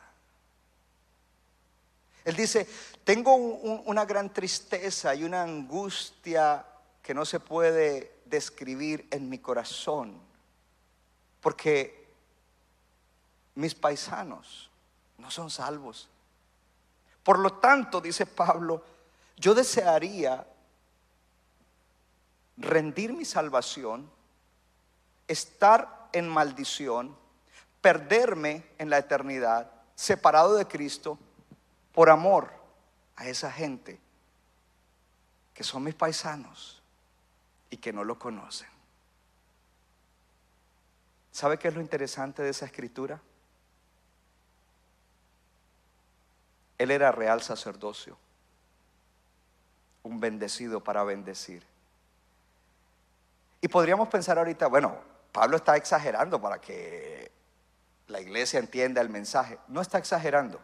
Él 2.24 2.34
dice, 2.34 2.68
tengo 3.04 3.32
un- 3.36 3.60
un- 3.62 3.82
una 3.86 4.04
gran 4.04 4.32
tristeza 4.32 5.14
y 5.14 5.22
una 5.22 5.44
angustia 5.44 6.66
que 7.00 7.14
no 7.14 7.24
se 7.24 7.38
puede 7.38 8.16
describir 8.24 9.06
en 9.12 9.28
mi 9.28 9.38
corazón, 9.38 10.25
porque 11.46 12.08
mis 13.54 13.72
paisanos 13.72 14.68
no 15.16 15.30
son 15.30 15.48
salvos. 15.48 16.08
Por 17.22 17.38
lo 17.38 17.52
tanto, 17.52 18.00
dice 18.00 18.26
Pablo, 18.26 18.84
yo 19.36 19.54
desearía 19.54 20.44
rendir 22.56 23.12
mi 23.12 23.24
salvación, 23.24 24.10
estar 25.28 26.08
en 26.12 26.28
maldición, 26.28 27.16
perderme 27.80 28.66
en 28.78 28.90
la 28.90 28.98
eternidad, 28.98 29.70
separado 29.94 30.56
de 30.56 30.66
Cristo, 30.66 31.16
por 31.92 32.10
amor 32.10 32.50
a 33.14 33.28
esa 33.28 33.52
gente 33.52 34.00
que 35.54 35.62
son 35.62 35.84
mis 35.84 35.94
paisanos 35.94 36.82
y 37.70 37.76
que 37.76 37.92
no 37.92 38.02
lo 38.02 38.18
conocen. 38.18 38.75
¿Sabe 41.36 41.58
qué 41.58 41.68
es 41.68 41.74
lo 41.74 41.82
interesante 41.82 42.42
de 42.42 42.48
esa 42.48 42.64
escritura? 42.64 43.20
Él 46.78 46.90
era 46.90 47.12
real 47.12 47.42
sacerdocio, 47.42 48.16
un 50.02 50.18
bendecido 50.18 50.82
para 50.82 51.04
bendecir. 51.04 51.62
Y 53.60 53.68
podríamos 53.68 54.08
pensar 54.08 54.38
ahorita, 54.38 54.68
bueno, 54.68 54.98
Pablo 55.30 55.58
está 55.58 55.76
exagerando 55.76 56.40
para 56.40 56.58
que 56.58 57.30
la 58.06 58.22
iglesia 58.22 58.58
entienda 58.58 59.02
el 59.02 59.10
mensaje. 59.10 59.58
No 59.68 59.82
está 59.82 59.98
exagerando. 59.98 60.58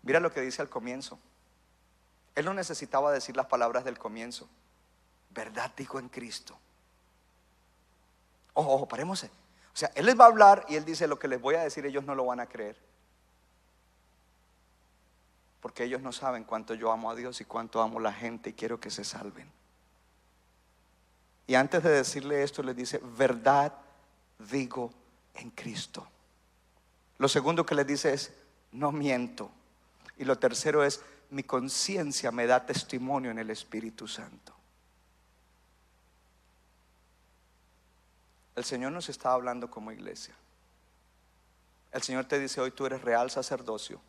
Mira 0.00 0.18
lo 0.18 0.32
que 0.32 0.40
dice 0.40 0.62
al 0.62 0.70
comienzo. 0.70 1.18
Él 2.34 2.46
no 2.46 2.54
necesitaba 2.54 3.12
decir 3.12 3.36
las 3.36 3.48
palabras 3.48 3.84
del 3.84 3.98
comienzo. 3.98 4.48
Verdad 5.28 5.70
digo 5.76 5.98
en 5.98 6.08
Cristo. 6.08 6.58
Ojo, 8.58 8.72
ojo. 8.72 8.88
O 8.90 9.16
sea, 9.74 9.92
Él 9.94 10.06
les 10.06 10.18
va 10.18 10.24
a 10.24 10.28
hablar 10.28 10.64
y 10.66 10.76
Él 10.76 10.84
dice 10.86 11.06
lo 11.06 11.18
que 11.18 11.28
les 11.28 11.40
voy 11.40 11.56
a 11.56 11.62
decir, 11.62 11.84
ellos 11.84 12.04
no 12.04 12.14
lo 12.14 12.24
van 12.24 12.40
a 12.40 12.46
creer. 12.46 12.74
Porque 15.60 15.84
ellos 15.84 16.00
no 16.00 16.10
saben 16.10 16.44
cuánto 16.44 16.72
yo 16.72 16.90
amo 16.90 17.10
a 17.10 17.14
Dios 17.14 17.40
y 17.42 17.44
cuánto 17.44 17.82
amo 17.82 17.98
a 17.98 18.02
la 18.02 18.12
gente 18.14 18.50
y 18.50 18.52
quiero 18.54 18.80
que 18.80 18.90
se 18.90 19.04
salven. 19.04 19.50
Y 21.46 21.54
antes 21.54 21.82
de 21.82 21.90
decirle 21.90 22.42
esto, 22.42 22.62
les 22.62 22.74
dice, 22.74 22.98
verdad 23.18 23.74
digo 24.50 24.90
en 25.34 25.50
Cristo. 25.50 26.06
Lo 27.18 27.28
segundo 27.28 27.66
que 27.66 27.74
les 27.74 27.86
dice 27.86 28.14
es, 28.14 28.32
no 28.72 28.90
miento. 28.90 29.50
Y 30.16 30.24
lo 30.24 30.38
tercero 30.38 30.82
es, 30.82 31.02
mi 31.28 31.42
conciencia 31.42 32.32
me 32.32 32.46
da 32.46 32.64
testimonio 32.64 33.30
en 33.30 33.38
el 33.38 33.50
Espíritu 33.50 34.08
Santo. 34.08 34.55
El 38.56 38.64
Señor 38.64 38.90
nos 38.92 39.10
está 39.10 39.32
hablando 39.32 39.70
como 39.70 39.92
iglesia. 39.92 40.34
El 41.92 42.02
Señor 42.02 42.24
te 42.24 42.38
dice 42.38 42.60
hoy 42.60 42.70
tú 42.70 42.86
eres 42.86 43.02
real 43.02 43.30
sacerdocio. 43.30 44.00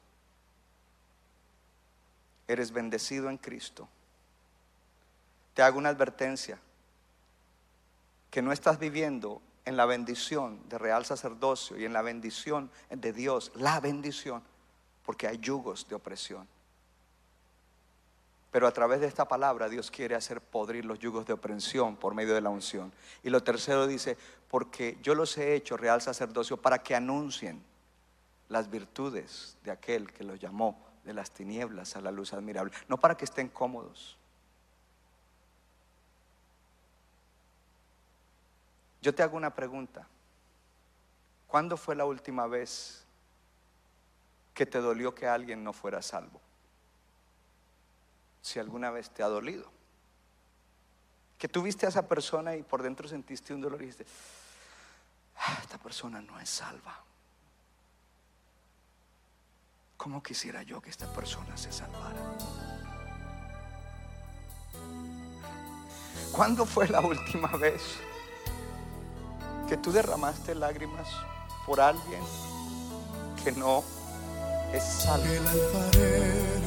Eres 2.47 2.71
bendecido 2.71 3.29
en 3.29 3.37
Cristo. 3.37 3.89
Te 5.53 5.61
hago 5.61 5.77
una 5.77 5.89
advertencia. 5.89 6.59
Que 8.31 8.41
no 8.41 8.51
estás 8.51 8.79
viviendo 8.79 9.41
en 9.65 9.75
la 9.75 9.85
bendición 9.85 10.61
de 10.69 10.77
real 10.77 11.05
sacerdocio 11.05 11.77
y 11.77 11.83
en 11.83 11.91
la 11.91 12.01
bendición 12.01 12.71
de 12.89 13.11
Dios, 13.11 13.51
la 13.55 13.79
bendición, 13.81 14.43
porque 15.05 15.27
hay 15.27 15.39
yugos 15.39 15.87
de 15.89 15.95
opresión. 15.95 16.47
Pero 18.51 18.67
a 18.67 18.71
través 18.71 19.01
de 19.01 19.07
esta 19.07 19.27
palabra 19.27 19.69
Dios 19.69 19.91
quiere 19.91 20.15
hacer 20.15 20.41
podrir 20.41 20.85
los 20.85 20.99
yugos 20.99 21.25
de 21.25 21.33
opresión 21.33 21.97
por 21.97 22.13
medio 22.13 22.33
de 22.33 22.41
la 22.41 22.49
unción. 22.49 22.93
Y 23.23 23.29
lo 23.29 23.43
tercero 23.43 23.87
dice, 23.87 24.17
porque 24.49 24.97
yo 25.01 25.15
los 25.15 25.37
he 25.37 25.55
hecho 25.55 25.77
real 25.77 26.01
sacerdocio 26.01 26.57
para 26.57 26.81
que 26.81 26.95
anuncien 26.95 27.61
las 28.49 28.69
virtudes 28.69 29.57
de 29.63 29.71
aquel 29.71 30.11
que 30.11 30.23
los 30.23 30.39
llamó 30.39 30.81
de 31.03 31.13
las 31.13 31.31
tinieblas 31.31 31.95
a 31.95 32.01
la 32.01 32.11
luz 32.11 32.33
admirable, 32.33 32.71
no 32.87 32.97
para 32.97 33.15
que 33.15 33.25
estén 33.25 33.49
cómodos. 33.49 34.17
Yo 39.01 39.13
te 39.13 39.23
hago 39.23 39.37
una 39.37 39.53
pregunta. 39.53 40.07
¿Cuándo 41.47 41.77
fue 41.77 41.95
la 41.95 42.05
última 42.05 42.45
vez 42.47 43.05
que 44.53 44.65
te 44.65 44.79
dolió 44.79 45.15
que 45.15 45.27
alguien 45.27 45.63
no 45.63 45.71
fuera 45.71 46.01
salvo? 46.01 46.41
Si 48.47 48.59
alguna 48.59 48.91
vez 48.91 49.09
te 49.09 49.23
ha 49.23 49.27
dolido. 49.27 49.69
Que 51.37 51.49
tú 51.49 51.63
viste 51.63 51.85
a 51.85 51.89
esa 51.89 52.07
persona 52.07 52.55
y 52.55 52.63
por 52.63 52.81
dentro 52.81 53.05
sentiste 53.05 53.53
un 53.53 53.59
dolor 53.59 53.81
y 53.81 53.87
dijiste, 53.87 54.05
"Ah, 55.35 55.57
esta 55.61 55.77
persona 55.77 56.21
no 56.21 56.39
es 56.39 56.49
salva. 56.49 57.03
¿Cómo 59.97 60.23
quisiera 60.23 60.63
yo 60.63 60.79
que 60.79 60.89
esta 60.89 61.11
persona 61.11 61.57
se 61.57 61.73
salvara? 61.73 62.21
¿Cuándo 66.31 66.65
fue 66.65 66.87
la 66.87 67.01
última 67.01 67.49
vez 67.57 67.81
que 69.67 69.75
tú 69.75 69.91
derramaste 69.91 70.55
lágrimas 70.55 71.09
por 71.65 71.81
alguien 71.81 72.23
que 73.43 73.51
no 73.51 73.83
es 74.71 74.83
salvo? 74.85 76.66